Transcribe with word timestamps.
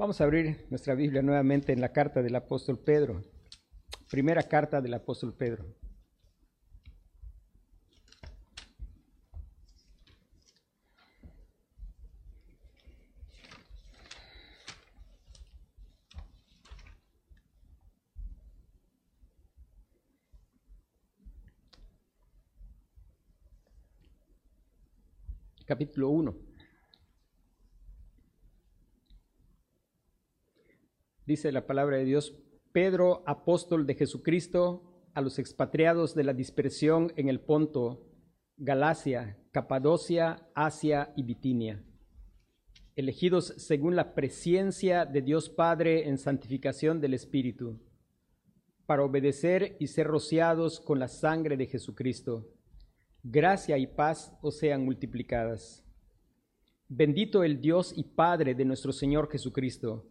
Vamos 0.00 0.18
a 0.18 0.24
abrir 0.24 0.64
nuestra 0.70 0.94
Biblia 0.94 1.20
nuevamente 1.20 1.74
en 1.74 1.80
la 1.82 1.92
carta 1.92 2.22
del 2.22 2.34
apóstol 2.34 2.78
Pedro. 2.78 3.20
Primera 4.10 4.42
carta 4.44 4.80
del 4.80 4.94
apóstol 4.94 5.34
Pedro. 5.34 5.66
Capítulo 25.66 26.08
1. 26.08 26.49
Dice 31.30 31.52
la 31.52 31.64
palabra 31.64 31.96
de 31.96 32.04
Dios, 32.04 32.34
Pedro, 32.72 33.22
apóstol 33.24 33.86
de 33.86 33.94
Jesucristo, 33.94 34.82
a 35.14 35.20
los 35.20 35.38
expatriados 35.38 36.12
de 36.16 36.24
la 36.24 36.32
dispersión 36.32 37.12
en 37.14 37.28
el 37.28 37.38
Ponto, 37.38 38.04
Galacia, 38.56 39.38
Capadocia, 39.52 40.48
Asia 40.56 41.12
y 41.14 41.22
Bitinia, 41.22 41.84
elegidos 42.96 43.54
según 43.58 43.94
la 43.94 44.12
presencia 44.12 45.06
de 45.06 45.22
Dios 45.22 45.48
Padre 45.50 46.08
en 46.08 46.18
santificación 46.18 47.00
del 47.00 47.14
Espíritu, 47.14 47.78
para 48.86 49.04
obedecer 49.04 49.76
y 49.78 49.86
ser 49.86 50.08
rociados 50.08 50.80
con 50.80 50.98
la 50.98 51.06
sangre 51.06 51.56
de 51.56 51.66
Jesucristo. 51.66 52.48
Gracia 53.22 53.78
y 53.78 53.86
paz 53.86 54.36
os 54.42 54.58
sean 54.58 54.84
multiplicadas. 54.84 55.84
Bendito 56.88 57.44
el 57.44 57.60
Dios 57.60 57.92
y 57.96 58.02
Padre 58.02 58.56
de 58.56 58.64
nuestro 58.64 58.90
Señor 58.90 59.30
Jesucristo 59.30 60.10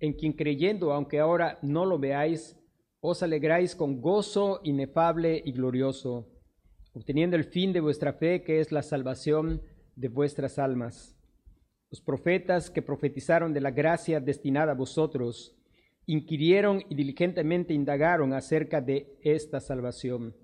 en 0.00 0.12
quien 0.12 0.32
creyendo, 0.32 0.92
aunque 0.92 1.18
ahora 1.18 1.58
no 1.62 1.84
lo 1.84 1.98
veáis, 1.98 2.56
os 3.00 3.22
alegráis 3.22 3.74
con 3.74 4.00
gozo 4.00 4.60
inefable 4.64 5.40
y 5.44 5.52
glorioso, 5.52 6.28
obteniendo 6.92 7.36
el 7.36 7.44
fin 7.44 7.72
de 7.72 7.80
vuestra 7.80 8.12
fe, 8.12 8.42
que 8.42 8.60
es 8.60 8.72
la 8.72 8.82
salvación 8.82 9.62
de 9.96 10.08
vuestras 10.08 10.58
almas. 10.58 11.16
Los 11.90 12.00
profetas 12.00 12.70
que 12.70 12.82
profetizaron 12.82 13.52
de 13.52 13.60
la 13.60 13.70
gracia 13.70 14.20
destinada 14.20 14.72
a 14.72 14.76
vosotros, 14.76 15.56
inquirieron 16.06 16.82
y 16.88 16.94
diligentemente 16.94 17.74
indagaron 17.74 18.32
acerca 18.32 18.80
de 18.80 19.18
esta 19.22 19.60
salvación, 19.60 20.34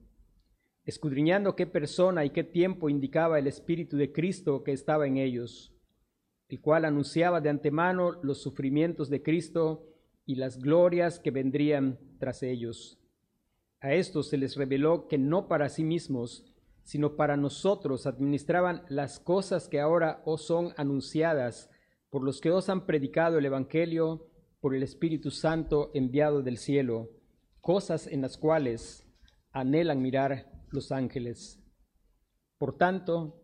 escudriñando 0.84 1.56
qué 1.56 1.66
persona 1.66 2.24
y 2.24 2.30
qué 2.30 2.44
tiempo 2.44 2.88
indicaba 2.88 3.38
el 3.38 3.46
Espíritu 3.46 3.96
de 3.96 4.12
Cristo 4.12 4.62
que 4.62 4.72
estaba 4.72 5.06
en 5.06 5.16
ellos 5.16 5.73
el 6.54 6.60
cual 6.60 6.84
anunciaba 6.84 7.40
de 7.40 7.50
antemano 7.50 8.12
los 8.22 8.40
sufrimientos 8.40 9.10
de 9.10 9.24
Cristo 9.24 9.88
y 10.24 10.36
las 10.36 10.60
glorias 10.60 11.18
que 11.18 11.32
vendrían 11.32 11.98
tras 12.20 12.44
ellos. 12.44 12.96
A 13.80 13.92
estos 13.92 14.28
se 14.28 14.36
les 14.36 14.54
reveló 14.54 15.08
que 15.08 15.18
no 15.18 15.48
para 15.48 15.68
sí 15.68 15.82
mismos, 15.82 16.44
sino 16.84 17.16
para 17.16 17.36
nosotros 17.36 18.06
administraban 18.06 18.84
las 18.88 19.18
cosas 19.18 19.66
que 19.66 19.80
ahora 19.80 20.22
os 20.26 20.46
son 20.46 20.72
anunciadas 20.76 21.72
por 22.08 22.22
los 22.22 22.40
que 22.40 22.52
os 22.52 22.68
han 22.68 22.86
predicado 22.86 23.38
el 23.38 23.46
Evangelio 23.46 24.28
por 24.60 24.76
el 24.76 24.84
Espíritu 24.84 25.32
Santo 25.32 25.90
enviado 25.92 26.40
del 26.40 26.58
cielo, 26.58 27.10
cosas 27.60 28.06
en 28.06 28.22
las 28.22 28.38
cuales 28.38 29.04
anhelan 29.50 30.00
mirar 30.00 30.52
los 30.70 30.92
ángeles. 30.92 31.60
Por 32.58 32.76
tanto, 32.76 33.43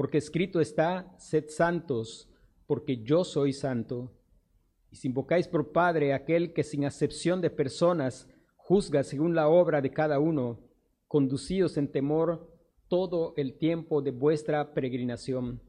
porque 0.00 0.16
escrito 0.16 0.62
está, 0.62 1.14
sed 1.18 1.50
santos, 1.50 2.26
porque 2.66 3.02
yo 3.02 3.22
soy 3.22 3.52
santo. 3.52 4.10
Y 4.90 4.96
si 4.96 5.08
invocáis 5.08 5.46
por 5.46 5.72
Padre 5.72 6.14
aquel 6.14 6.54
que 6.54 6.62
sin 6.62 6.86
acepción 6.86 7.42
de 7.42 7.50
personas 7.50 8.26
juzga 8.56 9.02
según 9.02 9.34
la 9.34 9.48
obra 9.48 9.82
de 9.82 9.90
cada 9.90 10.18
uno, 10.18 10.58
conducíos 11.06 11.76
en 11.76 11.92
temor 11.92 12.50
todo 12.88 13.34
el 13.36 13.58
tiempo 13.58 14.00
de 14.00 14.10
vuestra 14.10 14.72
peregrinación, 14.72 15.60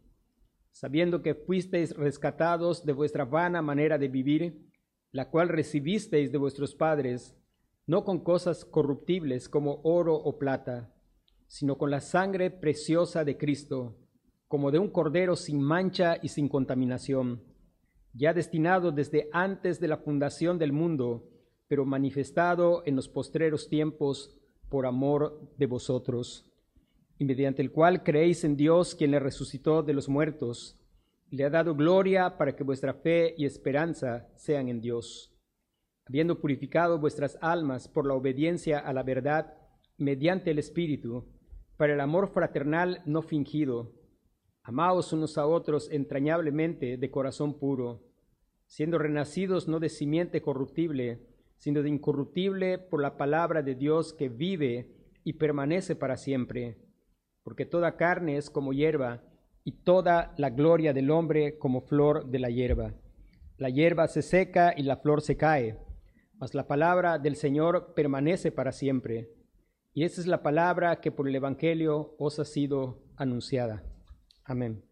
sabiendo 0.72 1.22
que 1.22 1.36
fuisteis 1.36 1.94
rescatados 1.94 2.86
de 2.86 2.94
vuestra 2.94 3.25
vana 3.25 3.62
manera 3.62 3.98
de 3.98 4.08
vivir, 4.08 4.66
la 5.12 5.30
cual 5.30 5.50
recibisteis 5.50 6.31
de 6.31 6.38
vuestros 6.38 6.74
padres, 6.74 7.36
no 7.86 8.06
con 8.06 8.24
cosas 8.24 8.63
corruptibles 8.63 9.50
como 9.50 9.81
oro 9.84 10.16
o 10.16 10.40
plata, 10.40 10.96
sino 11.48 11.78
con 11.78 11.92
la 11.92 12.00
sangre 12.00 12.50
preciosa 12.50 13.25
de 13.25 13.38
Cristo 13.38 13.98
como 14.51 14.69
de 14.69 14.79
un 14.79 14.89
cordero 14.89 15.38
sin 15.38 15.62
mancha 15.62 16.17
y 16.22 16.28
sin 16.28 16.50
contaminación, 16.50 17.41
ya 18.12 18.34
destinado 18.34 18.91
desde 18.91 19.29
antes 19.31 19.79
de 19.79 19.88
la 19.88 19.95
fundación 19.95 20.59
del 20.59 20.73
mundo, 20.73 21.29
pero 21.69 21.85
manifestado 21.85 22.84
en 22.85 22.97
los 22.97 23.07
postreros 23.07 23.69
tiempos 23.69 24.38
por 24.67 24.85
amor 24.85 25.53
de 25.57 25.67
vosotros, 25.67 26.51
y 27.17 27.23
mediante 27.23 27.62
el 27.62 27.72
cual 27.72 28.03
creéis 28.03 28.44
en 28.44 28.57
Dios, 28.57 28.94
quien 28.94 29.12
le 29.12 29.19
resucitó 29.19 29.84
de 29.84 29.94
los 29.94 30.09
muertos, 30.09 30.78
le 31.29 31.45
ha 31.45 31.50
dado 31.50 31.73
gloria 31.73 32.38
para 32.38 32.53
que 32.53 32.66
vuestra 32.66 32.94
fe 32.94 33.33
y 33.38 33.45
esperanza 33.45 34.28
sean 34.35 34.68
en 34.68 34.81
Dios, 34.81 35.33
habiendo 36.06 36.41
purificado 36.41 37.00
vuestras 37.00 37.38
almas 37.39 37.88
por 37.88 38.06
la 38.06 38.16
obediencia 38.16 38.79
a 38.79 38.91
la 38.91 39.03
verdad 39.03 39.53
mediante 39.97 40.51
el 40.51 40.59
Espíritu, 40.59 41.24
para 41.77 41.94
el 41.94 42.01
amor 42.01 42.27
fraternal 42.33 43.01
no 43.06 43.21
fingido, 43.21 44.00
Amaos 44.63 45.12
unos 45.13 45.38
a 45.38 45.46
otros 45.46 45.90
entrañablemente 45.92 46.98
de 46.98 47.12
corazón 47.12 47.58
puro, 47.58 48.04
siendo 48.68 48.98
renacidos 48.98 49.68
no 49.68 49.80
de 49.80 49.90
simiente 49.90 50.42
corruptible, 50.42 51.28
sino 51.58 51.81
de 51.84 51.90
incorruptible 51.90 52.78
por 52.78 53.02
la 53.02 53.18
palabra 53.18 53.62
de 53.63 53.75
Dios 53.75 54.13
que 54.13 54.30
vive 54.30 54.96
y 55.24 55.34
permanece 55.34 55.96
para 55.96 56.18
siempre. 56.18 56.78
Porque 57.44 57.66
toda 57.66 57.98
carne 57.98 58.38
es 58.38 58.50
como 58.50 58.74
hierba, 58.74 59.24
y 59.63 59.84
toda 59.84 60.34
la 60.38 60.50
gloria 60.50 60.94
del 60.94 61.12
hombre 61.12 61.58
como 61.58 61.81
flor 61.81 62.28
de 62.28 62.40
la 62.40 62.50
hierba. 62.50 62.94
La 63.58 63.69
hierba 63.69 64.08
se 64.08 64.22
seca 64.22 64.74
y 64.75 64.84
la 64.84 64.98
flor 64.98 65.22
se 65.22 65.38
cae, 65.38 65.78
mas 66.38 66.56
la 66.56 66.68
palabra 66.68 67.19
del 67.19 67.36
Señor 67.36 67.94
permanece 67.94 68.52
para 68.52 68.72
siempre. 68.72 69.30
Y 69.94 70.04
esa 70.04 70.22
es 70.22 70.28
la 70.28 70.42
palabra 70.42 71.00
que 71.02 71.12
por 71.12 71.28
el 71.28 71.36
Evangelio 71.36 72.16
os 72.18 72.40
ha 72.40 72.46
sido 72.46 73.04
anunciada. 73.18 73.84
Amén. 74.43 74.83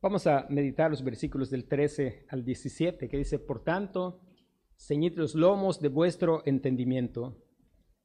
Vamos 0.00 0.26
a 0.26 0.46
meditar 0.50 0.90
los 0.90 1.02
versículos 1.02 1.48
del 1.50 1.66
13 1.66 2.26
al 2.28 2.44
17 2.44 3.08
que 3.08 3.16
dice, 3.16 3.38
por 3.38 3.64
tanto, 3.64 4.20
ceñid 4.76 5.16
los 5.16 5.34
lomos 5.34 5.80
de 5.80 5.88
vuestro 5.88 6.42
entendimiento, 6.44 7.42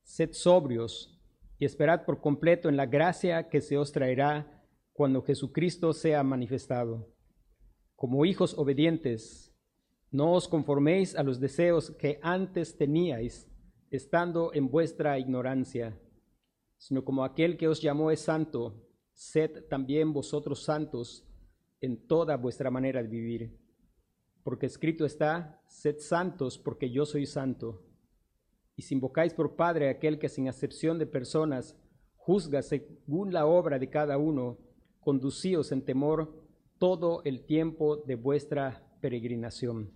sed 0.03 0.31
sobrios 0.31 1.19
y 1.57 1.65
esperad 1.65 2.05
por 2.05 2.21
completo 2.21 2.69
en 2.69 2.77
la 2.77 2.85
gracia 2.85 3.49
que 3.49 3.59
se 3.59 3.77
os 3.77 3.91
traerá 3.91 4.63
cuando 4.93 5.21
Jesucristo 5.21 5.91
sea 5.91 6.23
manifestado. 6.23 7.13
Como 7.95 8.25
hijos 8.25 8.57
obedientes, 8.57 9.53
no 10.11 10.33
os 10.33 10.47
conforméis 10.47 11.15
a 11.15 11.23
los 11.23 11.39
deseos 11.39 11.91
que 11.91 12.19
antes 12.21 12.77
teníais, 12.77 13.51
estando 13.91 14.53
en 14.53 14.69
vuestra 14.69 15.19
ignorancia, 15.19 15.99
sino 16.77 17.03
como 17.03 17.25
aquel 17.25 17.57
que 17.57 17.67
os 17.67 17.81
llamó 17.81 18.09
es 18.09 18.21
santo, 18.21 18.88
sed 19.19 19.66
también 19.66 20.13
vosotros 20.13 20.63
santos 20.63 21.27
en 21.81 22.07
toda 22.07 22.38
vuestra 22.38 22.71
manera 22.71 23.04
de 23.04 23.10
vivir. 23.10 23.60
Porque 24.44 24.66
escrito 24.66 25.06
está, 25.06 25.62
sed 25.68 25.98
santos 26.00 26.57
porque 26.57 26.89
yo 26.89 27.06
soy 27.06 27.25
santo. 27.25 27.83
Y 28.77 28.83
si 28.83 28.94
invocáis 28.95 29.33
por 29.33 29.57
Padre 29.57 29.89
aquel 29.89 30.19
que 30.19 30.30
sin 30.30 30.48
acepción 30.48 30.98
de 30.98 31.06
personas 31.06 31.75
juzga 32.16 32.62
según 32.62 33.33
la 33.33 33.45
obra 33.45 33.77
de 33.77 33.89
cada 33.89 34.18
uno, 34.18 34.57
conducíos 35.01 35.74
en 35.74 35.83
temor 35.83 36.42
todo 36.77 37.21
el 37.25 37.45
tiempo 37.45 37.98
de 37.98 38.16
vuestra 38.16 38.98
peregrinación. 39.01 39.92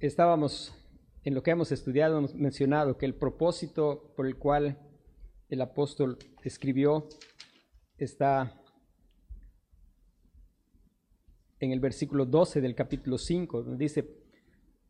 Estábamos 0.00 0.74
en 1.24 1.34
lo 1.34 1.42
que 1.42 1.50
hemos 1.50 1.72
estudiado, 1.72 2.18
hemos 2.18 2.34
mencionado 2.34 2.96
que 2.96 3.06
el 3.06 3.14
propósito 3.14 4.12
por 4.16 4.26
el 4.26 4.36
cual 4.36 4.78
el 5.48 5.60
apóstol 5.60 6.18
escribió 6.42 7.08
está 7.96 8.62
en 11.60 11.72
el 11.72 11.80
versículo 11.80 12.24
12 12.24 12.60
del 12.60 12.74
capítulo 12.74 13.18
5, 13.18 13.62
donde 13.62 13.84
dice, 13.84 14.08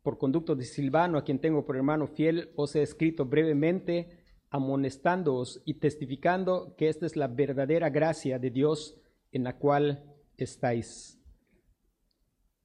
por 0.03 0.17
conducto 0.17 0.55
de 0.55 0.65
Silvano, 0.65 1.17
a 1.17 1.23
quien 1.23 1.39
tengo 1.39 1.65
por 1.65 1.75
hermano 1.75 2.07
fiel, 2.07 2.51
os 2.55 2.75
he 2.75 2.81
escrito 2.81 3.25
brevemente, 3.25 4.19
amonestándoos 4.49 5.61
y 5.65 5.75
testificando 5.75 6.75
que 6.77 6.89
esta 6.89 7.05
es 7.05 7.15
la 7.15 7.27
verdadera 7.27 7.89
gracia 7.89 8.39
de 8.39 8.49
Dios 8.49 8.99
en 9.31 9.43
la 9.43 9.57
cual 9.57 10.03
estáis. 10.37 11.18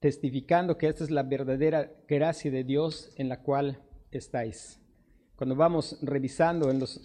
Testificando 0.04 0.76
que 0.76 0.86
esta 0.86 1.02
es 1.02 1.10
la 1.10 1.22
verdadera 1.22 1.90
gracia 2.06 2.50
de 2.50 2.62
Dios 2.62 3.10
en 3.16 3.30
la 3.30 3.40
cual 3.40 3.82
estáis. 4.10 4.78
Cuando 5.34 5.56
vamos 5.56 5.98
revisando 6.02 6.70
en 6.70 6.78
los 6.78 7.00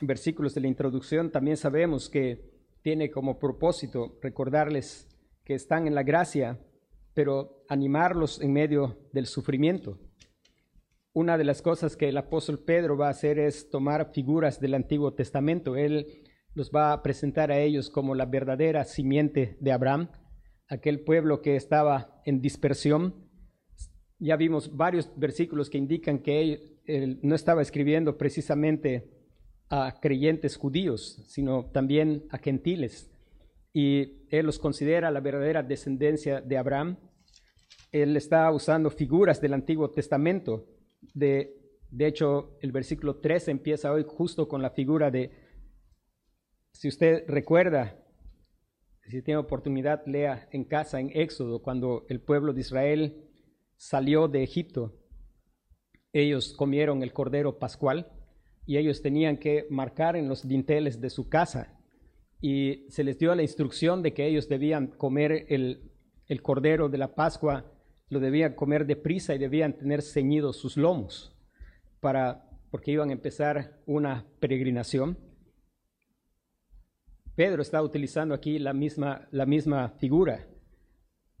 versículos 0.00 0.52
de 0.52 0.62
la 0.62 0.66
introducción, 0.66 1.30
también 1.30 1.56
sabemos 1.56 2.10
que 2.10 2.50
tiene 2.82 3.08
como 3.08 3.38
propósito 3.38 4.18
recordarles 4.20 5.06
que 5.44 5.54
están 5.54 5.86
en 5.86 5.94
la 5.94 6.02
gracia, 6.02 6.58
pero 7.14 7.62
animarlos 7.68 8.40
en 8.40 8.52
medio 8.52 8.98
del 9.12 9.26
sufrimiento. 9.26 10.00
Una 11.12 11.38
de 11.38 11.44
las 11.44 11.62
cosas 11.62 11.96
que 11.96 12.08
el 12.08 12.16
apóstol 12.16 12.58
Pedro 12.58 12.96
va 12.96 13.06
a 13.06 13.10
hacer 13.10 13.38
es 13.38 13.70
tomar 13.70 14.10
figuras 14.12 14.58
del 14.58 14.74
Antiguo 14.74 15.14
Testamento. 15.14 15.76
Él 15.76 16.24
los 16.52 16.72
va 16.72 16.92
a 16.92 17.00
presentar 17.00 17.52
a 17.52 17.60
ellos 17.60 17.90
como 17.90 18.16
la 18.16 18.26
verdadera 18.26 18.84
simiente 18.86 19.56
de 19.60 19.70
Abraham, 19.70 20.08
aquel 20.68 21.00
pueblo 21.00 21.42
que 21.42 21.56
estaba 21.56 22.20
en 22.24 22.40
dispersión. 22.40 23.14
Ya 24.18 24.36
vimos 24.36 24.76
varios 24.76 25.10
versículos 25.16 25.68
que 25.68 25.78
indican 25.78 26.20
que 26.20 26.76
él, 26.86 27.20
no 27.22 27.34
estaba 27.34 27.62
escribiendo 27.62 28.16
precisamente 28.16 29.10
a 29.70 29.98
creyentes 30.00 30.56
judíos, 30.56 31.24
sino 31.26 31.70
también 31.70 32.26
a 32.30 32.38
gentiles. 32.38 33.10
Y 33.72 34.26
él 34.28 34.46
los 34.46 34.58
considera 34.58 35.10
la 35.10 35.20
verdadera 35.20 35.62
descendencia 35.62 36.40
de 36.40 36.58
Abraham. 36.58 36.98
Él 37.90 38.16
está 38.16 38.50
usando 38.52 38.90
figuras 38.90 39.40
del 39.40 39.54
Antiguo 39.54 39.90
Testamento. 39.90 40.66
De, 41.12 41.80
de 41.90 42.06
hecho, 42.06 42.56
el 42.60 42.70
versículo 42.70 43.16
13 43.16 43.50
empieza 43.50 43.92
hoy 43.92 44.04
justo 44.06 44.46
con 44.46 44.62
la 44.62 44.70
figura 44.70 45.10
de, 45.10 45.30
si 46.72 46.88
usted 46.88 47.24
recuerda, 47.26 48.03
si 49.08 49.22
tiene 49.22 49.38
oportunidad, 49.38 50.06
lea 50.06 50.48
en 50.52 50.64
casa, 50.64 51.00
en 51.00 51.10
Éxodo, 51.14 51.62
cuando 51.62 52.06
el 52.08 52.20
pueblo 52.20 52.52
de 52.52 52.60
Israel 52.60 53.24
salió 53.76 54.28
de 54.28 54.42
Egipto. 54.42 54.94
Ellos 56.12 56.54
comieron 56.54 57.02
el 57.02 57.12
cordero 57.12 57.58
pascual 57.58 58.08
y 58.66 58.78
ellos 58.78 59.02
tenían 59.02 59.36
que 59.36 59.66
marcar 59.68 60.16
en 60.16 60.28
los 60.28 60.46
dinteles 60.46 61.00
de 61.00 61.10
su 61.10 61.28
casa 61.28 61.78
y 62.40 62.86
se 62.88 63.04
les 63.04 63.18
dio 63.18 63.34
la 63.34 63.42
instrucción 63.42 64.02
de 64.02 64.12
que 64.12 64.26
ellos 64.26 64.48
debían 64.48 64.88
comer 64.88 65.46
el, 65.48 65.90
el 66.26 66.42
cordero 66.42 66.88
de 66.88 66.98
la 66.98 67.14
Pascua, 67.14 67.72
lo 68.08 68.20
debían 68.20 68.54
comer 68.54 68.86
deprisa 68.86 69.34
y 69.34 69.38
debían 69.38 69.74
tener 69.74 70.02
ceñidos 70.02 70.56
sus 70.56 70.76
lomos 70.76 71.34
para 72.00 72.50
porque 72.70 72.90
iban 72.90 73.10
a 73.10 73.12
empezar 73.12 73.80
una 73.86 74.26
peregrinación. 74.40 75.16
Pedro 77.36 77.62
está 77.62 77.82
utilizando 77.82 78.32
aquí 78.32 78.58
la 78.58 78.72
misma, 78.72 79.26
la 79.32 79.44
misma 79.44 79.88
figura 79.98 80.46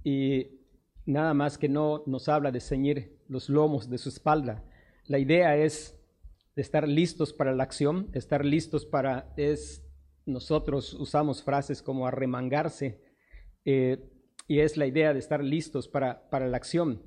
y 0.02 0.60
nada 1.06 1.34
más 1.34 1.56
que 1.56 1.68
no 1.68 2.02
nos 2.06 2.28
habla 2.28 2.50
de 2.50 2.60
ceñir 2.60 3.20
los 3.28 3.48
lomos 3.48 3.88
de 3.88 3.98
su 3.98 4.08
espalda. 4.08 4.64
La 5.06 5.18
idea 5.18 5.56
es 5.56 5.96
de 6.56 6.62
estar 6.62 6.88
listos 6.88 7.32
para 7.32 7.52
la 7.52 7.62
acción, 7.62 8.10
estar 8.12 8.44
listos 8.44 8.84
para, 8.84 9.32
es, 9.36 9.86
nosotros 10.26 10.94
usamos 10.94 11.44
frases 11.44 11.80
como 11.80 12.06
arremangarse, 12.06 13.00
eh, 13.64 14.10
y 14.48 14.60
es 14.60 14.76
la 14.76 14.86
idea 14.86 15.12
de 15.12 15.20
estar 15.20 15.42
listos 15.42 15.88
para, 15.88 16.28
para 16.28 16.48
la 16.48 16.56
acción. 16.56 17.02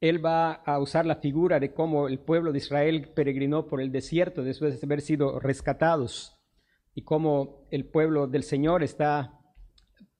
Él 0.00 0.24
va 0.24 0.52
a 0.52 0.78
usar 0.78 1.06
la 1.06 1.16
figura 1.16 1.58
de 1.60 1.72
cómo 1.72 2.08
el 2.08 2.18
pueblo 2.18 2.52
de 2.52 2.58
Israel 2.58 3.10
peregrinó 3.14 3.66
por 3.66 3.80
el 3.80 3.90
desierto 3.92 4.42
después 4.42 4.78
de 4.80 4.86
haber 4.86 5.00
sido 5.00 5.40
rescatados 5.40 6.37
y 6.94 7.02
cómo 7.02 7.66
el 7.70 7.86
pueblo 7.86 8.26
del 8.26 8.42
Señor 8.42 8.82
está 8.82 9.38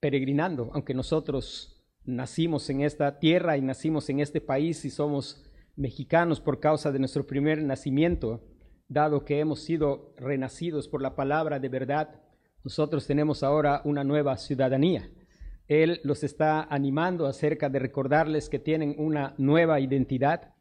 peregrinando, 0.01 0.71
aunque 0.75 0.95
nosotros 0.95 1.85
nacimos 2.05 2.71
en 2.71 2.81
esta 2.81 3.19
tierra 3.19 3.57
y 3.57 3.63
nacimos 3.63 4.09
en 4.09 4.21
este 4.21 4.41
país 4.41 4.85
y 4.85 4.91
somos 4.91 5.45
mexicanos 5.77 6.41
por 6.41 6.61
causa 6.61 6.91
de 6.91 6.99
nuestro 6.99 7.27
primer 7.27 7.63
nacimiento, 7.63 8.45
dado 8.89 9.25
que 9.25 9.41
hemos 9.41 9.61
sido 9.61 10.15
renacidos 10.17 10.89
por 10.89 11.03
la 11.03 11.15
palabra 11.15 11.61
de 11.61 11.69
verdad, 11.69 12.23
nosotros 12.65 13.07
tenemos 13.07 13.43
ahora 13.43 13.83
una 13.85 14.05
nueva 14.05 14.37
ciudadanía. 14.37 15.11
Él 15.69 16.01
los 16.03 16.25
está 16.25 16.63
animando 16.63 17.27
acerca 17.27 17.69
de 17.69 17.79
recordarles 17.79 18.49
que 18.49 18.59
tienen 18.59 18.95
una 18.99 19.35
nueva 19.37 19.81
identidad. 19.81 20.55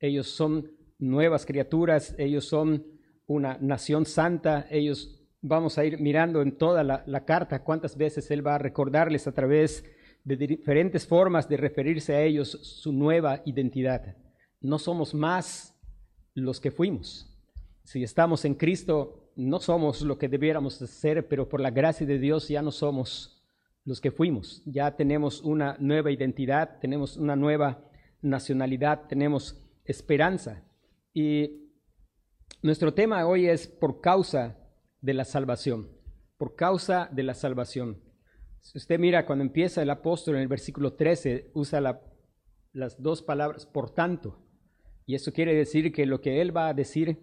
Ellos 0.00 0.28
son 0.28 0.70
nuevas 0.98 1.44
criaturas, 1.44 2.14
ellos 2.18 2.46
son 2.46 2.86
una 3.26 3.58
nación 3.60 4.06
santa, 4.06 4.66
ellos 4.70 5.23
vamos 5.46 5.78
a 5.78 5.84
ir 5.84 6.00
mirando 6.00 6.42
en 6.42 6.56
toda 6.56 6.82
la, 6.82 7.24
carta 7.24 7.62
cuántas 7.62 7.96
veces 7.96 8.30
Él 8.30 8.46
va 8.46 8.56
a 8.56 8.58
recordarles 8.58 9.26
a 9.26 9.32
través 9.32 9.84
de 10.24 10.36
diferentes 10.36 11.06
formas 11.06 11.48
de 11.48 11.56
referirse 11.56 12.14
a 12.14 12.22
ellos 12.22 12.50
su 12.50 12.92
nueva 12.92 13.42
identidad 13.44 14.16
no 14.64 14.78
somos 14.78 15.12
más 15.14 15.78
los 16.34 16.58
que 16.58 16.70
fuimos. 16.70 17.30
Si 17.84 18.02
estamos 18.02 18.46
en 18.46 18.54
Cristo, 18.54 19.30
no 19.36 19.60
somos 19.60 20.00
lo 20.00 20.16
que 20.16 20.28
debiéramos 20.28 20.74
ser, 20.76 21.28
pero 21.28 21.48
por 21.48 21.60
la 21.60 21.70
gracia 21.70 22.06
de 22.06 22.18
Dios 22.18 22.48
ya 22.48 22.62
no 22.62 22.72
somos 22.72 23.44
los 23.84 24.00
que 24.00 24.10
fuimos. 24.10 24.62
Ya 24.64 24.96
tenemos 24.96 25.42
una 25.42 25.76
nueva 25.78 26.10
identidad, 26.10 26.78
tenemos 26.80 27.18
una 27.18 27.36
nueva 27.36 27.84
nacionalidad, 28.22 29.02
tenemos 29.06 29.62
esperanza. 29.84 30.62
Y 31.12 31.68
nuestro 32.62 32.94
tema 32.94 33.26
hoy 33.26 33.46
es 33.46 33.68
por 33.68 34.00
causa 34.00 34.56
de 35.04 35.12
la 35.12 35.26
salvación, 35.26 35.90
por 36.38 36.56
causa 36.56 37.10
de 37.12 37.24
la 37.24 37.34
salvación. 37.34 38.00
Si 38.62 38.78
usted 38.78 38.98
mira, 38.98 39.26
cuando 39.26 39.44
empieza 39.44 39.82
el 39.82 39.90
apóstol 39.90 40.36
en 40.36 40.40
el 40.40 40.48
versículo 40.48 40.94
13, 40.94 41.50
usa 41.52 42.00
las 42.72 43.02
dos 43.02 43.20
palabras, 43.20 43.66
por 43.66 43.90
tanto. 43.90 44.38
Y 45.04 45.14
eso 45.14 45.30
quiere 45.30 45.54
decir 45.54 45.92
que 45.92 46.06
lo 46.06 46.22
que 46.22 46.40
él 46.40 46.56
va 46.56 46.68
a 46.68 46.74
decir 46.74 47.18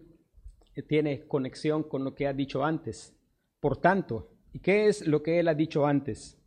tiene 0.88 1.26
conexión 1.28 1.82
con 1.82 2.04
lo 2.04 2.14
que 2.14 2.28
ha 2.28 2.34
dicho 2.34 2.64
antes. 2.64 3.18
Por 3.60 3.78
tanto, 3.78 4.30
¿y 4.54 4.60
qué 4.60 4.86
es 4.86 5.08
lo 5.08 5.24
que 5.24 5.40
él 5.40 5.48
ha 5.48 5.56
dicho 5.56 5.88
antes? 5.88 6.38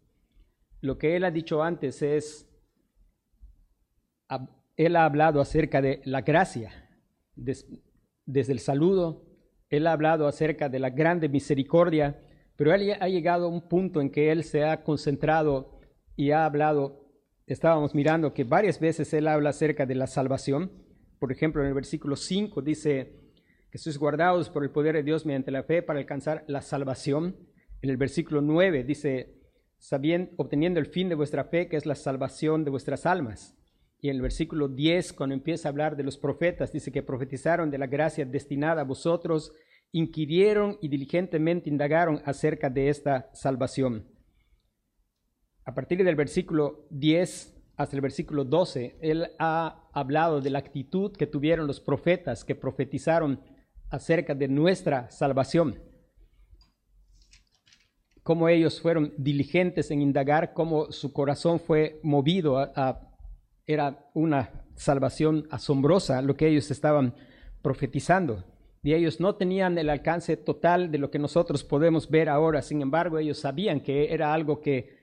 Lo 0.81 0.99
que 0.99 1.17
él 1.17 1.25
ha 1.25 1.33
dicho 1.33 1.65
antes 1.65 2.01
es, 2.01 2.49
él 4.77 4.95
ha 4.95 5.05
hablado 5.05 5.41
acerca 5.41 5.83
de 5.83 6.01
la 6.05 6.21
gracia, 6.21 6.89
desde 7.35 8.53
el 8.53 8.61
saludo, 8.61 9.24
él 9.77 9.87
ha 9.87 9.93
hablado 9.93 10.27
acerca 10.27 10.69
de 10.69 10.79
la 10.79 10.91
grande 10.91 11.29
misericordia, 11.29 12.21
pero 12.57 12.73
él 12.75 12.97
ha 13.01 13.09
llegado 13.09 13.47
a 13.47 13.49
un 13.49 13.69
punto 13.69 14.01
en 14.01 14.11
que 14.11 14.31
él 14.31 14.45
se 14.45 14.65
ha 14.65 14.83
concentrado 14.83 15.79
y 16.17 16.31
ha 16.31 16.45
hablado, 16.45 17.09
estábamos 17.47 17.95
mirando 17.95 18.33
que 18.33 18.45
varias 18.45 18.79
veces 18.79 19.13
él 19.13 19.29
habla 19.29 19.51
acerca 19.51 19.87
de 19.87 19.95
la 19.95 20.07
salvación, 20.07 20.71
por 21.25 21.33
ejemplo, 21.33 21.63
en 21.63 21.69
el 21.69 21.75
versículo 21.75 22.17
5 22.17 22.61
dice 22.61 23.15
que 23.71 23.79
sois 23.79 23.97
guardados 23.97 24.51
por 24.51 24.63
el 24.63 24.71
poder 24.71 24.95
de 24.95 25.03
Dios 25.03 25.25
mediante 25.25 25.51
la 25.51 25.63
fe 25.63 25.83
para 25.83 25.99
alcanzar 25.99 26.45
la 26.49 26.61
salvación. 26.61 27.37
En 27.81 27.89
el 27.89 27.97
versículo 27.97 28.43
9 28.43 28.85
dice, 28.85 29.41
sabiendo, 29.79 30.33
obteniendo 30.37 30.81
el 30.81 30.87
fin 30.87 31.09
de 31.09 31.15
vuestra 31.15 31.45
fe, 31.45 31.67
que 31.69 31.79
es 31.79 31.87
la 31.87 31.95
salvación 31.95 32.63
de 32.63 32.71
vuestras 32.71 33.07
almas. 33.07 33.57
Y 34.05 34.11
en 34.11 34.17
el 34.17 34.21
versículo 34.21 34.69
10, 34.69 35.15
cuando 35.15 35.35
empieza 35.35 35.67
a 35.67 35.71
hablar 35.71 35.97
de 35.97 36.03
los 36.03 36.19
profetas, 36.19 36.71
dice 36.71 36.93
que 36.93 37.03
profetizaron 37.03 37.71
de 37.71 37.79
la 37.79 37.87
gracia 37.87 38.27
destinada 38.27 38.83
a 38.83 38.85
vosotros, 38.85 39.51
inquirieron 39.93 40.77
y 40.83 40.89
diligentemente 40.89 41.71
indagaron 41.71 42.21
acerca 42.27 42.69
de 42.69 42.91
esta 42.91 43.31
salvación. 43.33 44.07
A 45.65 45.75
partir 45.75 46.05
del 46.05 46.17
versículo 46.17 46.87
10 46.91 47.57
hasta 47.77 47.97
el 47.97 48.03
versículo 48.03 48.45
12, 48.45 48.99
él 49.01 49.31
ha 49.39 49.89
hablado 49.95 50.43
de 50.43 50.51
la 50.51 50.59
actitud 50.59 51.17
que 51.17 51.27
tuvieron 51.27 51.67
los 51.67 51.81
profetas 51.81 52.45
que 52.45 52.55
profetizaron 52.55 53.41
acerca 53.89 54.35
de 54.35 54.49
nuestra 54.49 55.11
salvación. 55.11 55.81
Cómo 58.23 58.51
ellos 58.51 58.83
fueron 58.83 59.15
diligentes 59.17 59.91
en 59.91 60.03
indagar, 60.03 60.53
cómo 60.53 60.93
su 60.93 61.11
corazón 61.11 61.59
fue 61.59 62.01
movido 62.03 62.59
a, 62.59 63.14
era 63.67 64.11
una 64.15 64.65
salvación 64.75 65.47
asombrosa 65.51 66.23
lo 66.23 66.37
que 66.37 66.49
ellos 66.49 66.71
estaban 66.71 67.15
profetizando. 67.63 68.45
Y 68.83 68.93
ellos 68.93 69.19
no 69.19 69.37
tenían 69.37 69.79
el 69.79 69.89
alcance 69.89 70.37
total 70.37 70.91
de 70.91 70.99
lo 70.99 71.11
que 71.11 71.19
nosotros 71.19 71.65
podemos 71.65 72.11
ver 72.11 72.29
ahora. 72.29 72.61
Sin 72.61 72.83
embargo, 72.83 73.19
ellos 73.19 73.39
sabían 73.39 73.81
que 73.81 74.13
era 74.13 74.35
algo 74.35 74.61
que 74.61 75.03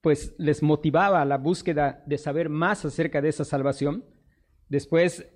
pues 0.00 0.34
les 0.38 0.64
motivaba 0.64 1.24
la 1.24 1.38
búsqueda 1.38 2.02
de 2.06 2.18
saber 2.18 2.48
más 2.48 2.84
acerca 2.84 3.22
de 3.22 3.28
esa 3.28 3.44
salvación. 3.44 4.04
Después 4.68 5.28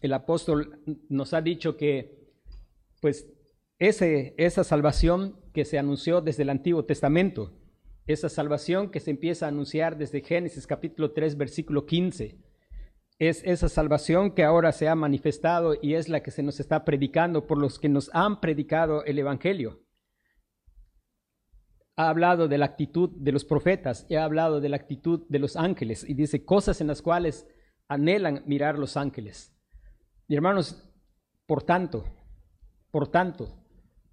el 0.00 0.12
apóstol 0.12 0.82
nos 1.08 1.32
ha 1.32 1.40
dicho 1.40 1.76
que 1.76 2.32
pues 3.00 3.32
ese, 3.78 4.34
esa 4.36 4.64
salvación 4.64 5.40
que 5.52 5.64
se 5.64 5.78
anunció 5.78 6.20
desde 6.20 6.42
el 6.42 6.50
Antiguo 6.50 6.84
Testamento, 6.84 7.52
esa 8.06 8.28
salvación 8.28 8.90
que 8.90 9.00
se 9.00 9.10
empieza 9.10 9.46
a 9.46 9.48
anunciar 9.48 9.96
desde 9.96 10.22
Génesis 10.22 10.66
capítulo 10.66 11.12
3 11.12 11.36
versículo 11.36 11.86
15, 11.86 12.38
es 13.18 13.42
esa 13.44 13.68
salvación 13.68 14.32
que 14.32 14.44
ahora 14.44 14.72
se 14.72 14.88
ha 14.88 14.94
manifestado 14.94 15.76
y 15.80 15.94
es 15.94 16.08
la 16.08 16.22
que 16.22 16.30
se 16.30 16.42
nos 16.42 16.60
está 16.60 16.84
predicando 16.84 17.46
por 17.46 17.58
los 17.58 17.78
que 17.78 17.88
nos 17.88 18.10
han 18.12 18.40
predicado 18.40 19.04
el 19.04 19.18
Evangelio 19.18 19.82
ha 21.96 22.08
hablado 22.08 22.48
de 22.48 22.58
la 22.58 22.66
actitud 22.66 23.10
de 23.10 23.32
los 23.32 23.44
profetas 23.44 24.06
y 24.08 24.14
ha 24.14 24.24
hablado 24.24 24.60
de 24.60 24.68
la 24.68 24.76
actitud 24.76 25.24
de 25.28 25.38
los 25.38 25.56
ángeles 25.56 26.04
y 26.08 26.14
dice 26.14 26.44
cosas 26.44 26.80
en 26.80 26.86
las 26.86 27.02
cuales 27.02 27.46
anhelan 27.88 28.42
mirar 28.46 28.78
los 28.78 28.96
ángeles. 28.96 29.54
Y 30.26 30.34
hermanos, 30.34 30.88
por 31.46 31.62
tanto, 31.62 32.04
por 32.90 33.08
tanto, 33.08 33.58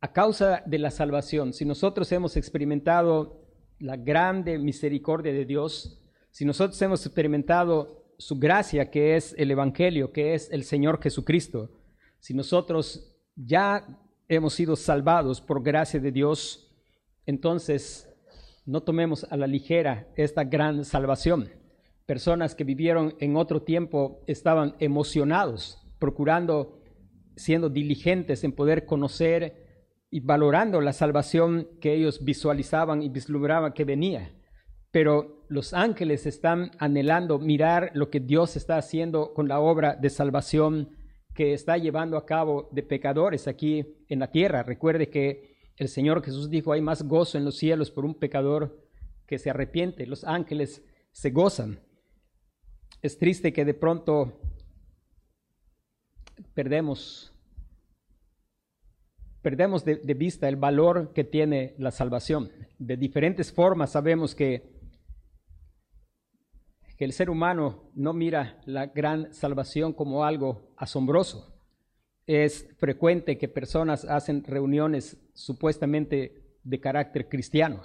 a 0.02 0.12
causa 0.12 0.62
de 0.66 0.80
la 0.80 0.92
salvación, 0.92 1.54
si 1.54 1.66
nosotros 1.66 2.12
hemos 2.12 2.36
experimentado 2.36 3.42
la 3.80 3.96
grande 3.96 4.58
misericordia 4.58 5.32
de 5.32 5.46
Dios, 5.46 6.00
si 6.32 6.46
nosotros 6.46 6.82
hemos 6.82 7.06
experimentado 7.06 8.14
su 8.18 8.38
gracia, 8.38 8.92
que 8.92 9.16
es 9.16 9.34
el 9.38 9.52
Evangelio, 9.52 10.12
que 10.12 10.34
es 10.34 10.52
el 10.52 10.64
Señor 10.64 11.02
Jesucristo, 11.02 11.72
si 12.20 12.34
nosotros 12.34 13.16
ya 13.36 13.88
hemos 14.28 14.54
sido 14.54 14.76
salvados 14.76 15.42
por 15.42 15.64
gracia 15.64 16.00
de 16.00 16.12
Dios, 16.12 16.70
entonces 17.26 18.08
no 18.66 18.84
tomemos 18.84 19.26
a 19.30 19.38
la 19.38 19.48
ligera 19.48 20.08
esta 20.16 20.44
gran 20.44 20.84
salvación. 20.84 21.50
Personas 22.06 22.56
que 22.56 22.64
vivieron 22.64 23.16
en 23.20 23.38
otro 23.38 23.62
tiempo 23.62 24.22
estaban 24.28 24.76
emocionados, 24.80 25.82
procurando, 25.98 26.82
siendo 27.36 27.70
diligentes 27.70 28.44
en 28.44 28.52
poder 28.52 28.86
conocer 28.86 29.69
y 30.12 30.22
valorando 30.22 30.82
la 30.82 30.94
salvación 30.94 31.68
que 31.80 31.94
ellos 31.94 32.24
visualizaban 32.24 33.02
y 33.02 33.10
vislumbraban 33.10 33.74
que 33.74 33.86
venía. 33.86 34.32
Pero 34.92 35.46
los 35.50 35.74
ángeles 35.74 36.26
están 36.26 36.72
anhelando 36.80 37.38
mirar 37.38 37.92
lo 37.94 38.10
que 38.10 38.20
Dios 38.20 38.56
está 38.56 38.78
haciendo 38.78 39.34
con 39.34 39.48
la 39.48 39.60
obra 39.60 39.96
de 39.96 40.10
salvación 40.10 40.90
que 41.36 41.54
está 41.54 41.78
llevando 41.78 42.18
a 42.18 42.26
cabo 42.26 42.70
de 42.72 42.84
pecadores 42.84 43.48
aquí 43.48 43.86
en 44.08 44.20
la 44.20 44.32
tierra. 44.32 44.64
Recuerde 44.64 45.10
que 45.10 45.58
el 45.78 45.88
Señor 45.88 46.24
Jesús 46.24 46.50
dijo, 46.50 46.74
hay 46.74 46.82
más 46.82 47.04
gozo 47.04 47.38
en 47.38 47.46
los 47.46 47.58
cielos 47.58 47.92
por 47.92 48.04
un 48.04 48.16
pecador 48.16 48.86
que 49.26 49.38
se 49.38 49.50
arrepiente. 49.50 50.06
Los 50.08 50.24
ángeles 50.24 50.84
se 51.12 51.30
gozan. 51.30 51.80
Es 53.02 53.18
triste 53.18 53.54
que 53.54 53.64
de 53.64 53.74
pronto 53.74 54.42
perdemos, 56.54 57.32
perdemos 59.42 59.86
de, 59.86 59.96
vista 60.14 60.48
el 60.48 60.56
valor 60.56 61.14
que 61.14 61.24
tiene 61.24 61.76
la 61.78 61.92
salvación. 61.92 62.52
De 62.78 62.98
diferentes 62.98 63.52
formas 63.52 63.92
sabemos 63.92 64.36
que 64.36 64.78
que 66.98 67.06
el 67.06 67.14
ser 67.14 67.30
humano 67.30 67.90
no 67.96 68.12
mira 68.12 68.60
la 68.66 68.88
gran 68.88 69.34
salvación 69.34 69.94
como 69.94 70.26
algo 70.26 70.74
asombroso 70.76 71.60
es 72.30 72.70
frecuente 72.78 73.40
que 73.40 73.48
personas 73.48 74.06
hacen 74.06 74.44
reuniones 74.44 75.18
supuestamente 75.34 76.44
de 76.64 76.80
carácter 76.80 77.28
cristiano 77.28 77.82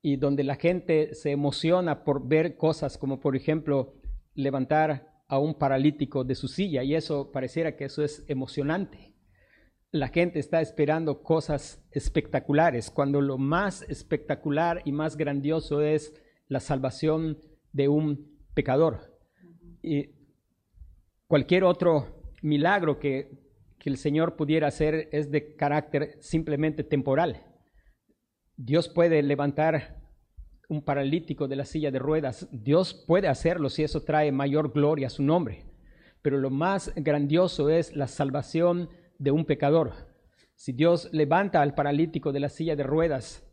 y 0.00 0.16
donde 0.16 0.44
la 0.44 0.54
gente 0.54 1.14
se 1.14 1.30
emociona 1.30 2.02
por 2.02 2.26
ver 2.26 2.56
cosas 2.56 2.96
como 2.96 3.20
por 3.20 3.36
ejemplo 3.36 3.92
levantar 4.32 5.12
a 5.28 5.38
un 5.38 5.52
paralítico 5.52 6.24
de 6.24 6.36
su 6.36 6.48
silla 6.48 6.82
y 6.82 6.94
eso 6.94 7.30
pareciera 7.32 7.76
que 7.76 7.84
eso 7.84 8.02
es 8.02 8.24
emocionante. 8.28 9.09
La 9.92 10.08
gente 10.08 10.38
está 10.38 10.60
esperando 10.60 11.22
cosas 11.22 11.84
espectaculares 11.90 12.90
cuando 12.90 13.20
lo 13.20 13.38
más 13.38 13.82
espectacular 13.82 14.82
y 14.84 14.92
más 14.92 15.16
grandioso 15.16 15.82
es 15.82 16.14
la 16.48 16.60
salvación 16.60 17.38
de 17.72 17.88
un 17.88 18.38
pecador. 18.54 19.18
Y 19.82 20.10
cualquier 21.26 21.64
otro 21.64 22.22
milagro 22.42 22.98
que 22.98 23.50
que 23.80 23.88
el 23.88 23.96
Señor 23.96 24.36
pudiera 24.36 24.68
hacer 24.68 25.08
es 25.10 25.30
de 25.30 25.56
carácter 25.56 26.18
simplemente 26.20 26.84
temporal. 26.84 27.42
Dios 28.56 28.88
puede 28.88 29.22
levantar 29.22 29.96
un 30.68 30.84
paralítico 30.84 31.48
de 31.48 31.56
la 31.56 31.64
silla 31.64 31.90
de 31.90 31.98
ruedas. 31.98 32.46
Dios 32.52 32.92
puede 32.92 33.26
hacerlo 33.26 33.70
si 33.70 33.82
eso 33.82 34.02
trae 34.02 34.30
mayor 34.30 34.72
gloria 34.72 35.06
a 35.06 35.10
su 35.10 35.22
nombre. 35.22 35.64
Pero 36.20 36.36
lo 36.36 36.50
más 36.50 36.92
grandioso 36.94 37.70
es 37.70 37.96
la 37.96 38.06
salvación 38.06 38.90
de 39.20 39.30
un 39.30 39.44
pecador. 39.44 39.92
Si 40.54 40.72
Dios 40.72 41.10
levanta 41.12 41.60
al 41.60 41.74
paralítico 41.74 42.32
de 42.32 42.40
la 42.40 42.48
silla 42.48 42.74
de 42.74 42.82
ruedas, 42.82 43.46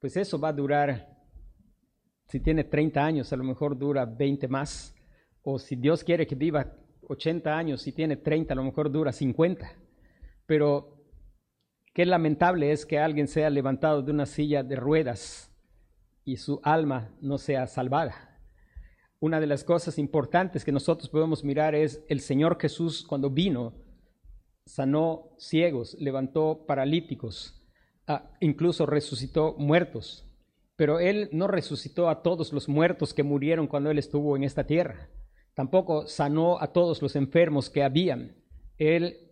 pues 0.00 0.16
eso 0.16 0.40
va 0.40 0.48
a 0.48 0.52
durar, 0.52 1.08
si 2.26 2.40
tiene 2.40 2.64
30 2.64 3.04
años, 3.04 3.32
a 3.32 3.36
lo 3.36 3.44
mejor 3.44 3.78
dura 3.78 4.06
20 4.06 4.48
más. 4.48 4.94
O 5.42 5.58
si 5.58 5.76
Dios 5.76 6.02
quiere 6.02 6.26
que 6.26 6.34
viva 6.34 6.74
80 7.08 7.56
años 7.56 7.86
y 7.86 7.92
tiene 7.92 8.16
30, 8.16 8.54
a 8.54 8.56
lo 8.56 8.64
mejor 8.64 8.90
dura 8.90 9.12
50. 9.12 9.70
Pero 10.46 11.04
qué 11.92 12.06
lamentable 12.06 12.72
es 12.72 12.86
que 12.86 12.98
alguien 12.98 13.28
sea 13.28 13.50
levantado 13.50 14.02
de 14.02 14.10
una 14.10 14.24
silla 14.24 14.62
de 14.62 14.76
ruedas 14.76 15.54
y 16.24 16.36
su 16.36 16.60
alma 16.62 17.14
no 17.20 17.36
sea 17.36 17.66
salvada. 17.66 18.40
Una 19.20 19.38
de 19.38 19.46
las 19.46 19.64
cosas 19.64 19.98
importantes 19.98 20.64
que 20.64 20.72
nosotros 20.72 21.10
podemos 21.10 21.44
mirar 21.44 21.74
es 21.74 22.02
el 22.08 22.20
Señor 22.20 22.58
Jesús 22.58 23.04
cuando 23.06 23.28
vino, 23.28 23.74
sanó 24.74 25.34
ciegos, 25.36 25.94
levantó 26.00 26.64
paralíticos, 26.66 27.62
ah, 28.06 28.30
incluso 28.40 28.86
resucitó 28.86 29.54
muertos. 29.58 30.26
Pero 30.76 30.98
Él 30.98 31.28
no 31.30 31.46
resucitó 31.46 32.08
a 32.08 32.22
todos 32.22 32.54
los 32.54 32.70
muertos 32.70 33.12
que 33.12 33.22
murieron 33.22 33.66
cuando 33.66 33.90
Él 33.90 33.98
estuvo 33.98 34.34
en 34.34 34.44
esta 34.44 34.64
tierra. 34.64 35.10
Tampoco 35.52 36.06
sanó 36.06 36.58
a 36.58 36.72
todos 36.72 37.02
los 37.02 37.16
enfermos 37.16 37.68
que 37.68 37.82
habían. 37.82 38.34
Él 38.78 39.30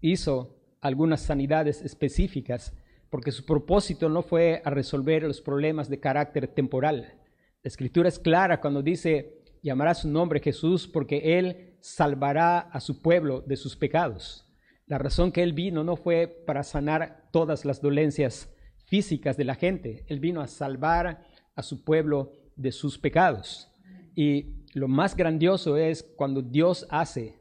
hizo 0.00 0.56
algunas 0.80 1.22
sanidades 1.22 1.82
específicas 1.82 2.72
porque 3.10 3.32
su 3.32 3.44
propósito 3.44 4.08
no 4.08 4.22
fue 4.22 4.62
a 4.64 4.70
resolver 4.70 5.24
los 5.24 5.40
problemas 5.40 5.88
de 5.88 5.98
carácter 5.98 6.46
temporal. 6.46 7.20
La 7.64 7.68
escritura 7.68 8.08
es 8.08 8.20
clara 8.20 8.60
cuando 8.60 8.80
dice, 8.80 9.42
llamará 9.60 9.92
su 9.94 10.08
nombre 10.08 10.38
Jesús 10.38 10.86
porque 10.86 11.36
Él 11.36 11.76
salvará 11.80 12.60
a 12.60 12.78
su 12.78 13.02
pueblo 13.02 13.40
de 13.40 13.56
sus 13.56 13.74
pecados. 13.74 14.46
La 14.92 14.98
razón 14.98 15.32
que 15.32 15.42
Él 15.42 15.54
vino 15.54 15.84
no 15.84 15.96
fue 15.96 16.26
para 16.28 16.62
sanar 16.62 17.30
todas 17.30 17.64
las 17.64 17.80
dolencias 17.80 18.54
físicas 18.84 19.38
de 19.38 19.44
la 19.44 19.54
gente, 19.54 20.04
Él 20.06 20.20
vino 20.20 20.42
a 20.42 20.46
salvar 20.46 21.24
a 21.54 21.62
su 21.62 21.82
pueblo 21.82 22.32
de 22.56 22.72
sus 22.72 22.98
pecados. 22.98 23.72
Y 24.14 24.66
lo 24.74 24.88
más 24.88 25.16
grandioso 25.16 25.78
es 25.78 26.02
cuando 26.02 26.42
Dios 26.42 26.86
hace 26.90 27.38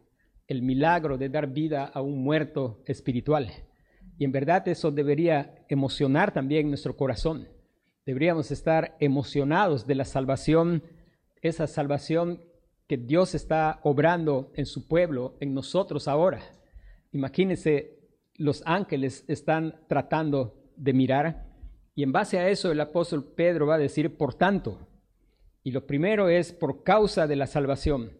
el 0.48 0.62
milagro 0.62 1.17
de 1.17 1.27
dar 1.27 1.48
vida 1.48 1.84
a 1.93 2.00
un 2.01 2.24
muerto 2.24 2.81
espiritual. 2.86 3.51
Y 4.17 4.24
en 4.24 4.31
verdad 4.31 4.65
eso 4.70 4.89
debería 4.89 5.65
emocionar 5.67 6.34
también 6.34 6.70
nuestro 6.70 6.96
corazón. 6.96 7.50
Deberíamos 8.05 8.50
estar 8.51 8.96
emocionados 9.01 9.86
de 9.86 9.96
la 9.96 10.05
salvación, 10.05 10.84
esa 11.41 11.67
salvación 11.67 12.46
que 12.88 12.96
Dios 12.96 13.36
está 13.36 13.81
obrando 13.84 14.53
en 14.55 14.65
su 14.65 14.88
pueblo, 14.88 15.36
en 15.41 15.53
nosotros 15.53 16.08
ahora. 16.08 16.60
Imagínense, 17.11 17.99
los 18.35 18.63
ángeles 18.65 19.25
están 19.27 19.85
tratando 19.87 20.71
de 20.75 20.93
mirar 20.93 21.47
Y 21.93 22.03
en 22.03 22.11
base 22.11 22.39
a 22.39 22.49
eso 22.49 22.71
el 22.71 22.79
apóstol 22.79 23.33
Pedro 23.35 23.67
va 23.67 23.75
a 23.75 23.79
decir, 23.79 24.15
por 24.15 24.33
tanto, 24.33 24.87
y 25.63 25.71
lo 25.71 25.85
primero 25.85 26.29
es 26.29 26.53
por 26.53 26.83
causa 26.83 27.27
de 27.27 27.35
la 27.35 27.47
salvación, 27.47 28.17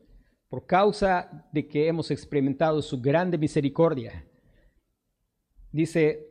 por 0.50 0.65
causa 0.65 1.48
de 1.53 1.67
que 1.67 1.88
hemos 1.88 2.12
experimentado 2.12 2.81
su 2.81 3.01
grande 3.01 3.38
misericordia. 3.38 4.27
Dice, 5.71 6.27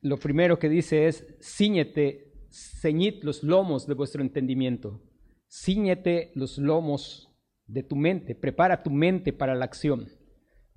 lo 0.00 0.18
primero 0.18 0.58
que 0.58 0.68
dice 0.68 1.06
es, 1.06 1.24
ciñete, 1.40 2.32
ceñid 2.50 3.22
los 3.22 3.44
lomos 3.44 3.86
de 3.86 3.94
vuestro 3.94 4.20
entendimiento, 4.20 5.00
ciñete 5.48 6.32
los 6.34 6.58
lomos 6.58 7.30
de 7.66 7.84
tu 7.84 7.94
mente, 7.94 8.34
prepara 8.34 8.82
tu 8.82 8.90
mente 8.90 9.32
para 9.32 9.54
la 9.54 9.64
acción. 9.64 10.08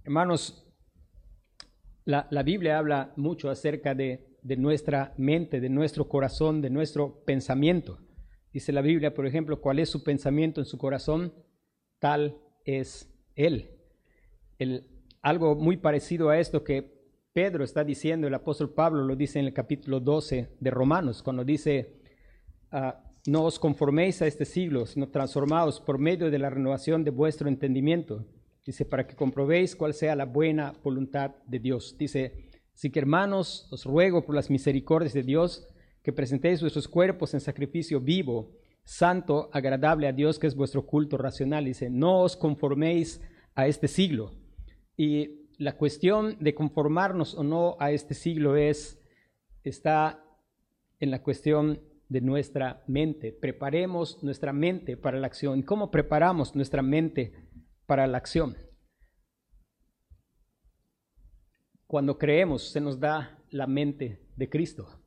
Hermanos, 0.04 0.67
la, 2.08 2.44
Biblia 2.44 2.80
habla 2.80 3.12
mucho 3.18 3.50
acerca 3.50 3.94
de, 3.94 4.38
de 4.42 4.56
nuestra 4.56 5.14
mente, 5.18 5.60
de 5.60 5.70
nuestro 5.70 6.08
corazón, 6.08 6.62
de 6.62 6.70
nuestro 6.70 7.24
pensamiento. 7.26 8.00
Dice 8.54 8.72
la 8.72 8.82
Biblia, 8.82 9.14
por 9.14 9.28
ejemplo, 9.28 9.60
cuál 9.60 9.80
es 9.80 9.90
su 9.90 10.04
pensamiento 10.04 10.62
en 10.62 10.66
su 10.66 10.78
corazón, 10.78 11.34
tal 12.00 12.38
es 12.64 13.14
Él. 13.36 13.72
Algo 15.22 15.56
muy 15.56 15.78
parecido 15.78 16.30
a 16.30 16.40
esto 16.40 16.64
que 16.64 16.98
Pedro 17.34 17.66
está 17.66 17.84
diciendo, 17.84 18.26
el 18.26 18.34
apóstol 18.34 18.74
Pablo 18.74 19.04
lo 19.04 19.16
dice 19.18 19.40
en 19.40 19.46
el 19.46 19.54
capítulo 19.54 20.00
12 20.00 20.56
de 20.60 20.72
Romanos, 20.72 21.22
cuando 21.22 21.44
dice, 21.44 22.00
ah, 22.72 23.04
no 23.28 23.44
os 23.44 23.60
conforméis 23.60 24.22
a 24.22 24.28
este 24.28 24.46
siglo, 24.46 24.86
sino 24.86 25.10
transformaos 25.10 25.82
por 25.82 26.00
medio 26.00 26.32
de 26.32 26.40
la 26.40 26.50
renovación 26.50 27.04
de 27.04 27.12
vuestro 27.12 27.50
entendimiento. 27.50 28.26
Dice, 28.68 28.84
para 28.84 29.08
que 29.08 29.16
comprobéis 29.16 29.78
cuál 29.78 29.94
sea 29.94 30.14
la 30.14 30.26
buena 30.26 30.74
voluntad 30.84 31.36
de 31.46 31.58
Dios. 31.58 31.96
Dice, 31.98 32.50
así 32.76 32.92
que 32.92 33.00
hermanos, 33.00 33.66
os 33.72 33.86
ruego 33.86 34.26
por 34.26 34.36
las 34.36 34.50
misericordias 34.50 35.14
de 35.14 35.24
Dios, 35.24 35.66
que 36.04 36.12
presentéis 36.12 36.60
vuestros 36.60 36.90
cuerpos 36.90 37.34
en 37.34 37.40
sacrificio 37.40 38.02
vivo, 38.02 38.58
santo, 38.84 39.50
agradable 39.54 40.06
a 40.06 40.12
Dios, 40.12 40.38
que 40.38 40.48
es 40.48 40.56
vuestro 40.56 40.86
culto 40.86 41.18
racional. 41.18 41.64
Dice, 41.64 41.90
no 41.90 42.20
os 42.24 42.36
conforméis 42.36 43.22
a 43.56 43.68
este 43.68 43.88
siglo. 43.88 44.32
Y 44.98 45.48
la 45.58 45.78
cuestión 45.78 46.36
de 46.42 46.54
conformarnos 46.54 47.36
o 47.36 47.44
no 47.44 47.78
a 47.80 47.92
este 47.92 48.16
siglo 48.16 48.58
es, 48.58 49.02
está 49.64 50.26
en 51.00 51.10
la 51.10 51.24
cuestión 51.24 51.80
de 52.10 52.20
nuestra 52.20 52.84
mente. 52.86 53.32
Preparemos 53.32 54.22
nuestra 54.24 54.52
mente 54.52 54.98
para 54.98 55.20
la 55.20 55.28
acción. 55.28 55.62
¿Cómo 55.62 55.90
preparamos 55.90 56.54
nuestra 56.54 56.82
mente 56.82 57.47
para 57.88 58.06
la 58.06 58.20
acción? 58.20 58.56
Cuando 61.88 62.18
creemos, 62.18 62.70
se 62.70 62.82
nos 62.82 63.00
da 63.00 63.40
la 63.50 63.66
mente 63.66 64.22
de 64.36 64.50
Cristo. 64.50 65.02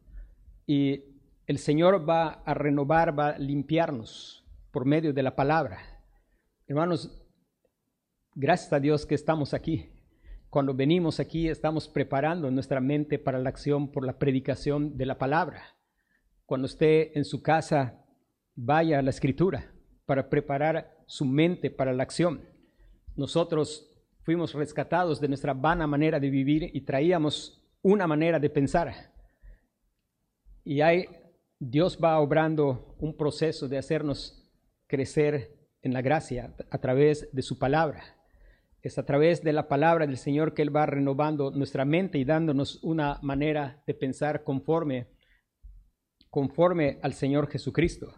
Y 0.67 1.05
el 1.47 1.59
Señor 1.59 2.09
va 2.09 2.43
a 2.45 2.55
renovar, 2.55 3.19
va 3.19 3.31
a 3.31 3.39
limpiarnos 3.39 4.45
por 4.73 4.87
medio 4.87 5.13
de 5.13 5.23
la 5.23 5.37
palabra. 5.37 5.79
Hermanos, 6.67 7.23
gracias 8.35 8.73
a 8.73 8.81
Dios 8.81 9.05
que 9.05 9.15
estamos 9.15 9.53
aquí. 9.53 9.91
Cuando 10.49 10.75
venimos 10.75 11.21
aquí 11.21 11.49
estamos 11.49 11.89
preparando 11.89 12.51
nuestra 12.51 12.81
mente 12.81 13.19
para 13.19 13.39
la 13.39 13.51
acción 13.51 13.93
por 13.93 14.05
la 14.05 14.19
predicación 14.19 14.97
de 14.97 15.07
la 15.07 15.19
palabra. 15.19 15.63
Cuando 16.47 16.67
esté 16.67 17.17
en 17.19 17.25
su 17.25 17.43
casa, 17.43 18.05
vaya 18.57 18.99
a 18.99 19.03
la 19.03 19.11
escritura 19.11 19.73
para 20.07 20.29
preparar 20.29 20.97
su 21.07 21.25
mente 21.25 21.71
para 21.71 21.93
la 21.93 22.03
acción. 22.03 22.49
Nosotros 23.17 23.91
fuimos 24.23 24.55
rescatados 24.55 25.21
de 25.21 25.29
nuestra 25.29 25.55
vana 25.55 25.87
manera 25.87 26.21
de 26.21 26.31
vivir 26.31 26.71
y 26.73 26.83
traíamos 26.83 27.61
una 27.83 28.07
manera 28.07 28.39
de 28.39 28.51
pensar. 28.51 29.13
Y 30.65 30.81
hay, 30.81 31.07
Dios 31.59 31.99
va 32.03 32.19
obrando 32.21 32.95
un 32.99 33.17
proceso 33.17 33.69
de 33.69 33.79
hacernos 33.79 34.49
crecer 34.87 35.57
en 35.83 35.93
la 35.93 36.03
gracia 36.03 36.55
a 36.71 36.79
través 36.79 37.29
de 37.33 37.43
su 37.43 37.59
palabra. 37.59 38.03
Es 38.83 38.99
a 38.99 39.05
través 39.05 39.43
de 39.43 39.53
la 39.53 39.69
palabra 39.69 40.07
del 40.07 40.17
Señor 40.17 40.55
que 40.55 40.63
Él 40.63 40.75
va 40.75 40.87
renovando 40.87 41.51
nuestra 41.51 41.85
mente 41.85 42.19
y 42.19 42.25
dándonos 42.25 42.83
una 42.83 43.19
manera 43.23 43.83
de 43.87 43.95
pensar 43.95 44.43
conforme, 44.43 45.09
conforme 46.31 46.99
al 47.03 47.13
Señor 47.13 47.49
Jesucristo. 47.49 48.15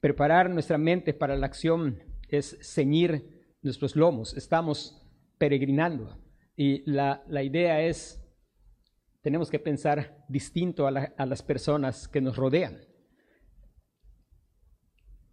Preparar 0.00 0.50
nuestra 0.50 0.78
mente 0.78 1.14
para 1.14 1.36
la 1.36 1.46
acción 1.46 2.02
es 2.28 2.58
ceñir 2.62 3.33
nuestros 3.64 3.96
lomos. 3.96 4.36
Estamos 4.36 5.02
peregrinando 5.38 6.16
y 6.56 6.88
la, 6.88 7.24
la 7.26 7.42
idea 7.42 7.82
es 7.82 8.20
tenemos 9.24 9.50
que 9.50 9.58
pensar 9.58 10.22
distinto 10.28 10.86
a, 10.86 10.90
las 10.90 11.42
personas 11.42 12.06
que 12.06 12.20
nos 12.20 12.36
rodean. 12.36 12.78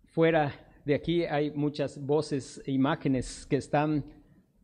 Fuera 0.05 0.53
de 0.85 0.95
aquí 0.95 1.25
hay 1.25 1.51
muchas 1.51 2.01
voces 2.01 2.63
e 2.65 2.71
imágenes 2.71 3.45
que 3.45 3.57
están 3.57 4.05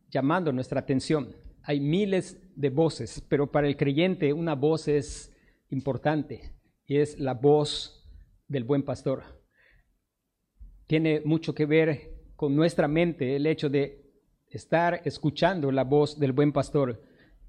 llamando 0.08 0.50
nuestra 0.50 0.80
atención. 0.80 1.36
Hay 1.62 1.78
miles 1.78 2.40
de 2.56 2.70
voces, 2.70 3.22
pero 3.28 3.52
para 3.52 3.68
el 3.68 3.76
creyente 3.76 4.32
una 4.32 4.54
voz 4.54 4.88
es 4.88 5.30
importante 5.68 6.54
y 6.86 6.96
es 6.96 7.18
la 7.18 7.34
voz 7.34 8.10
del 8.48 8.64
buen 8.64 8.82
pastor. 8.82 9.24
Tiene 10.86 11.20
mucho 11.22 11.54
que 11.54 11.66
ver 11.66 12.17
con 12.38 12.54
nuestra 12.54 12.86
mente 12.86 13.34
el 13.34 13.48
hecho 13.48 13.68
de 13.68 14.00
estar 14.46 15.02
escuchando 15.04 15.72
la 15.72 15.82
voz 15.82 16.20
del 16.20 16.30
buen 16.30 16.52
pastor 16.52 17.02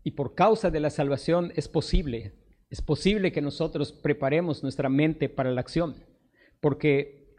y 0.03 0.11
por 0.11 0.33
causa 0.33 0.71
de 0.71 0.79
la 0.79 0.89
salvación 0.89 1.53
es 1.55 1.67
posible, 1.67 2.33
es 2.71 2.81
posible 2.81 3.31
que 3.31 3.39
nosotros 3.39 3.93
preparemos 3.93 4.63
nuestra 4.63 4.89
mente 4.89 5.29
para 5.29 5.51
la 5.51 5.61
acción, 5.61 6.03
porque 6.59 7.35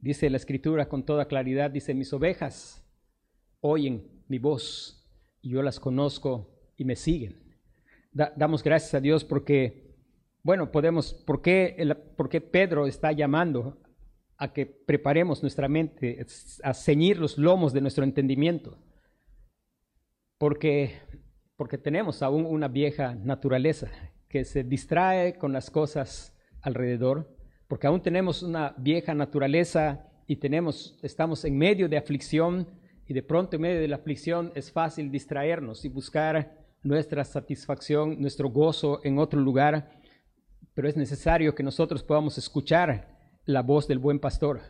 dice 0.00 0.28
la 0.28 0.36
escritura 0.36 0.86
con 0.86 1.06
toda 1.06 1.28
claridad, 1.28 1.70
dice, 1.70 1.94
mis 1.94 2.12
ovejas 2.12 2.86
oyen 3.62 4.22
mi 4.28 4.38
voz 4.38 5.10
y 5.40 5.48
yo 5.48 5.62
las 5.62 5.80
conozco 5.80 6.46
y 6.76 6.84
me 6.84 6.94
siguen. 6.94 7.56
damos 8.12 8.62
gracias 8.62 8.92
a 8.92 9.00
Dios 9.00 9.24
porque, 9.24 9.96
bueno, 10.42 10.70
podemos, 10.72 11.14
¿por 11.14 11.40
qué, 11.40 11.96
¿por 12.18 12.28
qué 12.28 12.42
Pedro 12.42 12.86
está 12.86 13.12
llamando 13.12 13.81
a 14.42 14.52
que 14.52 14.66
preparemos 14.66 15.42
nuestra 15.42 15.68
mente, 15.68 16.24
a 16.62 16.74
ceñir 16.74 17.18
los 17.18 17.38
lomos 17.38 17.72
de 17.72 17.80
nuestro 17.80 18.04
entendimiento? 18.04 18.78
Porque 20.38 21.00
porque 21.62 21.78
tenemos 21.78 22.22
aún 22.22 22.44
una 22.44 22.66
vieja 22.66 23.14
naturaleza 23.14 23.88
que 24.28 24.44
se 24.44 24.64
distrae 24.64 25.38
con 25.38 25.52
las 25.52 25.70
cosas 25.70 26.36
alrededor, 26.60 27.36
porque 27.68 27.86
aún 27.86 28.02
tenemos 28.02 28.42
una 28.42 28.74
vieja 28.78 29.14
naturaleza 29.14 30.08
y 30.26 30.34
tenemos, 30.34 30.98
estamos 31.02 31.44
en 31.44 31.56
medio 31.56 31.88
de 31.88 31.96
aflicción 31.96 32.66
y 33.06 33.14
de 33.14 33.22
pronto 33.22 33.54
en 33.54 33.62
medio 33.62 33.80
de 33.80 33.86
la 33.86 33.94
aflicción 33.94 34.50
es 34.56 34.72
fácil 34.72 35.12
distraernos 35.12 35.84
y 35.84 35.88
buscar 35.88 36.58
nuestra 36.82 37.24
satisfacción, 37.24 38.20
nuestro 38.20 38.48
gozo 38.48 39.00
en 39.04 39.20
otro 39.20 39.38
lugar, 39.40 40.00
pero 40.74 40.88
es 40.88 40.96
necesario 40.96 41.54
que 41.54 41.62
nosotros 41.62 42.02
podamos 42.02 42.38
escuchar 42.38 43.11
la 43.44 43.62
voz 43.62 43.88
del 43.88 43.98
buen 43.98 44.18
pastor, 44.18 44.60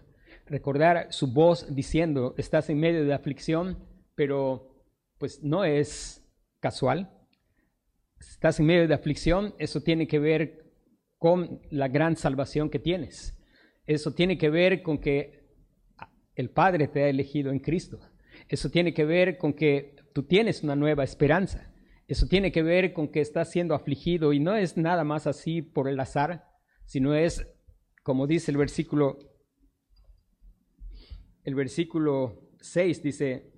recordar 0.46 1.08
su 1.10 1.32
voz 1.32 1.74
diciendo, 1.74 2.34
estás 2.38 2.70
en 2.70 2.80
medio 2.80 3.04
de 3.04 3.14
aflicción, 3.14 3.78
pero 4.14 4.84
pues 5.18 5.42
no 5.42 5.64
es 5.64 6.24
casual. 6.60 7.10
Estás 8.18 8.60
en 8.60 8.66
medio 8.66 8.88
de 8.88 8.94
aflicción, 8.94 9.54
eso 9.58 9.80
tiene 9.82 10.06
que 10.06 10.18
ver 10.18 10.72
con 11.18 11.60
la 11.70 11.88
gran 11.88 12.16
salvación 12.16 12.70
que 12.70 12.78
tienes. 12.78 13.38
Eso 13.86 14.12
tiene 14.14 14.38
que 14.38 14.50
ver 14.50 14.82
con 14.82 14.98
que 14.98 15.42
el 16.34 16.50
Padre 16.50 16.88
te 16.88 17.04
ha 17.04 17.08
elegido 17.08 17.52
en 17.52 17.60
Cristo. 17.60 18.00
Eso 18.48 18.70
tiene 18.70 18.94
que 18.94 19.04
ver 19.04 19.38
con 19.38 19.52
que 19.52 19.96
tú 20.12 20.24
tienes 20.24 20.62
una 20.62 20.76
nueva 20.76 21.04
esperanza. 21.04 21.72
Eso 22.08 22.26
tiene 22.26 22.52
que 22.52 22.62
ver 22.62 22.92
con 22.92 23.08
que 23.08 23.20
estás 23.20 23.50
siendo 23.50 23.74
afligido 23.74 24.32
y 24.32 24.40
no 24.40 24.56
es 24.56 24.76
nada 24.76 25.04
más 25.04 25.26
así 25.26 25.62
por 25.62 25.88
el 25.88 26.00
azar, 26.00 26.48
sino 26.84 27.14
es, 27.14 27.46
como 28.02 28.26
dice 28.26 28.50
el 28.50 28.56
versículo, 28.56 29.18
el 31.44 31.54
versículo 31.54 32.50
6 32.60 33.02
dice, 33.02 33.52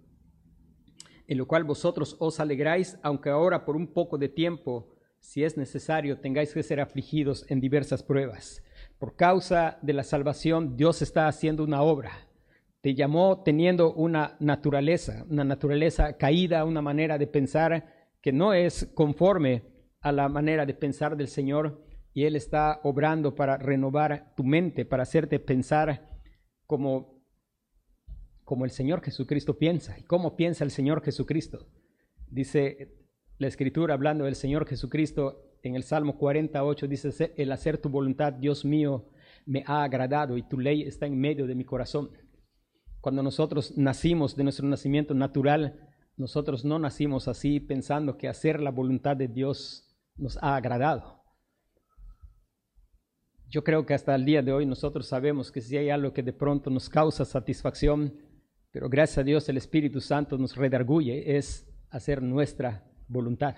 en 1.26 1.38
lo 1.38 1.46
cual 1.46 1.64
vosotros 1.64 2.16
os 2.18 2.40
alegráis, 2.40 2.98
aunque 3.02 3.30
ahora 3.30 3.64
por 3.64 3.76
un 3.76 3.92
poco 3.92 4.18
de 4.18 4.28
tiempo, 4.28 4.94
si 5.18 5.42
es 5.42 5.56
necesario, 5.56 6.20
tengáis 6.20 6.52
que 6.52 6.62
ser 6.62 6.80
afligidos 6.80 7.50
en 7.50 7.60
diversas 7.60 8.02
pruebas. 8.02 8.62
Por 8.98 9.16
causa 9.16 9.78
de 9.80 9.94
la 9.94 10.02
salvación, 10.02 10.76
Dios 10.76 11.00
está 11.00 11.26
haciendo 11.26 11.64
una 11.64 11.82
obra. 11.82 12.28
Te 12.82 12.94
llamó 12.94 13.42
teniendo 13.42 13.94
una 13.94 14.36
naturaleza, 14.40 15.24
una 15.30 15.44
naturaleza 15.44 16.18
caída, 16.18 16.66
una 16.66 16.82
manera 16.82 17.16
de 17.16 17.26
pensar 17.26 17.86
que 18.20 18.32
no 18.32 18.52
es 18.52 18.90
conforme 18.94 19.62
a 20.00 20.12
la 20.12 20.28
manera 20.28 20.66
de 20.66 20.74
pensar 20.74 21.16
del 21.16 21.28
Señor, 21.28 21.82
y 22.14 22.24
Él 22.24 22.36
está 22.36 22.80
obrando 22.84 23.34
para 23.34 23.58
renovar 23.58 24.32
tu 24.36 24.44
mente, 24.44 24.86
para 24.86 25.02
hacerte 25.02 25.38
pensar 25.38 26.08
como 26.66 27.12
como 28.44 28.66
el 28.66 28.70
Señor 28.70 29.02
Jesucristo 29.02 29.58
piensa. 29.58 29.98
¿Y 29.98 30.02
cómo 30.02 30.36
piensa 30.36 30.64
el 30.64 30.70
Señor 30.70 31.02
Jesucristo? 31.02 31.66
Dice 32.28 32.94
la 33.38 33.48
Escritura 33.48 33.94
hablando 33.94 34.24
del 34.24 34.34
Señor 34.34 34.66
Jesucristo 34.66 35.54
en 35.64 35.76
el 35.76 35.82
Salmo 35.82 36.18
48 36.18 36.86
dice, 36.86 37.32
el 37.36 37.50
hacer 37.50 37.78
tu 37.78 37.88
voluntad, 37.88 38.34
Dios 38.34 38.66
mío, 38.66 39.08
me 39.46 39.64
ha 39.66 39.82
agradado 39.82 40.36
y 40.36 40.42
tu 40.42 40.58
ley 40.58 40.82
está 40.82 41.06
en 41.06 41.18
medio 41.18 41.46
de 41.46 41.54
mi 41.54 41.64
corazón. 41.64 42.10
Cuando 43.00 43.22
nosotros 43.22 43.76
nacimos 43.76 44.36
de 44.36 44.44
nuestro 44.44 44.66
nacimiento 44.68 45.14
natural, 45.14 45.90
nosotros 46.16 46.66
no 46.66 46.78
nacimos 46.78 47.28
así 47.28 47.60
pensando 47.60 48.18
que 48.18 48.28
hacer 48.28 48.60
la 48.60 48.70
voluntad 48.70 49.16
de 49.16 49.28
Dios 49.28 49.96
nos 50.16 50.36
ha 50.42 50.54
agradado. 50.54 51.23
Yo 53.54 53.62
creo 53.62 53.86
que 53.86 53.94
hasta 53.94 54.16
el 54.16 54.24
día 54.24 54.42
de 54.42 54.52
hoy 54.52 54.66
nosotros 54.66 55.06
sabemos 55.06 55.52
que 55.52 55.60
si 55.60 55.76
hay 55.76 55.88
algo 55.88 56.12
que 56.12 56.24
de 56.24 56.32
pronto 56.32 56.70
nos 56.70 56.88
causa 56.88 57.24
satisfacción, 57.24 58.12
pero 58.72 58.88
gracias 58.88 59.18
a 59.18 59.22
Dios 59.22 59.48
el 59.48 59.56
Espíritu 59.56 60.00
Santo 60.00 60.36
nos 60.36 60.56
redarguye, 60.56 61.36
es 61.36 61.72
hacer 61.88 62.20
nuestra 62.20 62.84
voluntad. 63.06 63.54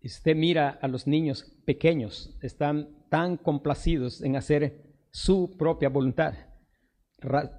Y 0.00 0.06
usted 0.06 0.34
mira 0.34 0.78
a 0.80 0.88
los 0.88 1.06
niños 1.06 1.44
pequeños, 1.66 2.38
están 2.40 2.88
tan 3.10 3.36
complacidos 3.36 4.22
en 4.22 4.34
hacer 4.34 4.94
su 5.10 5.54
propia 5.58 5.90
voluntad. 5.90 6.32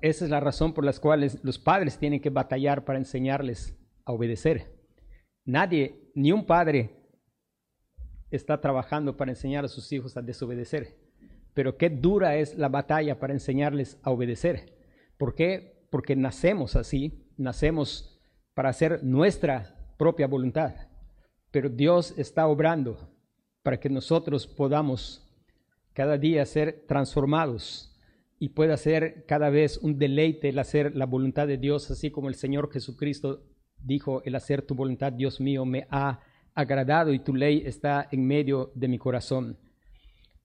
Esa 0.02 0.26
es 0.26 0.32
la 0.32 0.40
razón 0.40 0.74
por 0.74 0.84
la 0.84 0.94
cual 0.94 1.30
los 1.44 1.60
padres 1.60 2.00
tienen 2.00 2.20
que 2.20 2.32
batallar 2.32 2.84
para 2.84 2.98
enseñarles 2.98 3.78
a 4.06 4.14
obedecer. 4.14 4.76
Nadie, 5.46 6.10
ni 6.16 6.32
un 6.32 6.48
padre, 6.48 7.12
está 8.32 8.60
trabajando 8.60 9.16
para 9.16 9.30
enseñar 9.30 9.66
a 9.66 9.68
sus 9.68 9.92
hijos 9.92 10.18
a 10.18 10.24
desobedecer. 10.24 11.09
Pero 11.60 11.76
qué 11.76 11.90
dura 11.90 12.38
es 12.38 12.58
la 12.58 12.70
batalla 12.70 13.20
para 13.20 13.34
enseñarles 13.34 14.00
a 14.02 14.12
obedecer. 14.12 14.78
¿Por 15.18 15.36
qué? 15.36 15.84
Porque 15.90 16.16
nacemos 16.16 16.78
así, 16.78 17.28
nacemos 17.36 18.18
para 18.54 18.70
hacer 18.70 19.04
nuestra 19.04 19.76
propia 19.98 20.28
voluntad. 20.28 20.74
Pero 21.52 21.68
Dios 21.68 22.18
está 22.18 22.48
obrando 22.48 23.12
para 23.62 23.78
que 23.78 23.90
nosotros 23.90 24.48
podamos 24.48 25.30
cada 25.92 26.18
día 26.18 26.46
ser 26.46 26.86
transformados 26.88 27.94
y 28.40 28.48
pueda 28.48 28.78
ser 28.78 29.26
cada 29.26 29.50
vez 29.50 29.80
un 29.80 30.00
deleite 30.00 30.48
el 30.48 30.60
hacer 30.60 30.96
la 30.96 31.08
voluntad 31.08 31.46
de 31.46 31.58
Dios, 31.58 31.92
así 31.92 32.10
como 32.10 32.30
el 32.30 32.36
Señor 32.36 32.72
Jesucristo 32.72 33.44
dijo, 33.84 34.24
el 34.24 34.36
hacer 34.36 34.62
tu 34.62 34.76
voluntad, 34.76 35.12
Dios 35.12 35.42
mío, 35.42 35.66
me 35.66 35.88
ha 35.90 36.22
agradado 36.54 37.12
y 37.12 37.20
tu 37.20 37.36
ley 37.36 37.64
está 37.66 38.08
en 38.14 38.26
medio 38.26 38.72
de 38.76 38.88
mi 38.88 38.98
corazón. 38.98 39.58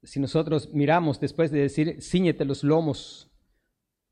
Si 0.04 0.20
nosotros 0.20 0.72
miramos 0.72 1.18
después 1.18 1.50
de 1.50 1.60
decir, 1.60 2.02
ciñete 2.02 2.44
los 2.44 2.62
lomos, 2.62 3.30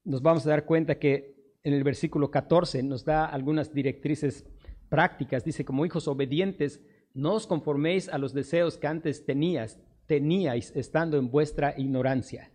nos 0.04 0.22
vamos 0.22 0.46
a 0.46 0.50
dar 0.50 0.64
cuenta 0.64 0.98
que 0.98 1.32
en 1.62 1.74
el 1.74 1.84
versículo 1.84 2.30
14 2.30 2.82
nos 2.82 3.04
da 3.04 3.26
algunas 3.26 3.72
directrices 3.72 4.44
prácticas. 4.88 5.44
Dice, 5.44 5.64
como 5.64 5.86
hijos 5.86 6.08
obedientes, 6.08 6.80
no 7.14 7.34
os 7.34 7.46
conforméis 7.46 8.08
a 8.08 8.18
los 8.18 8.32
deseos 8.32 8.78
que 8.78 8.86
antes 8.86 9.24
tenías, 9.24 9.78
teníais 10.06 10.74
estando 10.74 11.18
en 11.18 11.30
vuestra 11.30 11.74
ignorancia. 11.76 12.50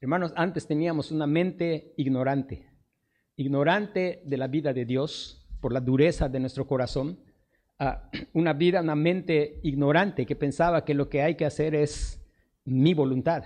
Hermanos, 0.00 0.32
antes 0.36 0.66
teníamos 0.66 1.10
una 1.10 1.26
mente 1.26 1.94
ignorante, 1.96 2.68
ignorante 3.36 4.22
de 4.24 4.36
la 4.36 4.48
vida 4.48 4.72
de 4.72 4.84
Dios 4.84 5.46
por 5.60 5.72
la 5.72 5.80
dureza 5.80 6.28
de 6.28 6.40
nuestro 6.40 6.66
corazón, 6.66 7.20
una 8.32 8.52
vida, 8.52 8.80
una 8.80 8.96
mente 8.96 9.60
ignorante 9.62 10.26
que 10.26 10.36
pensaba 10.36 10.84
que 10.84 10.94
lo 10.94 11.08
que 11.08 11.22
hay 11.22 11.36
que 11.36 11.46
hacer 11.46 11.74
es 11.74 12.21
mi 12.64 12.94
voluntad. 12.94 13.44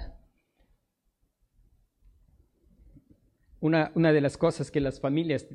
Una, 3.61 3.91
una 3.95 4.13
de 4.13 4.21
las 4.21 4.37
cosas 4.37 4.71
que 4.71 4.81
las 4.81 5.01
familias 5.01 5.47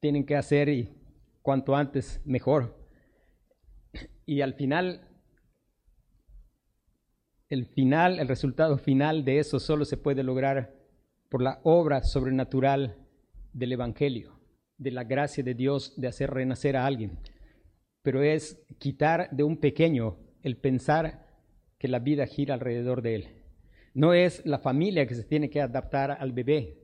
tienen 0.00 0.24
que 0.24 0.36
hacer 0.36 0.68
y 0.68 0.94
cuanto 1.42 1.74
antes 1.74 2.20
mejor. 2.24 2.76
Y 4.26 4.42
al 4.42 4.54
final, 4.54 5.08
el 7.48 7.66
final, 7.66 8.20
el 8.20 8.28
resultado 8.28 8.78
final 8.78 9.24
de 9.24 9.38
eso 9.38 9.58
solo 9.58 9.84
se 9.84 9.96
puede 9.96 10.22
lograr 10.22 10.74
por 11.28 11.42
la 11.42 11.60
obra 11.64 12.02
sobrenatural 12.02 12.96
del 13.52 13.72
Evangelio, 13.72 14.38
de 14.76 14.90
la 14.90 15.04
gracia 15.04 15.42
de 15.42 15.54
Dios 15.54 15.94
de 15.96 16.08
hacer 16.08 16.30
renacer 16.30 16.76
a 16.76 16.86
alguien 16.86 17.18
pero 18.08 18.22
es 18.22 18.58
quitar 18.78 19.28
de 19.32 19.42
un 19.42 19.58
pequeño 19.58 20.16
el 20.42 20.56
pensar 20.56 21.27
que 21.78 21.88
la 21.88 21.98
vida 21.98 22.26
gira 22.26 22.54
alrededor 22.54 23.02
de 23.02 23.14
él. 23.14 23.28
No 23.94 24.12
es 24.12 24.44
la 24.44 24.58
familia 24.58 25.06
que 25.06 25.14
se 25.14 25.24
tiene 25.24 25.50
que 25.50 25.60
adaptar 25.60 26.10
al 26.10 26.32
bebé, 26.32 26.78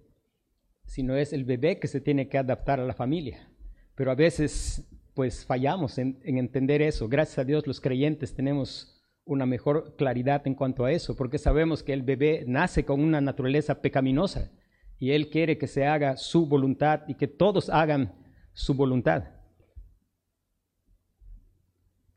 sino 0.86 1.16
es 1.16 1.32
el 1.32 1.44
bebé 1.44 1.78
que 1.78 1.88
se 1.88 2.00
tiene 2.00 2.28
que 2.28 2.38
adaptar 2.38 2.80
a 2.80 2.86
la 2.86 2.94
familia. 2.94 3.50
Pero 3.94 4.10
a 4.10 4.14
veces 4.14 4.88
pues 5.14 5.44
fallamos 5.44 5.98
en, 5.98 6.20
en 6.24 6.38
entender 6.38 6.82
eso. 6.82 7.08
Gracias 7.08 7.38
a 7.38 7.44
Dios 7.44 7.66
los 7.66 7.80
creyentes 7.80 8.34
tenemos 8.34 9.02
una 9.24 9.46
mejor 9.46 9.94
claridad 9.96 10.46
en 10.46 10.54
cuanto 10.54 10.84
a 10.84 10.92
eso, 10.92 11.16
porque 11.16 11.38
sabemos 11.38 11.82
que 11.82 11.92
el 11.92 12.02
bebé 12.02 12.44
nace 12.46 12.84
con 12.84 13.00
una 13.00 13.20
naturaleza 13.20 13.80
pecaminosa 13.80 14.50
y 14.98 15.12
él 15.12 15.30
quiere 15.30 15.56
que 15.56 15.66
se 15.66 15.86
haga 15.86 16.16
su 16.16 16.46
voluntad 16.46 17.02
y 17.08 17.14
que 17.14 17.28
todos 17.28 17.70
hagan 17.70 18.14
su 18.52 18.74
voluntad 18.74 19.24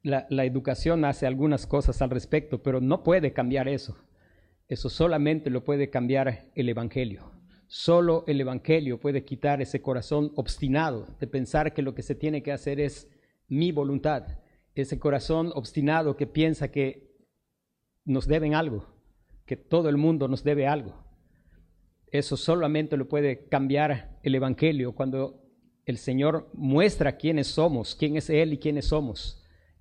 la, 0.03 0.45
educación 0.45 1.05
hace 1.05 1.25
algunas 1.25 1.67
cosas 1.67 2.01
al 2.01 2.09
respecto, 2.09 2.61
pero 2.61 2.81
no 2.81 3.03
puede 3.03 3.33
cambiar 3.33 3.67
eso. 3.67 3.97
Eso 4.67 4.89
solamente 4.89 5.49
lo 5.49 5.63
puede 5.63 5.89
cambiar 5.89 6.49
el 6.55 6.69
Evangelio. 6.69 7.31
Solo 7.67 8.23
el 8.27 8.39
Evangelio 8.39 8.99
puede 8.99 9.25
quitar 9.25 9.61
ese 9.61 9.81
corazón 9.81 10.31
obstinado 10.35 11.07
de 11.19 11.27
pensar 11.27 11.73
que 11.73 11.81
lo 11.81 11.95
que 11.95 12.03
se 12.03 12.15
tiene 12.15 12.41
que 12.43 12.51
hacer 12.51 12.79
es 12.79 13.09
mi 13.47 13.71
voluntad. 13.71 14.39
Ese 14.75 14.99
corazón 14.99 15.51
obstinado 15.55 16.15
que 16.15 16.27
piensa 16.27 16.71
que 16.71 17.15
nos 18.05 18.27
deben 18.27 18.53
algo, 18.53 18.85
que 19.45 19.57
todo 19.57 19.89
el 19.89 19.97
mundo 19.97 20.27
nos 20.27 20.43
debe 20.43 20.67
algo. 20.67 21.03
Eso 22.09 22.37
solamente 22.37 22.95
lo 22.95 23.09
puede 23.09 23.47
cambiar 23.47 24.19
el 24.23 24.35
Evangelio 24.35 24.95
cuando 24.95 25.43
el 25.85 25.97
Señor 25.97 26.49
muestra 26.53 27.17
quiénes 27.17 27.47
somos, 27.47 27.95
quién 27.95 28.15
es 28.15 28.29
Él 28.29 28.53
y 28.53 28.57
quiénes 28.57 28.85
somos 28.85 29.36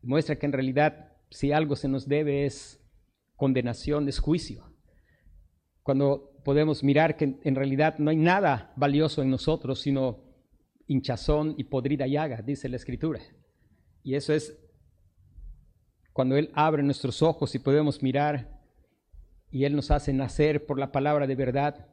muestra 0.07 0.39
que 0.39 0.47
en 0.47 0.53
realidad 0.53 1.13
si 1.31 1.53
algo 1.53 1.77
se 1.77 1.89
nos 1.89 2.09
debe 2.09 2.47
es 2.47 2.81
condenación, 3.35 4.09
es 4.09 4.19
juicio. 4.19 4.65
Cuando 5.83 6.33
podemos 6.45 6.83
mirar 6.83 7.17
que 7.17 7.39
en 7.43 7.55
realidad 7.55 7.99
no 7.99 8.11
hay 8.11 8.17
nada 8.17 8.73
valioso 8.77 9.23
en 9.23 9.31
nosotros, 9.31 9.81
sino 9.81 10.25
hinchazón 10.87 11.55
y 11.59 11.65
podrida 11.65 12.07
llaga, 12.07 12.43
dice 12.43 12.69
la 12.69 12.77
Escritura. 12.77 13.21
Y 14.03 14.15
eso 14.15 14.33
es 14.33 14.57
cuando 16.13 16.37
Él 16.37 16.51
abre 16.55 16.83
nuestros 16.83 17.23
ojos 17.23 17.55
y 17.55 17.59
podemos 17.59 18.03
mirar 18.03 18.63
y 19.51 19.65
Él 19.65 19.77
nos 19.77 19.91
hace 19.91 20.13
nacer 20.13 20.67
por 20.67 20.79
la 20.79 20.93
palabra 20.93 21.27
de 21.27 21.35
verdad. 21.35 21.89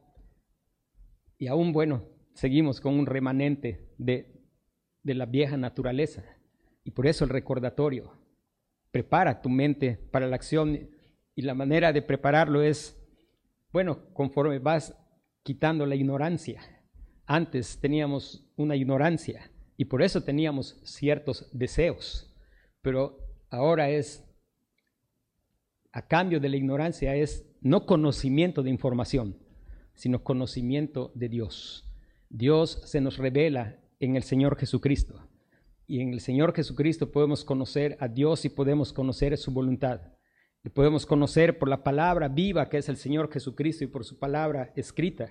Y 1.38 1.48
aún, 1.48 1.72
bueno, 1.72 2.08
seguimos 2.34 2.80
con 2.80 2.94
un 2.94 3.06
remanente 3.06 3.92
de, 3.98 4.40
de 5.02 5.14
la 5.14 5.26
vieja 5.26 5.56
naturaleza. 5.56 6.24
Y 6.84 6.90
por 6.90 7.06
eso 7.06 7.24
el 7.24 7.30
recordatorio. 7.30 8.12
Prepara 8.90 9.42
tu 9.42 9.48
mente 9.48 9.96
para 10.12 10.28
la 10.28 10.36
acción 10.36 10.88
y 11.34 11.42
la 11.42 11.54
manera 11.54 11.92
de 11.92 12.02
prepararlo 12.02 12.62
es, 12.62 12.96
bueno, 13.72 14.12
conforme 14.12 14.58
vas 14.60 14.96
quitando 15.42 15.84
la 15.86 15.96
ignorancia. 15.96 16.62
Antes 17.26 17.80
teníamos 17.80 18.46
una 18.56 18.76
ignorancia 18.76 19.50
y 19.76 19.86
por 19.86 20.02
eso 20.02 20.22
teníamos 20.22 20.80
ciertos 20.84 21.48
deseos, 21.52 22.32
pero 22.82 23.18
ahora 23.50 23.90
es, 23.90 24.24
a 25.90 26.06
cambio 26.06 26.38
de 26.38 26.48
la 26.48 26.56
ignorancia, 26.56 27.16
es 27.16 27.48
no 27.60 27.86
conocimiento 27.86 28.62
de 28.62 28.70
información, 28.70 29.38
sino 29.94 30.22
conocimiento 30.22 31.10
de 31.14 31.28
Dios. 31.28 31.90
Dios 32.28 32.82
se 32.84 33.00
nos 33.00 33.18
revela 33.18 33.80
en 34.00 34.16
el 34.16 34.22
Señor 34.22 34.56
Jesucristo. 34.56 35.28
Y 35.86 36.00
en 36.00 36.12
el 36.12 36.20
Señor 36.20 36.54
Jesucristo 36.54 37.10
podemos 37.10 37.44
conocer 37.44 37.96
a 38.00 38.08
Dios 38.08 38.44
y 38.44 38.48
podemos 38.48 38.92
conocer 38.92 39.36
su 39.36 39.52
voluntad. 39.52 40.00
Le 40.62 40.70
podemos 40.70 41.04
conocer 41.04 41.58
por 41.58 41.68
la 41.68 41.84
palabra 41.84 42.28
viva 42.28 42.68
que 42.70 42.78
es 42.78 42.88
el 42.88 42.96
Señor 42.96 43.30
Jesucristo 43.30 43.84
y 43.84 43.88
por 43.88 44.04
su 44.04 44.18
palabra 44.18 44.72
escrita. 44.76 45.30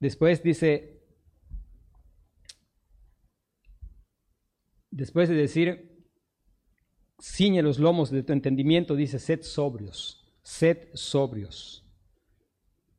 Después 0.00 0.42
dice, 0.42 1.02
después 4.90 5.30
de 5.30 5.34
decir, 5.34 6.06
ciñe 7.18 7.62
los 7.62 7.78
lomos 7.78 8.10
de 8.10 8.22
tu 8.22 8.34
entendimiento, 8.34 8.96
dice, 8.96 9.18
sed 9.18 9.40
sobrios, 9.42 10.30
sed 10.42 10.88
sobrios. 10.92 11.86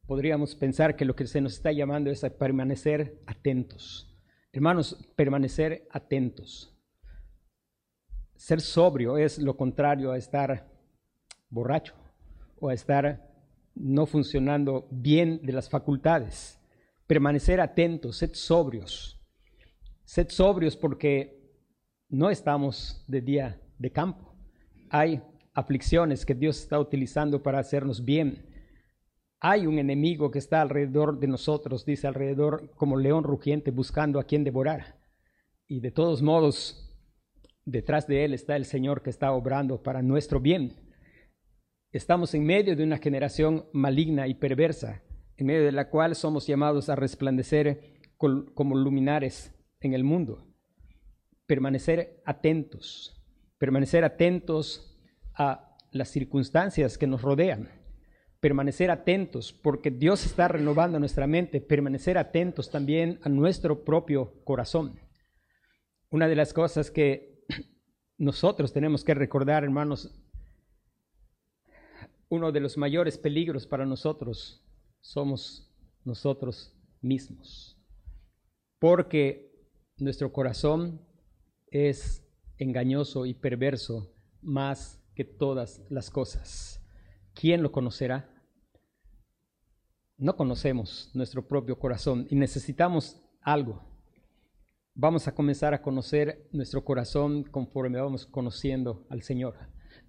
Podríamos 0.08 0.56
pensar 0.56 0.96
que 0.96 1.06
lo 1.06 1.16
que 1.16 1.28
se 1.28 1.42
nos 1.42 1.54
está 1.54 1.72
llamando 1.72 2.10
es 2.10 2.24
a 2.24 2.32
permanecer 2.32 3.22
atentos 3.28 4.15
Hermanos, 4.56 4.98
permanecer 5.18 5.86
atentos. 5.92 6.74
Ser 8.38 8.62
sobrio 8.62 9.18
es 9.18 9.38
lo 9.38 9.58
contrario 9.58 10.14
a 10.14 10.18
estar 10.18 10.72
borracho 11.50 11.94
o 12.62 12.70
a 12.70 12.74
estar 12.74 13.36
no 13.76 14.06
funcionando 14.06 14.88
bien 14.90 15.42
de 15.44 15.52
las 15.52 15.70
facultades. 15.70 16.58
Permanecer 17.06 17.60
atentos, 17.60 18.16
sed 18.16 18.32
sobrios. 18.34 19.22
Sed 20.06 20.30
sobrios 20.30 20.78
porque 20.78 21.52
no 22.08 22.30
estamos 22.30 23.04
de 23.10 23.20
día 23.20 23.62
de 23.78 23.92
campo. 23.92 24.38
Hay 24.90 25.22
aflicciones 25.54 26.26
que 26.26 26.34
Dios 26.34 26.62
está 26.62 26.80
utilizando 26.80 27.44
para 27.44 27.60
hacernos 27.60 28.06
bien. 28.06 28.55
Hay 29.48 29.68
un 29.68 29.78
enemigo 29.78 30.32
que 30.32 30.40
está 30.40 30.60
alrededor 30.60 31.20
de 31.20 31.28
nosotros, 31.28 31.86
dice 31.86 32.08
alrededor 32.08 32.72
como 32.78 32.98
león 32.98 33.24
rugiente 33.24 33.70
buscando 33.70 34.20
a 34.20 34.24
quien 34.24 34.44
devorar. 34.44 34.98
Y 35.68 35.82
de 35.82 35.92
todos 35.92 36.24
modos, 36.24 36.92
detrás 37.64 38.08
de 38.08 38.26
él 38.26 38.34
está 38.34 38.56
el 38.56 38.66
Señor 38.66 39.04
que 39.04 39.12
está 39.12 39.32
obrando 39.34 39.84
para 39.84 40.02
nuestro 40.02 40.40
bien. 40.40 40.74
Estamos 41.92 42.34
en 42.34 42.44
medio 42.44 42.76
de 42.76 42.84
una 42.84 42.98
generación 42.98 43.68
maligna 43.72 44.28
y 44.28 44.34
perversa, 44.34 45.04
en 45.38 45.46
medio 45.46 45.64
de 45.64 45.74
la 45.74 45.92
cual 45.92 46.16
somos 46.16 46.48
llamados 46.48 46.90
a 46.90 46.96
resplandecer 46.96 48.00
como 48.18 48.76
luminares 48.76 49.54
en 49.80 49.94
el 49.94 50.04
mundo. 50.04 50.44
Permanecer 51.46 52.20
atentos, 52.26 53.24
permanecer 53.60 54.06
atentos 54.06 54.98
a 55.36 55.78
las 55.92 56.10
circunstancias 56.10 56.98
que 56.98 57.06
nos 57.06 57.22
rodean, 57.22 57.75
permanecer 58.46 58.92
atentos 58.92 59.52
porque 59.52 59.90
Dios 59.90 60.24
está 60.24 60.48
renovando 60.48 61.00
nuestra 61.00 61.26
mente, 61.26 61.62
permanecer 61.62 62.16
atentos 62.16 62.70
también 62.70 63.20
a 63.24 63.30
nuestro 63.30 63.84
propio 63.84 64.40
corazón. 64.44 65.00
Una 66.12 66.28
de 66.28 66.36
las 66.36 66.54
cosas 66.54 66.92
que 66.92 67.44
nosotros 68.20 68.72
tenemos 68.72 69.04
que 69.04 69.16
recordar, 69.16 69.64
hermanos, 69.64 70.14
uno 72.30 72.52
de 72.52 72.60
los 72.60 72.78
mayores 72.78 73.18
peligros 73.18 73.66
para 73.66 73.84
nosotros 73.84 74.64
somos 75.02 75.76
nosotros 76.04 76.72
mismos, 77.02 77.82
porque 78.78 79.58
nuestro 79.98 80.32
corazón 80.32 81.02
es 81.72 82.24
engañoso 82.60 83.26
y 83.26 83.34
perverso 83.34 84.14
más 84.40 85.04
que 85.16 85.24
todas 85.24 85.82
las 85.90 86.12
cosas. 86.12 86.80
¿Quién 87.34 87.64
lo 87.64 87.72
conocerá? 87.72 88.35
No 90.18 90.38
conocemos 90.38 91.12
nuestro 91.14 91.46
propio 91.46 91.78
corazón 91.78 92.26
y 92.30 92.36
necesitamos 92.36 93.22
algo. 93.42 93.84
Vamos 94.94 95.28
a 95.28 95.36
comenzar 95.36 95.74
a 95.74 95.82
conocer 95.82 96.48
nuestro 96.54 96.86
corazón 96.86 97.44
conforme 97.44 98.00
vamos 98.00 98.26
conociendo 98.26 99.06
al 99.10 99.24
Señor. 99.24 99.56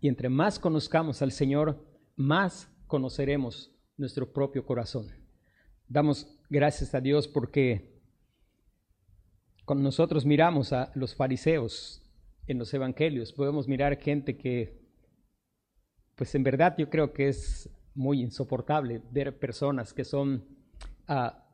Y 0.01 0.07
entre 0.07 0.29
más 0.29 0.61
conozcamos 0.61 1.23
al 1.23 1.33
Señor, 1.33 1.85
más 2.15 2.73
conoceremos 2.87 3.75
nuestro 3.97 4.33
propio 4.33 4.65
corazón. 4.65 5.09
Damos 5.89 6.39
gracias 6.49 6.95
a 6.95 7.01
Dios 7.01 7.27
porque 7.27 8.01
cuando 9.65 9.83
nosotros 9.83 10.25
miramos 10.25 10.73
a 10.73 10.93
los 10.95 11.17
fariseos 11.17 12.03
en 12.47 12.59
los 12.59 12.73
evangelios, 12.73 13.33
podemos 13.33 13.67
mirar 13.67 13.99
gente 13.99 14.37
que, 14.37 14.87
pues 16.15 16.33
en 16.37 16.45
verdad 16.45 16.77
yo 16.79 16.89
creo 16.89 17.13
que 17.13 17.29
es 17.29 17.69
muy 17.97 18.21
insoportable 18.21 19.03
ver 19.11 19.39
personas 19.39 19.93
que 19.93 20.05
son 20.05 20.45
ah, 21.09 21.45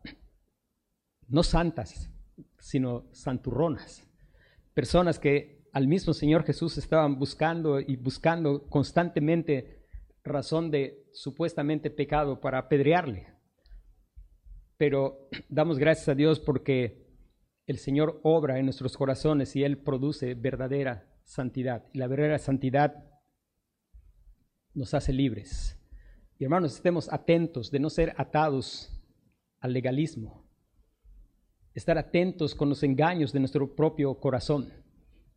no 1.29 1.43
santas, 1.43 2.11
sino 2.59 3.07
santurronas. 3.13 4.07
Personas 4.75 5.19
que 5.19 5.63
al 5.73 5.89
mismo 5.89 6.13
Señor 6.13 6.45
Jesús 6.45 6.77
estaban 6.77 7.19
buscando 7.19 7.81
y 7.81 7.97
buscando 7.97 8.69
constantemente 8.69 9.87
razón 10.25 10.71
de 10.71 11.07
supuestamente 11.13 11.91
pecado 11.91 12.41
para 12.41 12.59
apedrearle. 12.59 13.29
Pero 14.77 15.29
damos 15.49 15.79
gracias 15.79 16.09
a 16.09 16.15
Dios 16.15 16.41
porque 16.41 17.07
el 17.67 17.79
Señor 17.79 18.21
obra 18.23 18.59
en 18.59 18.67
nuestros 18.67 18.97
corazones 18.97 19.55
y 19.57 19.65
Él 19.65 19.79
produce 19.79 20.35
verdadera 20.35 21.09
santidad. 21.25 21.87
Y 21.93 21.99
la 21.99 22.09
verdadera 22.09 22.39
santidad 22.39 23.05
nos 24.75 24.95
hace 24.95 25.13
libres. 25.13 25.82
Y 26.43 26.45
hermanos, 26.45 26.75
estemos 26.75 27.09
atentos 27.13 27.71
de 27.71 27.79
no 27.79 27.89
ser 27.89 28.15
atados 28.17 28.91
al 29.61 29.73
legalismo. 29.73 30.45
Estar 31.73 31.97
atentos 31.97 32.57
con 32.57 32.69
los 32.69 32.83
engaños 32.83 33.33
de 33.33 33.39
nuestro 33.39 33.77
propio 33.77 34.13
corazón 34.19 34.73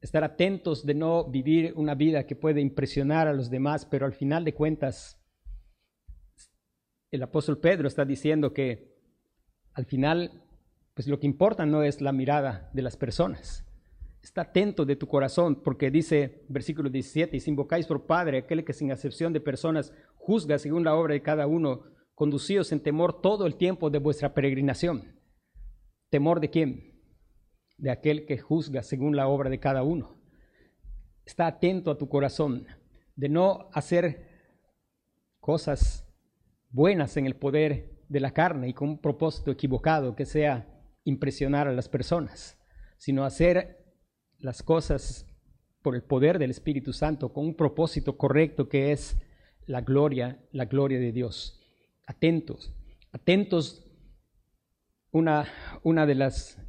estar 0.02 0.24
atentos 0.24 0.84
de 0.84 0.96
no 0.96 1.24
vivir 1.26 1.74
una 1.76 1.94
vida 1.94 2.26
que 2.26 2.36
puede 2.36 2.60
impresionar 2.60 3.28
a 3.28 3.34
los 3.34 3.52
demás, 3.52 3.86
pero 3.86 4.08
al 4.08 4.14
final 4.14 4.44
de 4.46 4.56
cuentas, 4.56 5.20
el 7.12 7.22
apóstol 7.22 7.60
Pedro 7.60 7.88
está 7.88 8.04
diciendo 8.04 8.52
que 8.52 8.96
al 9.74 9.86
final, 9.86 10.44
pues 10.96 11.08
lo 11.08 11.20
que 11.20 11.28
importa 11.28 11.68
no 11.68 11.84
es 11.84 12.02
la 12.02 12.12
mirada 12.14 12.72
de 12.74 12.82
las 12.82 12.98
personas. 12.98 13.66
Está 14.26 14.42
atento 14.42 14.86
de 14.86 14.96
tu 14.96 15.08
corazón, 15.08 15.62
porque 15.62 15.92
dice, 15.92 16.44
versículo 16.50 16.90
17, 16.90 17.38
y 17.38 17.40
si 17.40 17.52
invocáis 17.52 17.86
por 17.86 18.08
Padre 18.08 18.40
aquel 18.40 18.66
que 18.66 18.74
sin 18.74 18.92
acepción 18.92 19.34
de 19.34 19.40
personas 19.40 19.94
juzga 20.26 20.58
según 20.60 20.84
la 20.84 20.96
obra 20.96 21.14
de 21.14 21.22
cada 21.22 21.48
uno, 21.48 21.84
conducíos 22.14 22.72
en 22.72 22.82
temor 22.82 23.22
todo 23.22 23.46
el 23.46 23.56
tiempo 23.56 23.90
de 23.90 24.00
vuestra 24.00 24.34
peregrinación. 24.34 25.20
¿Temor 26.10 26.40
de 26.40 26.50
quién? 26.50 26.96
de 27.78 27.92
aquel 27.92 28.26
que 28.26 28.38
juzga 28.38 28.84
según 28.84 29.16
la 29.16 29.28
obra 29.28 29.50
de 29.50 29.60
cada 29.60 29.84
uno. 29.84 30.16
Está 31.26 31.48
atento 31.48 31.92
a 31.92 31.98
tu 31.98 32.08
corazón 32.08 32.68
de 33.16 33.30
no 33.30 33.70
hacer 33.74 34.30
cosas 35.40 36.08
buenas 36.70 37.18
en 37.18 37.26
el 37.26 37.36
poder 37.36 38.04
de 38.08 38.20
la 38.20 38.32
carne 38.32 38.70
y 38.70 38.74
con 38.74 38.90
un 38.90 39.02
propósito 39.02 39.52
equivocado 39.52 40.16
que 40.16 40.26
sea 40.26 40.68
impresionar 41.04 41.68
a 41.68 41.74
las 41.74 41.90
personas, 41.90 42.60
sino 42.98 43.24
hacer 43.24 43.84
las 44.40 44.64
cosas 44.64 45.28
por 45.82 45.96
el 45.96 46.04
poder 46.04 46.40
del 46.40 46.52
Espíritu 46.52 46.94
Santo 46.94 47.32
con 47.32 47.46
un 47.46 47.56
propósito 47.56 48.18
correcto 48.18 48.70
que 48.70 48.92
es 48.92 49.18
la 49.68 49.82
gloria, 49.82 50.40
la 50.52 50.66
gloria 50.66 51.00
de 51.00 51.12
Dios. 51.12 51.62
Atentos, 52.06 52.74
atentos. 53.12 53.82
Una, 55.12 55.48
una 55.84 56.06
de 56.06 56.16
las 56.16 56.60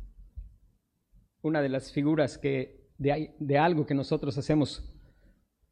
una 1.42 1.62
de 1.62 1.68
las 1.68 1.92
figuras 1.92 2.38
que 2.38 2.90
de, 2.98 3.34
de 3.38 3.58
algo 3.58 3.86
que 3.86 3.94
nosotros 3.94 4.36
hacemos. 4.38 4.92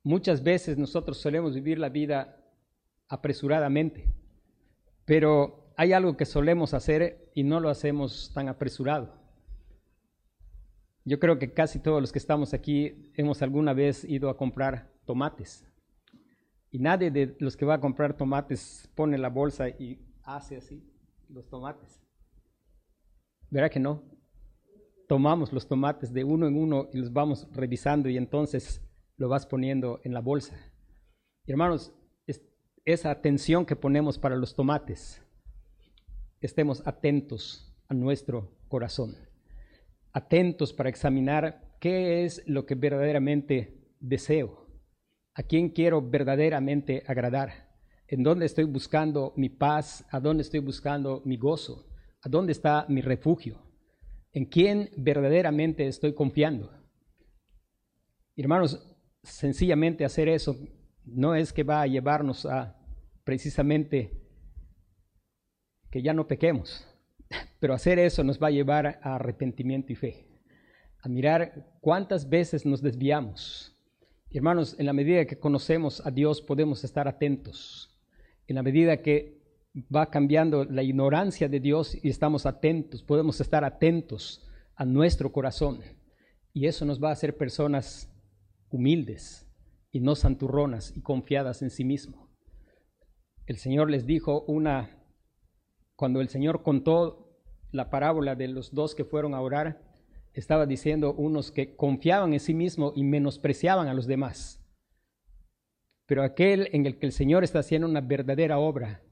Muchas 0.03 0.43
veces 0.43 0.79
nosotros 0.79 1.19
solemos 1.19 1.55
vivir 1.55 1.79
la 1.79 1.89
vida 1.89 2.37
apresuradamente, 3.09 4.13
pero 5.05 5.73
hay 5.77 5.93
algo 5.93 6.17
que 6.17 6.27
solemos 6.27 6.75
hacer 6.75 7.31
y 7.35 7.43
no 7.43 7.61
lo 7.61 7.71
hacemos 7.71 8.31
tan 8.35 8.49
apresurado. 8.49 9.13
Yo 11.05 11.19
creo 11.19 11.39
que 11.39 11.53
casi 11.53 11.81
todos 11.81 12.01
los 12.01 12.13
que 12.13 12.19
estamos 12.19 12.55
aquí 12.55 13.13
hemos 13.15 13.43
alguna 13.43 13.75
vez 13.75 14.05
ido 14.05 14.31
a 14.31 14.37
comprar 14.37 14.91
tomates. 15.05 15.67
Y 16.75 16.81
nadie 16.81 17.13
de 17.13 17.37
los 17.39 17.57
que 17.57 17.65
va 17.65 17.75
a 17.75 17.81
comprar 17.81 18.17
tomates 18.17 18.91
pone 18.97 19.17
la 19.17 19.29
bolsa 19.29 19.69
y 19.69 20.01
hace 20.25 20.57
así 20.57 20.83
los 21.29 21.49
tomates. 21.49 22.03
¿Verdad 23.49 23.71
que 23.71 23.79
no? 23.79 24.03
tomamos 25.07 25.53
los 25.53 25.67
tomates 25.67 26.13
de 26.13 26.25
uno 26.25 26.47
en 26.47 26.57
uno 26.57 26.89
y 26.93 26.99
los 26.99 27.13
vamos 27.13 27.47
revisando 27.53 28.09
y 28.09 28.17
entonces 28.17 28.83
lo 29.17 29.29
vas 29.29 29.47
poniendo 29.47 30.01
en 30.05 30.13
la 30.13 30.21
bolsa. 30.21 30.57
hermanos, 31.47 31.93
esa 32.87 33.11
atención 33.11 33.65
que 33.65 33.77
ponemos 33.77 34.19
para 34.19 34.37
los 34.37 34.55
tomates, 34.55 35.23
estemos 36.41 36.87
atentos 36.87 37.75
a 37.89 37.95
nuestro 37.95 38.53
corazón, 38.69 39.15
atentos 40.13 40.73
para 40.75 40.91
examinar 40.91 41.77
qué 41.81 42.25
es 42.25 42.43
lo 42.47 42.67
que 42.67 42.75
verdaderamente 42.75 43.89
deseo, 44.01 44.64
a 45.35 45.43
quién 45.43 45.69
quiero 45.71 46.01
verdaderamente 46.01 47.03
agradar, 47.07 47.69
en 48.09 48.23
dónde 48.23 48.47
estoy 48.47 48.65
buscando 48.65 49.33
mi 49.37 49.49
paz, 49.49 50.05
a 50.11 50.21
dónde 50.21 50.43
estoy 50.43 50.61
buscando 50.61 51.23
mi 51.25 51.37
gozo, 51.37 51.87
a 52.23 52.29
dónde 52.29 52.53
está 52.53 52.87
mi 52.89 53.01
refugio 53.01 53.65
en 54.35 54.45
quién 54.47 54.91
verdaderamente 54.97 55.87
estoy 55.87 56.13
confiando. 56.13 56.71
Hermanos, 58.37 58.85
sencillamente 59.23 60.05
hacer 60.05 60.29
eso 60.29 60.57
no 61.05 61.37
es 61.37 61.53
que 61.53 61.63
va 61.63 61.81
a 61.81 61.87
llevarnos 61.87 62.45
a 62.45 62.77
precisamente 63.23 64.11
que 65.91 66.03
ya 66.03 66.13
no 66.13 66.27
pequemos, 66.27 66.85
pero 67.61 67.75
hacer 67.75 68.01
eso 68.01 68.25
nos 68.25 68.43
va 68.43 68.49
a 68.49 68.51
llevar 68.51 68.99
a 69.03 69.15
arrepentimiento 69.15 69.93
y 69.93 69.97
fe, 69.97 70.27
a 70.99 71.09
mirar 71.09 71.79
cuántas 71.81 72.29
veces 72.29 72.67
nos 72.67 72.83
desviamos. 72.83 73.71
Hermanos, 74.37 74.75
en 74.81 74.87
la 74.87 74.93
medida 74.93 75.27
que 75.27 75.39
conocemos 75.39 76.05
a 76.05 76.11
Dios 76.11 76.43
podemos 76.43 76.83
estar 76.83 77.07
atentos. 77.07 77.97
En 78.49 78.57
la 78.57 78.65
medida 78.65 79.01
que 79.01 79.41
va 79.95 80.11
cambiando 80.11 80.65
la 80.65 80.83
ignorancia 80.83 81.49
de 81.49 81.61
Dios 81.61 81.97
y 82.03 82.09
estamos 82.09 82.45
atentos, 82.45 83.05
podemos 83.05 83.41
estar 83.41 83.65
atentos 83.65 84.45
a 84.75 84.85
nuestro 84.85 85.31
corazón. 85.31 85.83
Y 86.53 86.67
eso 86.67 86.85
nos 86.85 87.01
va 87.01 87.11
a 87.11 87.13
hacer 87.13 87.37
personas 87.37 88.13
humildes 88.71 89.49
y 89.93 90.01
no 90.01 90.17
santurronas 90.17 90.93
y 90.97 91.01
confiadas 91.01 91.63
en 91.63 91.71
sí 91.71 91.85
mismo. 91.85 92.29
El 93.47 93.59
Señor 93.59 93.89
les 93.89 94.05
dijo 94.05 94.43
una, 94.49 95.01
cuando 95.95 96.21
el 96.21 96.29
Señor 96.29 96.65
contó 96.65 97.39
la 97.71 97.89
parábola 97.89 98.35
de 98.35 98.49
los 98.49 98.75
dos 98.75 98.97
que 98.97 99.05
fueron 99.05 99.33
a 99.33 99.41
orar, 99.41 99.84
estaba 100.35 100.67
diciendo 100.67 101.15
unos 101.15 101.51
que 101.51 101.77
confiaban 101.77 102.33
en 102.33 102.41
sí 102.41 102.55
mismo 102.55 102.93
y 102.95 103.05
menospreciaban 103.05 103.89
a 103.89 103.95
los 103.95 104.07
demás. 104.07 104.61
Pero 106.07 106.23
aquel 106.23 106.69
en 106.73 106.87
el 106.87 106.99
que 106.99 107.07
el 107.07 107.13
Señor 107.13 107.45
está 107.45 107.61
haciendo 107.61 107.89
una 107.89 108.01
verdadera 108.01 108.59
obra, 108.59 109.03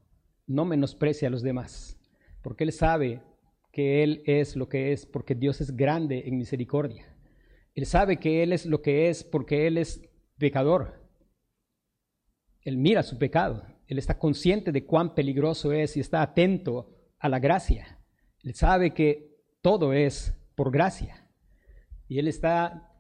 no 0.46 0.64
menosprecia 0.64 1.28
a 1.28 1.30
los 1.30 1.42
demás, 1.42 1.98
porque 2.42 2.64
Él 2.64 2.72
sabe 2.72 3.22
que 3.70 4.02
Él 4.02 4.22
es 4.26 4.56
lo 4.56 4.68
que 4.68 4.92
es, 4.92 5.06
porque 5.06 5.34
Dios 5.34 5.60
es 5.60 5.74
grande 5.74 6.24
en 6.26 6.36
misericordia. 6.36 7.16
Él 7.74 7.86
sabe 7.86 8.18
que 8.18 8.42
Él 8.42 8.52
es 8.52 8.66
lo 8.66 8.82
que 8.82 9.08
es 9.08 9.24
porque 9.24 9.66
Él 9.66 9.78
es 9.78 10.02
pecador. 10.36 11.00
Él 12.60 12.76
mira 12.76 13.02
su 13.02 13.18
pecado. 13.18 13.64
Él 13.86 13.98
está 13.98 14.18
consciente 14.18 14.72
de 14.72 14.84
cuán 14.84 15.14
peligroso 15.14 15.72
es 15.72 15.96
y 15.96 16.00
está 16.00 16.22
atento 16.22 16.90
a 17.18 17.28
la 17.28 17.38
gracia. 17.38 17.98
Él 18.42 18.54
sabe 18.54 18.92
que 18.92 19.38
todo 19.62 19.92
es 19.92 20.34
por 20.54 20.70
gracia. 20.70 21.28
Y 22.08 22.18
Él 22.18 22.28
está 22.28 22.90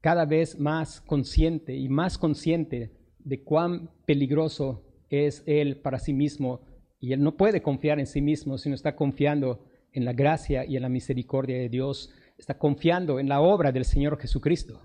cada 0.00 0.24
vez 0.24 0.58
más 0.58 1.00
consciente 1.00 1.76
y 1.76 1.88
más 1.88 2.18
consciente 2.18 2.92
de 3.18 3.42
cuán 3.42 3.90
peligroso 4.06 4.86
es 5.08 5.42
Él 5.46 5.80
para 5.80 5.98
sí 5.98 6.12
mismo. 6.12 6.64
Y 6.98 7.12
Él 7.12 7.22
no 7.22 7.36
puede 7.36 7.62
confiar 7.62 7.98
en 7.98 8.06
sí 8.06 8.20
mismo, 8.20 8.58
sino 8.58 8.74
está 8.74 8.96
confiando 8.96 9.66
en 9.92 10.04
la 10.04 10.12
gracia 10.12 10.64
y 10.64 10.76
en 10.76 10.82
la 10.82 10.88
misericordia 10.88 11.58
de 11.58 11.68
Dios. 11.68 12.12
Está 12.38 12.58
confiando 12.58 13.18
en 13.20 13.28
la 13.28 13.40
obra 13.40 13.72
del 13.72 13.84
Señor 13.84 14.18
Jesucristo. 14.18 14.80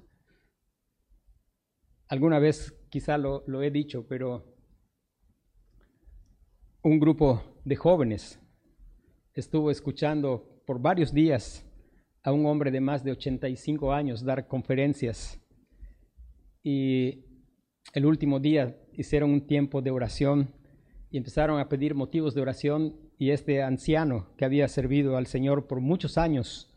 Alguna 2.08 2.40
vez 2.40 2.74
quizá 2.90 3.18
lo, 3.18 3.44
lo 3.48 3.64
he 3.64 3.72
dicho, 3.72 4.06
pero 4.08 4.54
un 6.84 7.00
grupo 7.00 7.60
de 7.64 7.76
jóvenes 7.76 8.40
estuvo 9.34 9.72
escuchando 9.72 10.62
por 10.66 10.80
varios 10.80 11.12
días 11.12 11.65
a 12.26 12.32
un 12.32 12.48
hombre 12.48 12.72
de 12.72 12.82
más 12.82 13.04
de 13.04 13.12
85 13.12 13.94
años 13.94 14.26
dar 14.26 14.48
conferencias 14.48 15.40
y 16.64 17.24
el 17.94 18.08
último 18.08 18.40
día 18.40 18.76
hicieron 18.94 19.30
un 19.30 19.46
tiempo 19.46 19.84
de 19.84 19.92
oración 19.92 20.52
y 21.12 21.18
empezaron 21.18 21.60
a 21.60 21.70
pedir 21.70 21.94
motivos 21.94 22.34
de 22.34 22.42
oración 22.42 22.96
y 23.20 23.30
este 23.30 23.62
anciano 23.62 24.34
que 24.38 24.46
había 24.46 24.68
servido 24.68 25.18
al 25.18 25.28
Señor 25.28 25.68
por 25.68 25.82
muchos 25.82 26.18
años, 26.18 26.74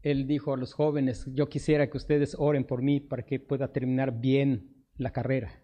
él 0.00 0.26
dijo 0.26 0.54
a 0.54 0.56
los 0.56 0.72
jóvenes, 0.72 1.26
yo 1.34 1.50
quisiera 1.50 1.90
que 1.90 1.98
ustedes 1.98 2.34
oren 2.38 2.64
por 2.64 2.80
mí 2.80 2.98
para 2.98 3.26
que 3.26 3.38
pueda 3.38 3.72
terminar 3.72 4.20
bien 4.20 4.86
la 4.96 5.12
carrera. 5.12 5.62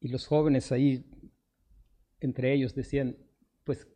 Y 0.00 0.08
los 0.08 0.26
jóvenes 0.26 0.70
ahí, 0.70 1.06
entre 2.20 2.52
ellos, 2.52 2.74
decían, 2.74 3.16
pues 3.64 3.88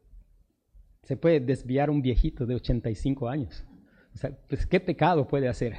se 1.02 1.18
puede 1.18 1.38
desviar 1.38 1.90
un 1.90 2.00
viejito 2.00 2.46
de 2.46 2.54
85 2.54 3.28
años. 3.28 3.66
O 4.14 4.18
sea, 4.18 4.30
pues 4.48 4.66
qué 4.66 4.80
pecado 4.80 5.26
puede 5.26 5.48
hacer. 5.48 5.74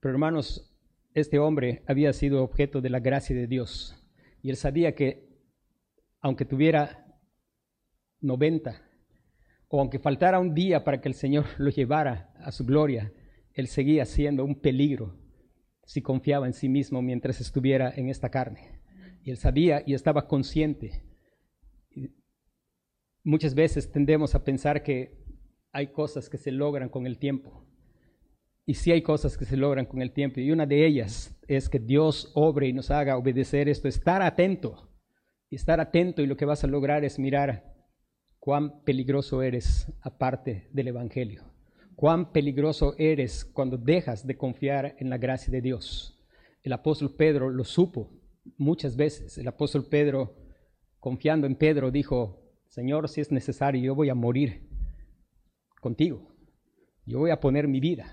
Pero 0.00 0.12
hermanos, 0.12 0.72
este 1.14 1.38
hombre 1.38 1.82
había 1.86 2.12
sido 2.12 2.42
objeto 2.42 2.80
de 2.80 2.90
la 2.90 3.00
gracia 3.00 3.34
de 3.34 3.46
Dios 3.46 3.96
y 4.42 4.50
él 4.50 4.56
sabía 4.56 4.94
que 4.94 5.26
aunque 6.20 6.44
tuviera 6.44 7.06
90 8.20 8.82
o 9.68 9.80
aunque 9.80 9.98
faltara 9.98 10.38
un 10.38 10.54
día 10.54 10.84
para 10.84 11.00
que 11.00 11.08
el 11.08 11.14
Señor 11.14 11.46
lo 11.58 11.70
llevara 11.70 12.32
a 12.38 12.52
su 12.52 12.64
gloria, 12.64 13.12
él 13.54 13.66
seguía 13.66 14.04
siendo 14.04 14.44
un 14.44 14.60
peligro 14.60 15.18
si 15.84 16.02
confiaba 16.02 16.46
en 16.46 16.52
sí 16.52 16.68
mismo 16.68 17.00
mientras 17.00 17.40
estuviera 17.40 17.92
en 17.96 18.08
esta 18.08 18.28
carne. 18.28 18.80
Y 19.22 19.30
él 19.30 19.38
sabía 19.38 19.82
y 19.86 19.94
estaba 19.94 20.28
consciente. 20.28 21.02
Muchas 23.24 23.54
veces 23.54 23.90
tendemos 23.90 24.34
a 24.34 24.44
pensar 24.44 24.82
que 24.82 25.25
hay 25.76 25.88
cosas 25.88 26.30
que 26.30 26.38
se 26.38 26.52
logran 26.52 26.88
con 26.88 27.06
el 27.06 27.18
tiempo. 27.18 27.62
Y 28.64 28.74
sí 28.74 28.92
hay 28.92 29.02
cosas 29.02 29.36
que 29.36 29.44
se 29.44 29.58
logran 29.58 29.84
con 29.84 30.00
el 30.00 30.10
tiempo. 30.10 30.40
Y 30.40 30.50
una 30.50 30.64
de 30.64 30.86
ellas 30.86 31.38
es 31.46 31.68
que 31.68 31.78
Dios 31.78 32.32
obre 32.34 32.66
y 32.66 32.72
nos 32.72 32.90
haga 32.90 33.18
obedecer 33.18 33.68
esto, 33.68 33.86
estar 33.86 34.22
atento. 34.22 34.88
Y 35.50 35.56
estar 35.56 35.78
atento 35.78 36.22
y 36.22 36.26
lo 36.26 36.36
que 36.38 36.46
vas 36.46 36.64
a 36.64 36.66
lograr 36.66 37.04
es 37.04 37.18
mirar 37.18 37.74
cuán 38.38 38.82
peligroso 38.84 39.42
eres 39.42 39.92
aparte 40.00 40.70
del 40.72 40.88
Evangelio. 40.88 41.44
Cuán 41.94 42.32
peligroso 42.32 42.94
eres 42.96 43.44
cuando 43.44 43.76
dejas 43.76 44.26
de 44.26 44.38
confiar 44.38 44.96
en 44.98 45.10
la 45.10 45.18
gracia 45.18 45.50
de 45.52 45.60
Dios. 45.60 46.18
El 46.62 46.72
apóstol 46.72 47.14
Pedro 47.14 47.50
lo 47.50 47.64
supo 47.64 48.10
muchas 48.56 48.96
veces. 48.96 49.36
El 49.36 49.46
apóstol 49.46 49.84
Pedro, 49.84 50.38
confiando 51.00 51.46
en 51.46 51.54
Pedro, 51.54 51.90
dijo, 51.90 52.42
Señor, 52.68 53.10
si 53.10 53.20
es 53.20 53.30
necesario, 53.30 53.82
yo 53.82 53.94
voy 53.94 54.08
a 54.08 54.14
morir 54.14 54.65
contigo. 55.86 56.16
Yo 57.04 57.18
voy 57.20 57.30
a 57.30 57.40
poner 57.40 57.68
mi 57.68 57.80
vida 57.80 58.06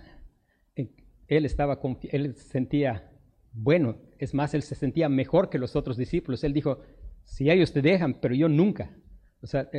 él 1.28 1.46
estaba, 1.46 1.80
él 2.12 2.36
sentía, 2.36 3.12
bueno, 3.52 3.98
es 4.18 4.34
más, 4.34 4.54
él 4.54 4.62
se 4.64 4.76
sentía 4.76 5.10
mejor 5.10 5.50
que 5.50 5.58
los 5.58 5.76
otros 5.76 5.98
discípulos. 5.98 6.44
Él 6.44 6.54
dijo, 6.54 6.80
si 7.24 7.50
ellos 7.50 7.74
te 7.74 7.82
dejan, 7.82 8.16
pero 8.16 8.36
yo 8.36 8.50
nunca. 8.50 8.96
O 9.42 9.48
sea, 9.48 9.70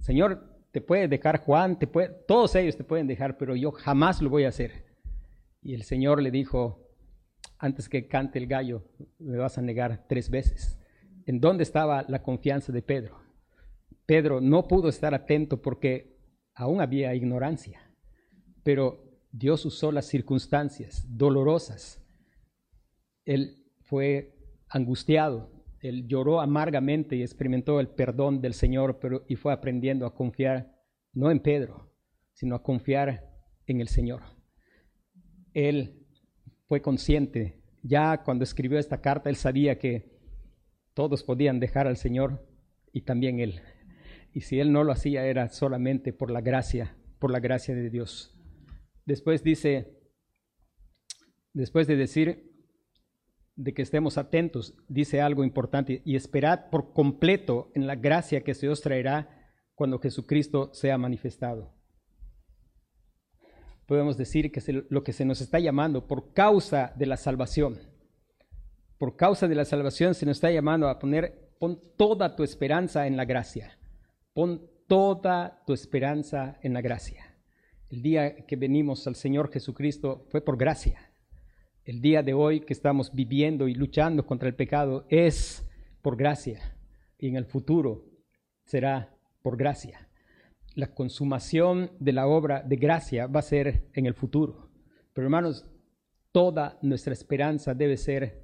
Señor 0.00 0.52
te 0.72 0.80
puede 0.80 1.08
dejar 1.08 1.40
Juan, 1.40 1.78
te 1.78 1.86
puede, 1.86 2.10
todos 2.26 2.54
ellos 2.56 2.76
te 2.76 2.84
pueden 2.84 3.06
dejar, 3.06 3.38
pero 3.38 3.54
yo 3.56 3.70
jamás 3.72 4.20
lo 4.20 4.30
voy 4.30 4.44
a 4.44 4.48
hacer. 4.48 4.84
Y 5.62 5.74
el 5.74 5.82
Señor 5.82 6.20
le 6.20 6.30
dijo, 6.30 6.90
antes 7.58 7.88
que 7.88 8.08
cante 8.08 8.38
el 8.38 8.46
gallo, 8.46 8.84
me 9.18 9.38
vas 9.38 9.58
a 9.58 9.62
negar 9.62 10.04
tres 10.08 10.30
veces. 10.30 10.78
¿En 11.26 11.40
dónde 11.40 11.62
estaba 11.62 12.04
la 12.08 12.22
confianza 12.22 12.72
de 12.72 12.82
Pedro? 12.82 13.18
Pedro 14.04 14.40
no 14.42 14.68
pudo 14.68 14.88
estar 14.88 15.14
atento 15.14 15.62
porque 15.62 16.13
aún 16.54 16.80
había 16.80 17.14
ignorancia, 17.14 17.80
pero 18.62 19.04
Dios 19.32 19.64
usó 19.64 19.90
las 19.90 20.06
circunstancias 20.06 21.04
dolorosas. 21.08 22.00
Él 23.24 23.66
fue 23.82 24.36
angustiado, 24.68 25.50
él 25.80 26.06
lloró 26.06 26.40
amargamente 26.40 27.16
y 27.16 27.22
experimentó 27.22 27.80
el 27.80 27.88
perdón 27.88 28.40
del 28.40 28.54
Señor, 28.54 28.98
pero 29.00 29.24
y 29.28 29.36
fue 29.36 29.52
aprendiendo 29.52 30.06
a 30.06 30.14
confiar 30.14 30.74
no 31.12 31.30
en 31.30 31.40
Pedro, 31.40 31.92
sino 32.32 32.54
a 32.54 32.62
confiar 32.62 33.30
en 33.66 33.80
el 33.80 33.88
Señor. 33.88 34.22
Él 35.52 36.06
fue 36.66 36.80
consciente, 36.80 37.62
ya 37.82 38.22
cuando 38.22 38.44
escribió 38.44 38.78
esta 38.78 39.00
carta, 39.00 39.28
él 39.28 39.36
sabía 39.36 39.78
que 39.78 40.18
todos 40.94 41.22
podían 41.22 41.60
dejar 41.60 41.86
al 41.86 41.96
Señor 41.96 42.46
y 42.92 43.02
también 43.02 43.40
él. 43.40 43.60
Y 44.34 44.40
si 44.40 44.58
él 44.58 44.72
no 44.72 44.82
lo 44.82 44.90
hacía 44.90 45.24
era 45.26 45.48
solamente 45.48 46.12
por 46.12 46.32
la 46.32 46.40
gracia, 46.40 46.96
por 47.20 47.30
la 47.30 47.38
gracia 47.38 47.72
de 47.72 47.88
Dios. 47.88 48.36
Después 49.06 49.44
dice, 49.44 49.96
después 51.52 51.86
de 51.86 51.94
decir 51.94 52.52
de 53.54 53.72
que 53.72 53.82
estemos 53.82 54.18
atentos, 54.18 54.74
dice 54.88 55.20
algo 55.20 55.44
importante, 55.44 56.02
y 56.04 56.16
esperad 56.16 56.68
por 56.68 56.92
completo 56.92 57.70
en 57.76 57.86
la 57.86 57.94
gracia 57.94 58.42
que 58.42 58.54
se 58.54 58.68
os 58.68 58.80
traerá 58.80 59.52
cuando 59.76 60.00
Jesucristo 60.00 60.74
sea 60.74 60.98
manifestado. 60.98 61.72
Podemos 63.86 64.16
decir 64.16 64.50
que 64.50 64.84
lo 64.88 65.04
que 65.04 65.12
se 65.12 65.24
nos 65.24 65.40
está 65.40 65.60
llamando 65.60 66.08
por 66.08 66.32
causa 66.32 66.92
de 66.96 67.06
la 67.06 67.16
salvación. 67.16 67.78
Por 68.98 69.14
causa 69.14 69.46
de 69.46 69.54
la 69.54 69.64
salvación 69.64 70.14
se 70.14 70.26
nos 70.26 70.38
está 70.38 70.50
llamando 70.50 70.88
a 70.88 70.98
poner, 70.98 71.54
pon 71.60 71.80
toda 71.96 72.34
tu 72.34 72.42
esperanza 72.42 73.06
en 73.06 73.16
la 73.16 73.26
gracia. 73.26 73.78
Pon 74.34 74.68
toda 74.88 75.62
tu 75.64 75.72
esperanza 75.72 76.58
en 76.62 76.74
la 76.74 76.80
gracia. 76.80 77.36
El 77.88 78.02
día 78.02 78.44
que 78.46 78.56
venimos 78.56 79.06
al 79.06 79.14
Señor 79.14 79.52
Jesucristo 79.52 80.26
fue 80.28 80.40
por 80.40 80.58
gracia. 80.58 81.12
El 81.84 82.00
día 82.00 82.24
de 82.24 82.34
hoy 82.34 82.60
que 82.60 82.72
estamos 82.72 83.14
viviendo 83.14 83.68
y 83.68 83.74
luchando 83.74 84.26
contra 84.26 84.48
el 84.48 84.56
pecado 84.56 85.06
es 85.08 85.64
por 86.02 86.16
gracia. 86.16 86.76
Y 87.16 87.28
en 87.28 87.36
el 87.36 87.44
futuro 87.44 88.06
será 88.64 89.16
por 89.40 89.56
gracia. 89.56 90.08
La 90.74 90.92
consumación 90.92 91.92
de 92.00 92.12
la 92.12 92.26
obra 92.26 92.64
de 92.64 92.74
gracia 92.74 93.28
va 93.28 93.38
a 93.38 93.42
ser 93.42 93.88
en 93.92 94.06
el 94.06 94.14
futuro. 94.14 94.68
Pero 95.12 95.28
hermanos, 95.28 95.64
toda 96.32 96.76
nuestra 96.82 97.12
esperanza 97.12 97.72
debe 97.72 97.96
ser 97.96 98.42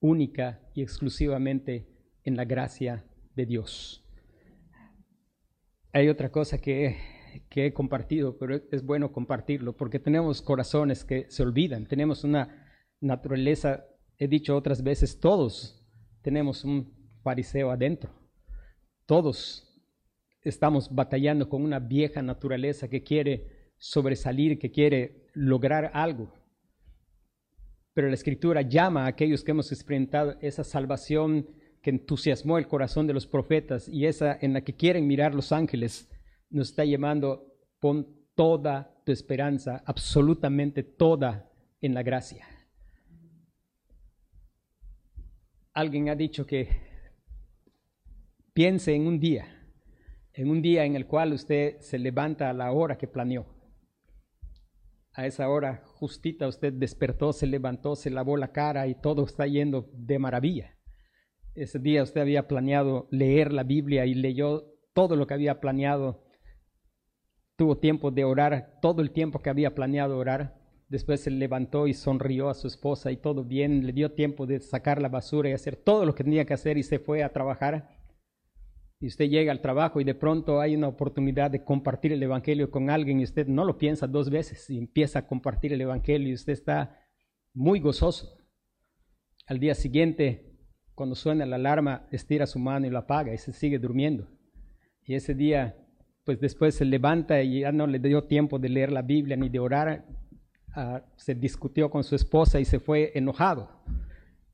única 0.00 0.62
y 0.72 0.80
exclusivamente 0.80 1.86
en 2.24 2.36
la 2.36 2.46
gracia 2.46 3.04
de 3.34 3.44
Dios. 3.44 4.05
Hay 5.96 6.10
otra 6.10 6.30
cosa 6.30 6.58
que 6.58 6.94
he 7.54 7.72
compartido, 7.72 8.36
pero 8.36 8.60
es 8.70 8.84
bueno 8.84 9.12
compartirlo 9.12 9.74
porque 9.74 9.98
tenemos 9.98 10.42
corazones 10.42 11.04
que 11.04 11.24
se 11.30 11.42
olvidan, 11.42 11.86
tenemos 11.86 12.22
una 12.22 12.68
naturaleza, 13.00 13.86
he 14.18 14.28
dicho 14.28 14.54
otras 14.54 14.82
veces, 14.82 15.18
todos 15.18 15.82
tenemos 16.20 16.64
un 16.64 16.94
fariseo 17.22 17.70
adentro, 17.70 18.12
todos 19.06 19.74
estamos 20.42 20.94
batallando 20.94 21.48
con 21.48 21.64
una 21.64 21.78
vieja 21.78 22.20
naturaleza 22.20 22.88
que 22.88 23.02
quiere 23.02 23.70
sobresalir, 23.78 24.58
que 24.58 24.70
quiere 24.70 25.30
lograr 25.32 25.92
algo. 25.94 26.30
Pero 27.94 28.08
la 28.08 28.14
escritura 28.16 28.60
llama 28.60 29.04
a 29.04 29.08
aquellos 29.08 29.42
que 29.42 29.52
hemos 29.52 29.72
experimentado 29.72 30.36
esa 30.42 30.62
salvación 30.62 31.48
que 31.86 31.90
entusiasmó 31.90 32.58
el 32.58 32.66
corazón 32.66 33.06
de 33.06 33.14
los 33.14 33.28
profetas 33.28 33.88
y 33.88 34.06
esa 34.06 34.36
en 34.40 34.54
la 34.54 34.62
que 34.62 34.74
quieren 34.74 35.06
mirar 35.06 35.36
los 35.36 35.52
ángeles 35.52 36.10
nos 36.50 36.70
está 36.70 36.84
llamando, 36.84 37.54
pon 37.78 38.08
toda 38.34 39.00
tu 39.04 39.12
esperanza, 39.12 39.84
absolutamente 39.86 40.82
toda, 40.82 41.48
en 41.80 41.94
la 41.94 42.02
gracia. 42.02 42.44
alguien 45.76 46.08
ha 46.08 46.16
dicho 46.16 46.44
que 46.44 46.68
piense 48.52 48.94
en 48.96 49.06
un 49.06 49.20
día, 49.20 49.46
en 50.32 50.50
un 50.50 50.60
día 50.60 50.86
en 50.86 50.96
el 50.96 51.06
cual 51.06 51.34
usted 51.34 51.78
se 51.78 52.00
levanta 52.00 52.50
a 52.50 52.52
la 52.52 52.72
hora 52.72 52.98
que 52.98 53.06
planeó. 53.06 53.46
A 55.12 55.24
esa 55.24 55.48
hora 55.48 55.84
justita 55.84 56.48
usted 56.48 56.72
despertó, 56.72 57.32
se 57.32 57.46
levantó, 57.46 57.94
se 57.94 58.10
lavó 58.10 58.36
la 58.36 58.50
cara 58.52 58.88
y 58.88 59.00
todo 59.00 59.24
está 59.24 59.46
yendo 59.46 59.88
de 59.92 60.18
maravilla. 60.18 60.75
Ese 61.56 61.78
día 61.78 62.02
usted 62.02 62.20
había 62.20 62.46
planeado 62.48 63.08
leer 63.10 63.52
la 63.52 63.62
Biblia 63.62 64.06
y 64.06 64.14
leyó 64.14 64.74
todo 64.92 65.16
lo 65.16 65.26
que 65.26 65.34
había 65.34 65.60
planeado. 65.60 66.22
Tuvo 67.56 67.78
tiempo 67.78 68.10
de 68.10 68.24
orar, 68.24 68.78
todo 68.82 69.02
el 69.02 69.10
tiempo 69.10 69.40
que 69.40 69.50
había 69.50 69.74
planeado 69.74 70.18
orar. 70.18 70.60
Después 70.88 71.20
se 71.20 71.30
levantó 71.30 71.86
y 71.86 71.94
sonrió 71.94 72.48
a 72.48 72.54
su 72.54 72.68
esposa 72.68 73.10
y 73.10 73.16
todo 73.16 73.42
bien. 73.42 73.86
Le 73.86 73.92
dio 73.92 74.12
tiempo 74.12 74.46
de 74.46 74.60
sacar 74.60 75.00
la 75.00 75.08
basura 75.08 75.48
y 75.48 75.52
hacer 75.52 75.76
todo 75.76 76.04
lo 76.04 76.14
que 76.14 76.24
tenía 76.24 76.44
que 76.44 76.54
hacer 76.54 76.78
y 76.78 76.82
se 76.82 76.98
fue 76.98 77.24
a 77.24 77.32
trabajar 77.32 77.96
y 78.98 79.06
usted 79.08 79.28
llega 79.28 79.52
al 79.52 79.60
trabajo 79.60 80.00
y 80.00 80.04
de 80.04 80.14
pronto 80.14 80.60
hay 80.60 80.74
una 80.74 80.88
oportunidad 80.88 81.50
de 81.50 81.64
compartir 81.64 82.12
el 82.12 82.22
Evangelio 82.22 82.70
con 82.70 82.88
alguien 82.88 83.20
y 83.20 83.24
usted 83.24 83.46
no 83.46 83.64
lo 83.64 83.76
piensa 83.76 84.06
dos 84.06 84.30
veces 84.30 84.70
y 84.70 84.78
empieza 84.78 85.18
a 85.18 85.26
compartir 85.26 85.72
el 85.72 85.82
Evangelio 85.82 86.28
y 86.28 86.34
usted 86.34 86.54
está 86.54 86.98
muy 87.52 87.80
gozoso. 87.80 88.38
Al 89.46 89.60
día 89.60 89.74
siguiente, 89.74 90.45
cuando 90.96 91.14
suena 91.14 91.46
la 91.46 91.54
alarma, 91.54 92.08
estira 92.10 92.46
su 92.46 92.58
mano 92.58 92.88
y 92.88 92.90
la 92.90 93.00
apaga 93.00 93.32
y 93.32 93.38
se 93.38 93.52
sigue 93.52 93.78
durmiendo. 93.78 94.26
Y 95.04 95.14
ese 95.14 95.32
día, 95.34 95.76
pues 96.24 96.40
después 96.40 96.74
se 96.74 96.84
levanta 96.84 97.40
y 97.40 97.60
ya 97.60 97.70
no 97.70 97.86
le 97.86 98.00
dio 98.00 98.24
tiempo 98.24 98.58
de 98.58 98.70
leer 98.70 98.90
la 98.90 99.02
Biblia 99.02 99.36
ni 99.36 99.48
de 99.48 99.60
orar, 99.60 100.04
ah, 100.74 101.02
se 101.14 101.36
discutió 101.36 101.88
con 101.88 102.02
su 102.02 102.16
esposa 102.16 102.58
y 102.58 102.64
se 102.64 102.80
fue 102.80 103.12
enojado 103.14 103.70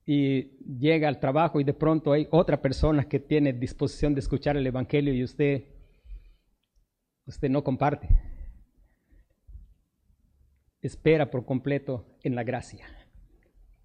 y 0.04 0.58
llega 0.78 1.08
al 1.08 1.20
trabajo 1.20 1.60
y 1.60 1.64
de 1.64 1.74
pronto 1.74 2.12
hay 2.12 2.26
otra 2.30 2.60
persona 2.60 3.04
que 3.08 3.20
tiene 3.20 3.52
disposición 3.52 4.14
de 4.14 4.20
escuchar 4.20 4.56
el 4.56 4.66
Evangelio 4.66 5.14
y 5.14 5.22
usted, 5.22 5.64
usted 7.26 7.48
no 7.48 7.62
comparte. 7.62 8.08
Espera 10.80 11.30
por 11.30 11.44
completo 11.44 12.16
en 12.22 12.34
la 12.34 12.42
gracia. 12.42 12.86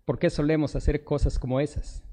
¿Por 0.06 0.18
qué 0.18 0.30
solemos 0.30 0.76
hacer 0.76 1.04
cosas 1.04 1.38
como 1.38 1.60
esas? 1.60 2.04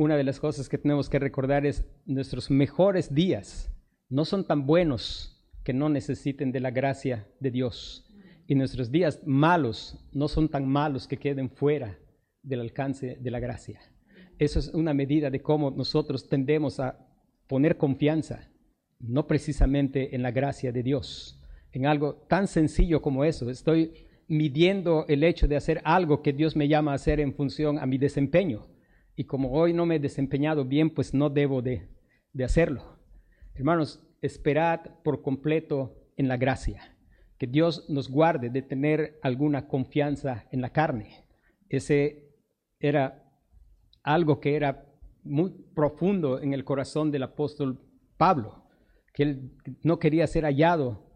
Una 0.00 0.16
de 0.16 0.24
las 0.24 0.40
cosas 0.40 0.70
que 0.70 0.78
tenemos 0.78 1.10
que 1.10 1.18
recordar 1.18 1.66
es 1.66 1.84
nuestros 2.06 2.50
mejores 2.50 3.14
días 3.14 3.70
no 4.08 4.24
son 4.24 4.46
tan 4.46 4.64
buenos 4.64 5.44
que 5.62 5.74
no 5.74 5.90
necesiten 5.90 6.52
de 6.52 6.60
la 6.60 6.70
gracia 6.70 7.28
de 7.38 7.50
Dios 7.50 8.10
y 8.46 8.54
nuestros 8.54 8.90
días 8.90 9.20
malos 9.26 10.02
no 10.14 10.26
son 10.28 10.48
tan 10.48 10.66
malos 10.66 11.06
que 11.06 11.18
queden 11.18 11.50
fuera 11.50 11.98
del 12.42 12.62
alcance 12.62 13.18
de 13.20 13.30
la 13.30 13.40
gracia. 13.40 13.78
Eso 14.38 14.58
es 14.58 14.68
una 14.68 14.94
medida 14.94 15.28
de 15.28 15.42
cómo 15.42 15.70
nosotros 15.70 16.30
tendemos 16.30 16.80
a 16.80 17.06
poner 17.46 17.76
confianza, 17.76 18.48
no 19.00 19.26
precisamente 19.26 20.14
en 20.16 20.22
la 20.22 20.30
gracia 20.30 20.72
de 20.72 20.82
Dios, 20.82 21.38
en 21.72 21.84
algo 21.84 22.14
tan 22.26 22.48
sencillo 22.48 23.02
como 23.02 23.22
eso. 23.22 23.50
Estoy 23.50 23.92
midiendo 24.28 25.04
el 25.08 25.22
hecho 25.24 25.46
de 25.46 25.56
hacer 25.56 25.82
algo 25.84 26.22
que 26.22 26.32
Dios 26.32 26.56
me 26.56 26.68
llama 26.68 26.92
a 26.92 26.94
hacer 26.94 27.20
en 27.20 27.34
función 27.34 27.78
a 27.78 27.84
mi 27.84 27.98
desempeño. 27.98 28.66
Y 29.16 29.24
como 29.24 29.52
hoy 29.52 29.72
no 29.72 29.86
me 29.86 29.96
he 29.96 30.00
desempeñado 30.00 30.64
bien, 30.64 30.90
pues 30.90 31.14
no 31.14 31.30
debo 31.30 31.62
de, 31.62 31.88
de 32.32 32.44
hacerlo. 32.44 32.98
Hermanos, 33.54 34.00
esperad 34.22 34.80
por 35.02 35.22
completo 35.22 35.96
en 36.16 36.28
la 36.28 36.36
gracia 36.36 36.96
que 37.40 37.46
Dios 37.46 37.86
nos 37.88 38.10
guarde 38.10 38.50
de 38.50 38.60
tener 38.60 39.18
alguna 39.22 39.66
confianza 39.66 40.44
en 40.52 40.60
la 40.60 40.74
carne. 40.74 41.24
Ese 41.70 42.34
era 42.78 43.24
algo 44.02 44.40
que 44.40 44.56
era 44.56 44.86
muy 45.22 45.50
profundo 45.74 46.38
en 46.38 46.52
el 46.52 46.64
corazón 46.64 47.10
del 47.10 47.22
apóstol 47.22 47.80
Pablo, 48.18 48.64
que 49.14 49.22
él 49.22 49.52
no 49.82 49.98
quería 49.98 50.26
ser 50.26 50.44
hallado 50.44 51.06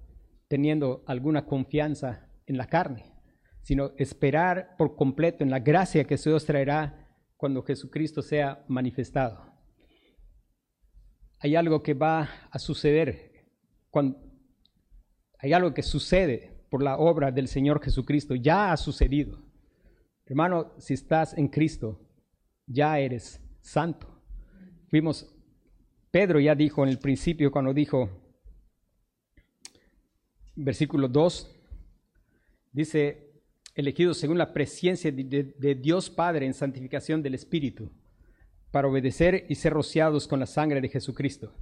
teniendo 0.49 1.05
alguna 1.07 1.45
confianza 1.45 2.30
en 2.47 2.57
la 2.57 2.68
carne, 2.68 3.05
sino 3.61 3.92
esperar 3.99 4.76
por 4.78 4.97
completo 4.97 5.45
en 5.45 5.51
la 5.51 5.59
gracia 5.59 6.05
que 6.05 6.16
Dios 6.16 6.47
traerá 6.47 7.04
cuando 7.45 7.62
Jesucristo 7.62 8.22
sea 8.22 8.64
manifestado. 8.68 9.53
Hay 11.40 11.57
algo 11.57 11.82
que 11.82 11.92
va 11.92 12.30
a 12.51 12.59
suceder 12.59 13.51
cuando, 13.90 14.18
hay 15.38 15.53
algo 15.53 15.74
que 15.74 15.82
sucede 15.82 16.64
por 16.70 16.82
la 16.82 16.97
obra 16.97 17.30
del 17.30 17.49
Señor 17.49 17.84
Jesucristo. 17.84 18.34
Ya 18.34 18.72
ha 18.72 18.78
sucedido. 18.78 19.45
Hermano, 20.24 20.72
si 20.78 20.95
estás 20.95 21.36
en 21.36 21.49
Cristo, 21.49 22.01
ya 22.66 22.99
eres 22.99 23.42
santo. 23.61 24.22
Fuimos, 24.88 25.30
Pedro 26.11 26.40
ya 26.40 26.55
dijo 26.55 26.82
en 26.82 26.88
el 26.88 26.99
principio 26.99 27.53
cuando 27.53 27.74
dijo, 27.74 28.09
versículo 30.57 31.09
2, 31.09 31.55
dice, 32.72 33.24
elegidos 33.75 34.18
según 34.18 34.39
la 34.39 34.53
presencia 34.53 35.11
de, 35.11 35.75
Dios 35.75 36.11
Padre 36.11 36.47
en 36.47 36.55
santificación 36.55 37.22
del 37.22 37.35
Espíritu, 37.35 37.91
para 38.70 38.89
obedecer 38.89 39.47
y 39.49 39.55
ser 39.55 39.72
rociados 39.72 40.27
con 40.27 40.41
la 40.41 40.47
sangre 40.47 40.81
de 40.81 40.89
Jesucristo. 40.89 41.53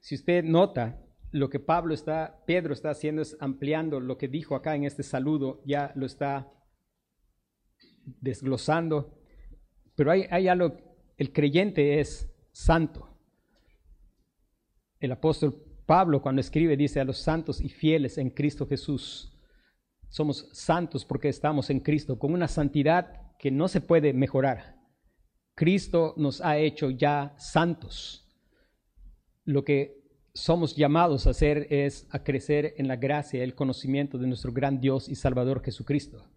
Si 0.00 0.14
usted 0.14 0.44
nota, 0.44 1.02
lo 1.32 1.50
que 1.50 1.60
Pablo 1.60 1.94
está, 1.94 2.42
Pedro 2.46 2.72
está 2.72 2.90
haciendo 2.90 3.22
es 3.22 3.36
ampliando 3.40 4.00
lo 4.00 4.16
que 4.16 4.28
dijo 4.28 4.54
acá 4.54 4.74
en 4.74 4.84
este 4.84 5.02
saludo, 5.02 5.62
ya 5.64 5.92
lo 5.96 6.06
está 6.06 6.52
desglosando. 8.04 9.18
Pero 9.94 10.10
hay 10.10 10.48
algo, 10.48 10.76
el 11.16 11.32
creyente 11.32 12.00
es 12.00 12.28
santo. 12.52 13.08
El 15.00 15.12
apóstol 15.12 15.62
Pablo 15.86 16.20
cuando 16.20 16.40
escribe 16.40 16.76
dice 16.76 17.00
a 17.00 17.04
los 17.04 17.18
santos 17.18 17.60
y 17.60 17.68
fieles 17.68 18.18
en 18.18 18.30
Cristo 18.30 18.66
Jesús, 18.66 19.35
somos 20.08 20.48
santos 20.52 21.04
porque 21.04 21.28
estamos 21.28 21.70
en 21.70 21.80
Cristo, 21.80 22.18
con 22.18 22.32
una 22.32 22.48
santidad 22.48 23.34
que 23.38 23.50
no 23.50 23.68
se 23.68 23.80
puede 23.80 24.12
mejorar. 24.12 24.76
Cristo 25.54 26.14
nos 26.16 26.40
ha 26.40 26.58
hecho 26.58 26.90
ya 26.90 27.34
santos. 27.38 28.28
Lo 29.44 29.64
que 29.64 30.06
somos 30.34 30.76
llamados 30.76 31.26
a 31.26 31.30
hacer 31.30 31.66
es 31.70 32.06
a 32.10 32.22
crecer 32.22 32.74
en 32.76 32.88
la 32.88 32.96
gracia, 32.96 33.42
el 33.42 33.54
conocimiento 33.54 34.18
de 34.18 34.26
nuestro 34.26 34.52
gran 34.52 34.80
Dios 34.80 35.08
y 35.08 35.14
Salvador 35.14 35.62
Jesucristo. 35.62 36.28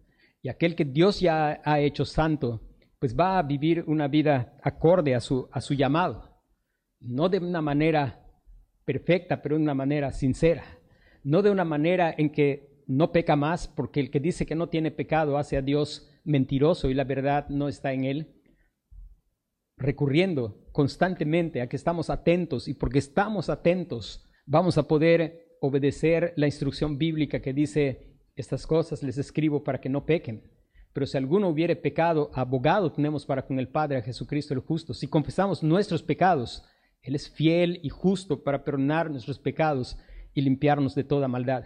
Y 0.42 0.48
aquel 0.48 0.74
que 0.74 0.86
Dios 0.86 1.20
ya 1.20 1.60
ha 1.64 1.80
hecho 1.80 2.06
santo, 2.06 2.62
pues 2.98 3.14
va 3.18 3.38
a 3.38 3.42
vivir 3.42 3.84
una 3.86 4.08
vida 4.08 4.56
acorde 4.62 5.14
a 5.14 5.20
su, 5.20 5.48
a 5.52 5.60
su 5.60 5.74
llamado. 5.74 6.40
No 6.98 7.28
de 7.28 7.38
una 7.38 7.60
manera 7.60 8.26
perfecta, 8.86 9.42
pero 9.42 9.56
de 9.56 9.62
una 9.62 9.74
manera 9.74 10.12
sincera. 10.12 10.64
No 11.22 11.42
de 11.42 11.50
una 11.50 11.64
manera 11.64 12.14
en 12.16 12.30
que 12.30 12.69
no 12.90 13.12
peca 13.12 13.36
más, 13.36 13.68
porque 13.68 14.00
el 14.00 14.10
que 14.10 14.20
dice 14.20 14.46
que 14.46 14.54
no 14.54 14.68
tiene 14.68 14.90
pecado 14.90 15.38
hace 15.38 15.56
a 15.56 15.62
Dios 15.62 16.10
mentiroso 16.24 16.90
y 16.90 16.94
la 16.94 17.04
verdad 17.04 17.48
no 17.48 17.68
está 17.68 17.92
en 17.92 18.04
él 18.04 18.36
recurriendo 19.80 20.68
constantemente 20.72 21.62
a 21.62 21.68
que 21.68 21.76
estamos 21.76 22.10
atentos 22.10 22.68
y 22.68 22.74
porque 22.74 22.98
estamos 22.98 23.48
atentos 23.48 24.28
vamos 24.44 24.76
a 24.76 24.86
poder 24.86 25.56
obedecer 25.60 26.34
la 26.36 26.46
instrucción 26.46 26.98
bíblica 26.98 27.40
que 27.40 27.52
dice, 27.52 28.18
estas 28.36 28.66
cosas 28.66 29.02
les 29.02 29.18
escribo 29.18 29.62
para 29.62 29.80
que 29.80 29.88
no 29.88 30.04
pequen. 30.04 30.42
Pero 30.92 31.06
si 31.06 31.16
alguno 31.16 31.48
hubiere 31.48 31.76
pecado, 31.76 32.30
abogado 32.34 32.90
tenemos 32.92 33.24
para 33.24 33.46
con 33.46 33.58
el 33.58 33.68
Padre 33.68 33.98
a 33.98 34.02
Jesucristo 34.02 34.54
el 34.54 34.60
justo. 34.60 34.92
Si 34.92 35.06
confesamos 35.06 35.62
nuestros 35.62 36.02
pecados, 36.02 36.64
Él 37.02 37.14
es 37.14 37.30
fiel 37.30 37.78
y 37.82 37.88
justo 37.90 38.42
para 38.42 38.64
perdonar 38.64 39.10
nuestros 39.10 39.38
pecados 39.38 39.96
y 40.34 40.40
limpiarnos 40.40 40.94
de 40.94 41.04
toda 41.04 41.28
maldad. 41.28 41.64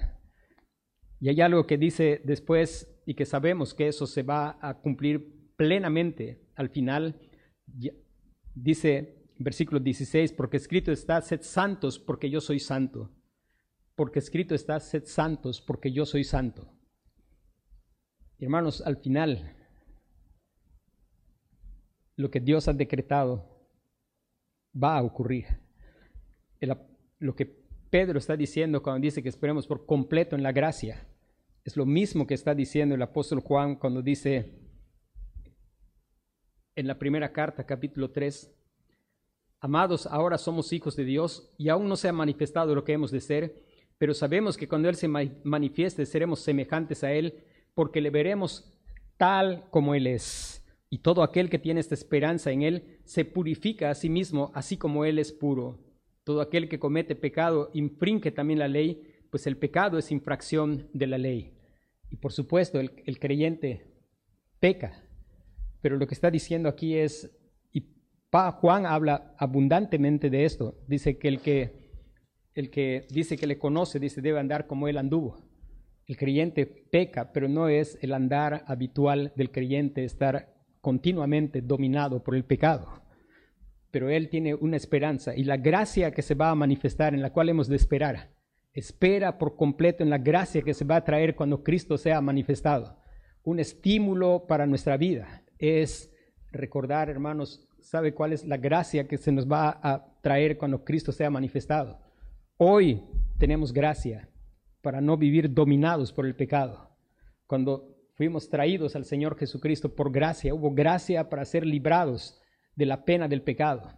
Y 1.21 1.29
hay 1.29 1.41
algo 1.41 1.67
que 1.67 1.79
dice 1.79 2.21
después 2.25 2.91
y 3.07 3.15
que 3.15 3.27
sabemos 3.27 3.75
que 3.75 3.89
eso 3.89 4.07
se 4.07 4.23
va 4.23 4.59
a 4.61 4.81
cumplir 4.81 5.53
plenamente 5.57 6.49
al 6.55 6.69
final. 6.69 7.21
Dice 8.55 9.25
versículo 9.39 9.81
16, 9.81 10.33
porque 10.33 10.57
escrito 10.57 10.93
está, 10.93 11.21
sed 11.21 11.43
santos 11.43 11.99
porque 11.99 12.31
yo 12.31 12.41
soy 12.41 12.61
santo. 12.61 13.11
Porque 13.97 14.19
escrito 14.19 14.55
está, 14.55 14.81
sed 14.81 15.05
santos 15.05 15.61
porque 15.61 15.93
yo 15.93 16.07
soy 16.07 16.25
santo. 16.25 16.71
Hermanos, 18.39 18.83
al 18.83 18.97
final, 18.97 19.57
lo 22.17 22.31
que 22.31 22.41
Dios 22.41 22.69
ha 22.69 22.73
decretado 22.73 23.69
va 24.75 24.99
a 24.99 25.03
ocurrir. 25.03 25.47
lo 27.19 27.35
que 27.35 27.64
Pedro 27.95 28.19
está 28.19 28.37
diciendo 28.37 28.83
cuando 28.83 29.03
dice 29.03 29.23
que 29.23 29.29
esperemos 29.29 29.69
por 29.69 29.87
completo 29.87 30.35
en 30.35 30.43
la 30.43 30.51
gracia, 30.51 31.07
es 31.63 31.77
lo 31.77 31.87
mismo 31.87 32.27
que 32.27 32.35
está 32.35 32.53
diciendo 32.53 32.97
el 32.97 33.03
apóstol 33.03 33.39
Juan 33.39 33.77
cuando 33.77 34.03
dice 34.03 34.59
en 36.75 36.89
la 36.89 36.99
primera 36.99 37.33
carta, 37.33 37.65
capítulo 37.65 38.11
3, 38.11 38.53
Amados, 39.61 40.09
ahora 40.09 40.39
somos 40.39 40.73
hijos 40.73 40.97
de 40.97 41.05
Dios 41.05 41.55
y 41.57 41.69
aún 41.69 41.89
no 41.89 41.95
se 41.95 42.09
ha 42.09 42.13
manifestado 42.13 42.75
lo 42.75 42.83
que 42.83 42.95
hemos 42.95 43.13
de 43.13 43.21
ser, 43.21 43.63
pero 43.97 44.13
sabemos 44.13 44.57
que 44.57 44.67
cuando 44.67 44.89
Él 44.89 44.97
se 44.97 45.07
manifieste 45.07 46.05
seremos 46.05 46.41
semejantes 46.41 47.05
a 47.05 47.13
Él 47.13 47.45
porque 47.75 48.01
le 48.01 48.11
veremos 48.11 48.77
tal 49.17 49.69
como 49.71 49.95
Él 49.95 50.09
es. 50.09 50.67
Y 50.91 50.99
todo 50.99 51.23
aquel 51.23 51.49
que 51.49 51.61
tiene 51.61 51.79
esta 51.79 51.95
esperanza 51.95 52.51
en 52.51 52.63
Él 52.63 52.99
se 53.05 53.25
purifica 53.25 53.91
a 53.91 53.95
sí 53.95 54.09
mismo, 54.09 54.51
así 54.53 54.77
como 54.77 55.05
Él 55.05 55.21
es 55.21 55.31
puro. 55.31 55.84
Todo 56.25 56.41
aquel 56.41 56.69
que 56.69 56.79
comete 56.79 57.15
pecado 57.15 57.71
infringe 57.75 58.33
también 58.33 58.59
la 58.59 58.69
ley, 58.69 59.03
pues 59.31 59.47
el 59.47 59.59
pecado 59.59 59.99
es 59.99 60.11
infracción 60.11 60.89
de 60.95 61.07
la 61.07 61.19
ley. 61.19 61.53
Y 62.11 62.17
por 62.17 62.33
supuesto, 62.33 62.81
el, 62.81 63.19
creyente 63.19 63.87
peca. 64.59 65.03
Pero 65.83 65.97
lo 65.97 66.07
que 66.07 66.15
está 66.15 66.31
diciendo 66.31 66.69
aquí 66.69 66.97
es, 66.97 67.37
y 67.73 67.85
Juan 68.33 68.87
habla 68.87 69.35
abundantemente 69.39 70.31
de 70.31 70.45
esto, 70.45 70.79
dice 70.87 71.19
que 71.19 71.29
el 71.29 71.41
que, 71.41 71.91
el 72.55 72.71
que 72.71 73.07
dice 73.11 73.37
que 73.37 73.47
le 73.47 73.59
conoce, 73.59 74.01
dice, 74.01 74.23
debe 74.23 74.39
andar 74.39 74.67
como 74.67 74.89
él 74.89 74.97
anduvo. 74.97 75.45
El 76.07 76.17
creyente 76.17 76.67
peca, 76.67 77.33
pero 77.33 77.49
no 77.49 77.69
es 77.69 77.99
el 78.01 78.15
andar 78.15 78.65
habitual 78.67 79.33
del 79.37 79.51
creyente 79.51 80.05
estar 80.05 80.55
continuamente 80.81 81.61
dominado 81.61 82.23
por 82.23 82.35
el 82.35 82.45
pecado. 82.45 83.04
Pero 83.95 84.11
él 84.11 84.29
tiene 84.29 84.57
una 84.57 84.77
esperanza 84.77 85.37
y 85.37 85.45
la 85.45 85.57
gracia 85.57 86.11
que 86.11 86.23
se 86.23 86.35
va 86.35 86.51
a 86.51 86.57
manifestar, 86.57 87.15
en 87.15 87.23
la 87.23 87.33
cual 87.33 87.49
hemos 87.49 87.69
de 87.69 87.77
esperar, 87.77 88.33
espera 88.73 89.39
por 89.39 89.55
completo 89.55 90.03
en 90.03 90.11
la 90.11 90.19
gracia 90.19 90.63
que 90.63 90.75
se 90.75 90.85
va 90.85 90.97
a 90.97 91.05
traer 91.05 91.37
cuando 91.37 91.63
Cristo 91.63 91.97
sea 91.97 92.21
manifestado. 92.21 92.99
Un 93.45 93.61
estímulo 93.61 94.47
para 94.49 94.67
nuestra 94.67 94.97
vida 94.97 95.45
es 95.61 96.13
recordar, 96.51 97.09
hermanos, 97.09 97.69
¿sabe 97.79 98.15
cuál 98.15 98.33
es 98.33 98.45
la 98.45 98.57
gracia 98.57 99.07
que 99.07 99.17
se 99.17 99.31
nos 99.31 99.47
va 99.47 99.79
a 99.81 100.19
traer 100.23 100.59
cuando 100.59 100.85
Cristo 100.85 101.13
sea 101.13 101.31
manifestado? 101.31 102.01
Hoy 102.57 103.01
tenemos 103.39 103.73
gracia 103.73 104.29
para 104.83 105.01
no 105.01 105.17
vivir 105.17 105.55
dominados 105.55 106.13
por 106.13 106.27
el 106.27 106.35
pecado. 106.35 106.91
Cuando 107.47 107.95
fuimos 108.15 108.49
traídos 108.49 108.97
al 108.97 109.05
Señor 109.05 109.39
Jesucristo 109.39 109.95
por 109.95 110.11
gracia, 110.11 110.53
hubo 110.53 110.73
gracia 110.73 111.29
para 111.29 111.45
ser 111.45 111.65
librados 111.65 112.41
de 112.77 112.87
la 112.87 113.05
pena 113.05 113.29
del 113.29 113.43
pecado. 113.43 113.91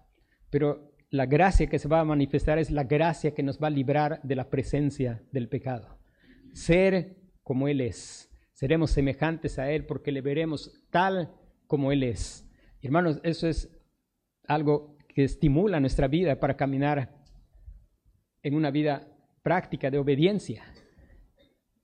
Pero 0.50 0.92
la 1.10 1.26
gracia 1.26 1.68
que 1.68 1.78
se 1.78 1.88
va 1.88 2.00
a 2.00 2.04
manifestar 2.04 2.58
es 2.58 2.70
la 2.70 2.84
gracia 2.84 3.34
que 3.34 3.42
nos 3.42 3.62
va 3.62 3.68
a 3.68 3.70
librar 3.70 4.20
de 4.22 4.36
la 4.36 4.50
presencia 4.50 5.22
del 5.32 5.48
pecado. 5.48 5.98
Ser 6.52 7.16
como 7.42 7.68
Él 7.68 7.80
es. 7.80 8.30
Seremos 8.52 8.90
semejantes 8.90 9.58
a 9.58 9.70
Él 9.70 9.86
porque 9.86 10.12
le 10.12 10.20
veremos 10.20 10.82
tal 10.90 11.34
como 11.66 11.92
Él 11.92 12.02
es. 12.02 12.48
Hermanos, 12.82 13.20
eso 13.22 13.48
es 13.48 13.70
algo 14.46 14.96
que 15.14 15.24
estimula 15.24 15.80
nuestra 15.80 16.08
vida 16.08 16.38
para 16.40 16.56
caminar 16.56 17.14
en 18.42 18.54
una 18.54 18.70
vida 18.70 19.08
práctica 19.42 19.90
de 19.90 19.98
obediencia. 19.98 20.64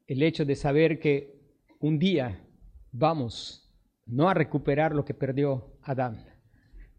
El 0.07 0.23
hecho 0.23 0.45
de 0.45 0.57
saber 0.57 0.99
que 0.99 1.41
un 1.81 1.99
día 1.99 2.45
vamos 2.91 3.73
no 4.07 4.29
a 4.29 4.35
recuperar 4.35 4.95
lo 4.95 5.05
que 5.05 5.15
perdió 5.15 5.79
Adán. 5.83 6.32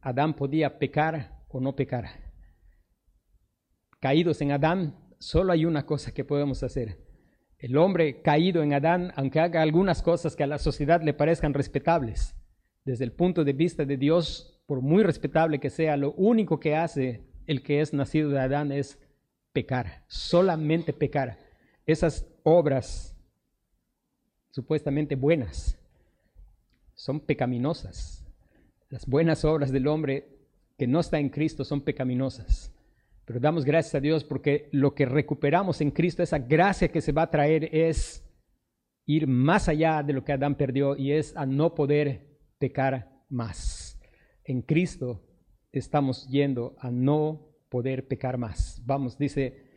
Adán 0.04 0.34
podía 0.34 0.80
pecar 0.80 1.46
o 1.48 1.62
no 1.62 1.76
pecar. 1.76 2.06
Caídos 4.02 4.42
en 4.42 4.52
Adán, 4.52 4.98
solo 5.18 5.54
hay 5.54 5.64
una 5.64 5.86
cosa 5.86 6.14
que 6.14 6.26
podemos 6.26 6.62
hacer. 6.62 6.98
El 7.58 7.78
hombre 7.78 8.22
caído 8.22 8.62
en 8.62 8.74
Adán, 8.74 9.14
aunque 9.16 9.40
haga 9.40 9.62
algunas 9.62 10.02
cosas 10.02 10.36
que 10.36 10.44
a 10.44 10.48
la 10.48 10.58
sociedad 10.58 11.02
le 11.02 11.14
parezcan 11.14 11.54
respetables, 11.54 12.36
desde 12.84 13.06
el 13.06 13.14
punto 13.14 13.46
de 13.46 13.54
vista 13.54 13.86
de 13.86 13.96
Dios, 13.96 14.62
por 14.66 14.82
muy 14.82 15.04
respetable 15.04 15.62
que 15.62 15.70
sea, 15.70 15.96
lo 15.96 16.12
único 16.14 16.60
que 16.60 16.76
hace 16.76 17.24
el 17.48 17.64
que 17.64 17.80
es 17.80 17.94
nacido 17.94 18.30
de 18.30 18.42
Adán 18.42 18.74
es 18.74 19.00
pecar, 19.54 20.04
solamente 20.08 20.92
pecar. 20.92 21.40
Esas 21.86 22.28
obras 22.44 23.18
supuestamente 24.52 25.16
buenas 25.16 25.80
son 26.94 27.22
pecaminosas. 27.22 28.23
Las 28.94 29.08
buenas 29.08 29.44
obras 29.44 29.72
del 29.72 29.88
hombre 29.88 30.28
que 30.78 30.86
no 30.86 31.00
está 31.00 31.18
en 31.18 31.30
Cristo 31.30 31.64
son 31.64 31.82
pecaminosas. 31.82 32.72
Pero 33.26 33.40
damos 33.40 33.66
gracias 33.66 33.96
a 33.96 34.00
Dios 34.00 34.24
porque 34.24 34.70
lo 34.72 34.94
que 34.94 35.08
recuperamos 35.08 35.82
en 35.82 35.90
Cristo, 35.90 36.22
esa 36.22 36.38
gracia 36.38 36.90
que 36.90 37.02
se 37.02 37.12
va 37.12 37.24
a 37.24 37.32
traer 37.32 37.76
es 37.76 38.24
ir 39.08 39.26
más 39.26 39.68
allá 39.68 40.04
de 40.04 40.14
lo 40.14 40.24
que 40.24 40.34
Adán 40.34 40.54
perdió 40.54 40.96
y 40.96 41.12
es 41.12 41.36
a 41.36 41.48
no 41.48 41.74
poder 41.74 42.38
pecar 42.60 43.24
más. 43.30 44.00
En 44.44 44.62
Cristo 44.62 45.24
estamos 45.72 46.28
yendo 46.28 46.76
a 46.78 46.92
no 46.92 47.48
poder 47.70 48.08
pecar 48.08 48.38
más. 48.38 48.80
Vamos, 48.86 49.18
dice, 49.18 49.72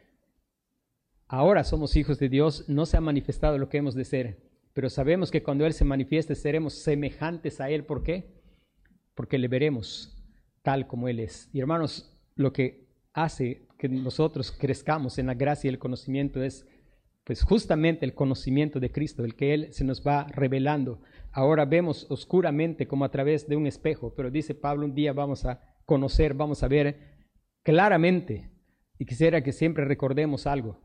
ahora 1.27 1.65
somos 1.65 1.97
hijos 1.97 2.19
de 2.19 2.29
Dios, 2.29 2.69
no 2.69 2.85
se 2.85 2.99
ha 2.99 3.01
manifestado 3.01 3.57
lo 3.57 3.71
que 3.71 3.79
hemos 3.79 3.95
de 3.95 4.05
ser, 4.05 4.43
pero 4.75 4.91
sabemos 4.91 5.31
que 5.31 5.43
cuando 5.43 5.65
Él 5.65 5.73
se 5.73 5.87
manifieste 5.87 6.35
seremos 6.35 6.75
semejantes 6.75 7.63
a 7.63 7.71
Él. 7.71 7.83
¿Por 7.87 8.03
qué? 8.03 8.36
Porque 9.17 9.39
le 9.39 9.49
veremos 9.49 10.17
tal 10.63 10.87
como 10.87 11.09
Él 11.09 11.19
es. 11.19 11.51
Y 11.53 11.59
hermanos, 11.59 12.17
lo 12.37 12.53
que 12.53 12.87
hace 13.13 13.67
que 13.79 13.89
nosotros 13.89 14.53
crezcamos 14.53 15.19
en 15.19 15.27
la 15.27 15.35
gracia 15.35 15.69
y 15.69 15.73
el 15.73 15.81
conocimiento 15.81 16.43
es 16.43 16.67
pues 17.25 17.43
justamente 17.43 18.05
el 18.05 18.15
conocimiento 18.15 18.79
de 18.79 18.93
Cristo, 18.93 19.25
el 19.25 19.35
que 19.35 19.53
Él 19.53 19.73
se 19.73 19.83
nos 19.83 20.07
va 20.07 20.29
revelando. 20.29 21.03
Ahora 21.33 21.65
vemos 21.65 22.07
oscuramente 22.09 22.87
como 22.87 23.05
a 23.05 23.11
través 23.11 23.49
de 23.49 23.57
un 23.57 23.67
espejo, 23.67 24.15
pero 24.15 24.31
dice 24.31 24.55
Pablo, 24.55 24.87
un 24.87 24.95
día 24.95 25.13
vamos 25.13 25.45
a 25.45 25.61
conocer, 25.85 26.35
vamos 26.35 26.63
a 26.63 26.69
ver 26.69 27.17
claramente. 27.65 28.53
Y 28.99 29.07
quisiera 29.07 29.43
que 29.43 29.53
siempre 29.53 29.85
recordemos 29.85 30.47
algo. 30.47 30.81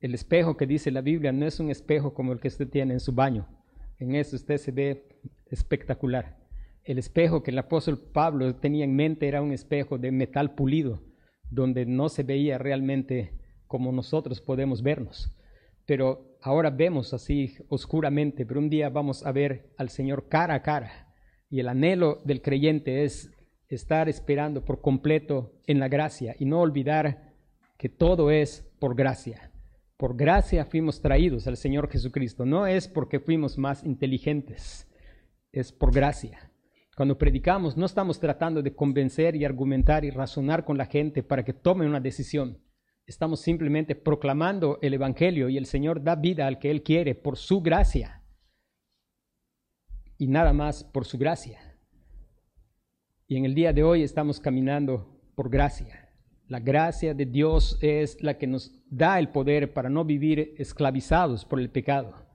El 0.00 0.14
espejo 0.14 0.56
que 0.56 0.66
dice 0.66 0.90
la 0.90 1.00
Biblia 1.00 1.30
no 1.30 1.46
es 1.46 1.60
un 1.60 1.70
espejo 1.70 2.12
como 2.12 2.32
el 2.32 2.40
que 2.40 2.48
usted 2.48 2.68
tiene 2.68 2.94
en 2.94 3.00
su 3.00 3.12
baño. 3.12 3.46
En 3.98 4.16
eso 4.16 4.34
usted 4.34 4.56
se 4.56 4.72
ve 4.72 5.20
espectacular. 5.46 6.37
El 6.88 6.98
espejo 6.98 7.42
que 7.42 7.52
el 7.52 7.58
apóstol 7.58 7.98
Pablo 7.98 8.56
tenía 8.56 8.84
en 8.84 8.96
mente 8.96 9.28
era 9.28 9.42
un 9.42 9.52
espejo 9.52 9.98
de 9.98 10.10
metal 10.10 10.54
pulido, 10.54 11.02
donde 11.50 11.86
no 11.86 12.08
se 12.08 12.24
veía 12.24 12.58
realmente 12.58 13.34
como 13.66 13.92
nosotros 13.92 14.40
podemos 14.40 14.82
vernos 14.82 15.32
pero 15.88 16.36
ahora 16.42 16.68
vemos 16.68 17.14
así 17.14 17.56
oscuramente, 17.70 18.44
pero 18.44 18.60
un 18.60 18.68
día 18.68 18.90
vamos 18.90 19.24
a 19.24 19.32
ver 19.32 19.70
al 19.78 19.88
Señor 19.88 20.28
cara 20.28 20.56
a 20.56 20.62
cara. 20.62 21.08
Y 21.48 21.60
el 21.60 21.68
anhelo 21.68 22.20
del 22.26 22.42
creyente 22.42 23.04
es 23.04 23.32
estar 23.68 24.06
esperando 24.06 24.66
por 24.66 24.82
completo 24.82 25.54
en 25.66 25.80
la 25.80 25.88
gracia 25.88 26.36
y 26.38 26.44
no 26.44 26.60
olvidar 26.60 27.32
que 27.78 27.88
todo 27.88 28.30
es 28.30 28.70
por 28.78 28.94
gracia. 28.96 29.50
Por 29.96 30.14
gracia 30.14 30.66
fuimos 30.66 31.00
traídos 31.00 31.46
al 31.46 31.56
Señor 31.56 31.88
Jesucristo. 31.88 32.44
No 32.44 32.66
es 32.66 32.86
porque 32.86 33.18
fuimos 33.18 33.56
más 33.56 33.82
inteligentes, 33.82 34.86
es 35.52 35.72
por 35.72 35.90
gracia. 35.90 36.50
Cuando 36.98 37.16
predicamos 37.16 37.76
no 37.76 37.86
estamos 37.86 38.18
tratando 38.18 38.60
de 38.60 38.74
convencer 38.74 39.36
y 39.36 39.44
argumentar 39.44 40.04
y 40.04 40.10
razonar 40.10 40.64
con 40.64 40.76
la 40.76 40.86
gente 40.86 41.22
para 41.22 41.44
que 41.44 41.52
tome 41.52 41.86
una 41.86 42.00
decisión 42.00 42.58
Estamos 43.06 43.40
simplemente 43.40 43.94
proclamando 43.94 44.80
el 44.82 44.94
Evangelio 44.94 45.48
y 45.48 45.56
el 45.56 45.66
Señor 45.66 46.02
da 46.02 46.16
vida 46.16 46.48
al 46.48 46.58
que 46.58 46.72
Él 46.72 46.82
quiere 46.82 47.14
por 47.14 47.36
su 47.36 47.60
gracia. 47.60 48.24
Y 50.18 50.26
nada 50.26 50.52
más 50.52 50.82
por 50.82 51.04
su 51.04 51.18
gracia. 51.18 51.78
Y 53.28 53.36
en 53.36 53.44
el 53.44 53.54
día 53.54 53.72
de 53.72 53.84
hoy 53.84 54.02
estamos 54.02 54.40
caminando 54.40 55.22
por 55.36 55.50
gracia. 55.50 56.10
La 56.48 56.58
gracia 56.58 57.14
de 57.14 57.26
Dios 57.26 57.78
es 57.80 58.20
la 58.24 58.38
que 58.38 58.48
nos 58.48 58.74
da 58.90 59.20
el 59.20 59.28
poder 59.28 59.72
para 59.72 59.88
no 59.88 60.04
vivir 60.04 60.52
esclavizados 60.58 61.44
por 61.44 61.60
el 61.60 61.70
pecado. 61.70 62.26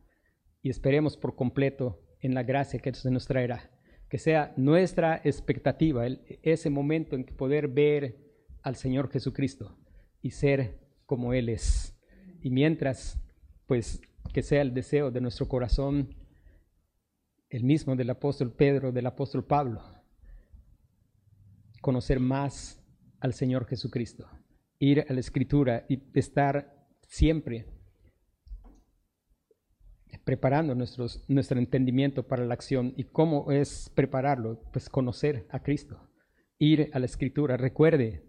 Y 0.61 0.69
esperemos 0.69 1.17
por 1.17 1.35
completo 1.35 1.99
en 2.21 2.33
la 2.33 2.43
gracia 2.43 2.79
que 2.79 2.93
se 2.93 3.11
nos 3.11 3.27
traerá. 3.27 3.72
Que 4.13 4.19
sea 4.19 4.53
nuestra 4.57 5.21
expectativa, 5.23 6.05
ese 6.43 6.69
momento 6.69 7.15
en 7.15 7.23
que 7.23 7.33
poder 7.33 7.67
ver 7.67 8.15
al 8.61 8.75
Señor 8.75 9.09
Jesucristo 9.09 9.75
y 10.21 10.29
ser 10.29 10.77
como 11.07 11.33
Él 11.33 11.49
es. 11.49 11.97
Y 12.39 12.51
mientras, 12.51 13.19
pues, 13.65 14.01
que 14.31 14.43
sea 14.43 14.61
el 14.61 14.71
deseo 14.71 15.09
de 15.09 15.19
nuestro 15.19 15.47
corazón, 15.47 16.13
el 17.49 17.63
mismo 17.63 17.95
del 17.95 18.11
apóstol 18.11 18.53
Pedro, 18.53 18.91
del 18.91 19.07
apóstol 19.07 19.45
Pablo, 19.45 19.81
conocer 21.81 22.19
más 22.19 22.85
al 23.19 23.33
Señor 23.33 23.65
Jesucristo, 23.65 24.29
ir 24.77 25.07
a 25.09 25.11
la 25.11 25.21
Escritura 25.21 25.87
y 25.89 26.03
estar 26.13 26.87
siempre 27.07 27.65
preparando 30.23 30.75
nuestros, 30.75 31.23
nuestro 31.27 31.59
entendimiento 31.59 32.27
para 32.27 32.45
la 32.45 32.53
acción. 32.53 32.93
¿Y 32.97 33.05
cómo 33.05 33.51
es 33.51 33.91
prepararlo? 33.93 34.61
Pues 34.71 34.89
conocer 34.89 35.47
a 35.49 35.61
Cristo, 35.61 35.99
ir 36.59 36.89
a 36.93 36.99
la 36.99 37.05
Escritura. 37.05 37.57
Recuerde, 37.57 38.23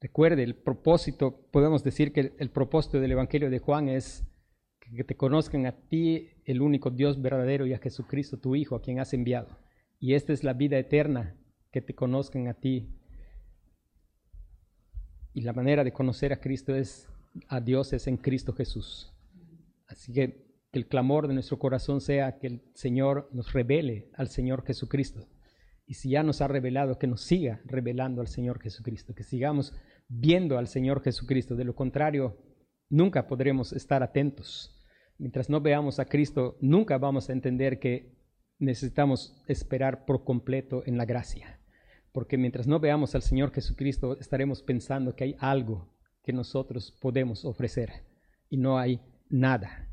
Recuerde, 0.00 0.42
el 0.42 0.54
propósito, 0.54 1.46
podemos 1.50 1.84
decir 1.84 2.14
que 2.14 2.32
el 2.38 2.50
propósito 2.50 3.00
del 3.00 3.12
Evangelio 3.12 3.50
de 3.50 3.58
Juan 3.58 3.90
es 3.90 4.26
que 4.96 5.04
te 5.04 5.14
conozcan 5.14 5.66
a 5.66 5.72
ti, 5.72 6.30
el 6.46 6.62
único 6.62 6.90
Dios 6.90 7.20
verdadero, 7.20 7.66
y 7.66 7.74
a 7.74 7.78
Jesucristo, 7.78 8.38
tu 8.38 8.56
Hijo, 8.56 8.74
a 8.74 8.82
quien 8.82 8.98
has 8.98 9.12
enviado. 9.12 9.58
Y 10.00 10.14
esta 10.14 10.32
es 10.32 10.42
la 10.42 10.54
vida 10.54 10.78
eterna, 10.78 11.36
que 11.70 11.82
te 11.82 11.94
conozcan 11.94 12.48
a 12.48 12.54
ti. 12.54 12.88
Y 15.34 15.42
la 15.42 15.52
manera 15.52 15.84
de 15.84 15.92
conocer 15.92 16.32
a 16.32 16.40
Cristo 16.40 16.74
es, 16.74 17.06
a 17.46 17.60
Dios 17.60 17.92
es 17.92 18.06
en 18.06 18.16
Cristo 18.16 18.54
Jesús. 18.54 19.12
Así 19.86 20.14
que 20.14 20.49
que 20.72 20.78
el 20.78 20.86
clamor 20.86 21.28
de 21.28 21.34
nuestro 21.34 21.58
corazón 21.58 22.00
sea 22.00 22.38
que 22.38 22.46
el 22.46 22.62
Señor 22.74 23.28
nos 23.32 23.52
revele 23.52 24.10
al 24.14 24.28
Señor 24.28 24.64
Jesucristo 24.64 25.28
Y 25.86 25.94
si 25.94 26.10
ya 26.10 26.22
nos 26.22 26.40
ha 26.40 26.48
revelado, 26.48 26.98
que 26.98 27.08
nos 27.08 27.22
siga 27.22 27.60
revelando 27.64 28.20
al 28.20 28.28
Señor 28.28 28.60
Jesucristo, 28.60 29.14
que 29.14 29.24
sigamos 29.24 29.74
viendo 30.08 30.58
al 30.58 30.68
Señor 30.68 31.02
Jesucristo. 31.02 31.56
De 31.56 31.64
lo 31.64 31.74
contrario, 31.74 32.36
nunca 32.88 33.26
podremos 33.26 33.72
estar 33.72 34.02
atentos. 34.02 34.76
Mientras 35.18 35.50
no 35.50 35.60
veamos 35.60 35.98
a 35.98 36.04
Cristo, 36.04 36.56
nunca 36.60 36.96
vamos 36.98 37.28
a 37.28 37.32
entender 37.32 37.80
que 37.80 38.16
necesitamos 38.60 39.42
esperar 39.48 40.04
por 40.04 40.24
completo 40.24 40.82
en 40.86 40.96
la 40.96 41.06
gracia. 41.06 41.60
Porque 42.12 42.38
mientras 42.38 42.66
no 42.66 42.78
veamos 42.78 43.14
al 43.14 43.22
Señor 43.22 43.52
Jesucristo, 43.52 44.18
estaremos 44.20 44.62
pensando 44.62 45.16
que 45.16 45.24
hay 45.24 45.36
algo 45.40 45.92
que 46.22 46.32
nosotros 46.32 46.96
podemos 47.00 47.44
ofrecer 47.44 48.04
y 48.48 48.56
no 48.56 48.78
hay 48.78 49.00
nada. 49.28 49.89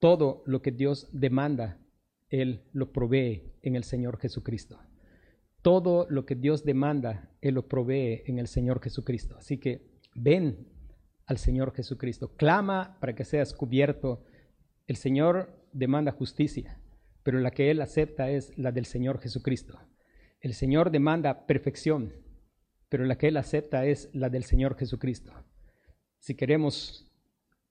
Todo 0.00 0.42
lo 0.46 0.62
que 0.62 0.72
Dios 0.72 1.08
demanda, 1.12 1.78
Él 2.30 2.64
lo 2.72 2.90
provee 2.90 3.52
en 3.62 3.76
el 3.76 3.84
Señor 3.84 4.18
Jesucristo. 4.18 4.80
Todo 5.62 6.06
lo 6.08 6.24
que 6.24 6.34
Dios 6.34 6.64
demanda, 6.64 7.30
Él 7.42 7.54
lo 7.54 7.68
provee 7.68 8.22
en 8.24 8.38
el 8.38 8.48
Señor 8.48 8.82
Jesucristo. 8.82 9.36
Así 9.36 9.58
que 9.58 9.90
ven 10.14 10.66
al 11.26 11.36
Señor 11.36 11.72
Jesucristo, 11.74 12.34
clama 12.34 12.96
para 12.98 13.14
que 13.14 13.24
seas 13.24 13.52
cubierto. 13.52 14.24
El 14.86 14.96
Señor 14.96 15.54
demanda 15.72 16.12
justicia, 16.12 16.80
pero 17.22 17.38
la 17.38 17.50
que 17.50 17.70
Él 17.70 17.82
acepta 17.82 18.30
es 18.30 18.56
la 18.58 18.72
del 18.72 18.86
Señor 18.86 19.20
Jesucristo. 19.20 19.78
El 20.40 20.54
Señor 20.54 20.90
demanda 20.90 21.46
perfección, 21.46 22.14
pero 22.88 23.04
la 23.04 23.18
que 23.18 23.28
Él 23.28 23.36
acepta 23.36 23.84
es 23.84 24.08
la 24.14 24.30
del 24.30 24.44
Señor 24.44 24.76
Jesucristo. 24.78 25.32
Si 26.18 26.34
queremos 26.34 27.12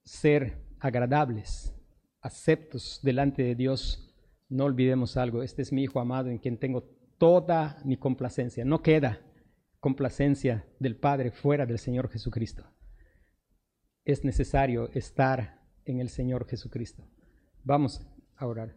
ser 0.03 0.59
agradables, 0.79 1.75
aceptos 2.21 2.99
delante 3.03 3.43
de 3.43 3.55
Dios, 3.55 4.15
no 4.49 4.65
olvidemos 4.65 5.17
algo. 5.17 5.43
Este 5.43 5.61
es 5.61 5.71
mi 5.71 5.83
Hijo 5.83 5.99
amado 5.99 6.29
en 6.29 6.39
quien 6.39 6.57
tengo 6.57 6.83
toda 7.17 7.81
mi 7.85 7.97
complacencia. 7.97 8.65
No 8.65 8.81
queda 8.81 9.21
complacencia 9.79 10.65
del 10.79 10.95
Padre 10.95 11.31
fuera 11.31 11.65
del 11.65 11.79
Señor 11.79 12.09
Jesucristo. 12.09 12.65
Es 14.05 14.23
necesario 14.23 14.89
estar 14.93 15.61
en 15.85 15.99
el 15.99 16.09
Señor 16.09 16.47
Jesucristo. 16.47 17.07
Vamos 17.63 18.01
a 18.35 18.47
orar. 18.47 18.75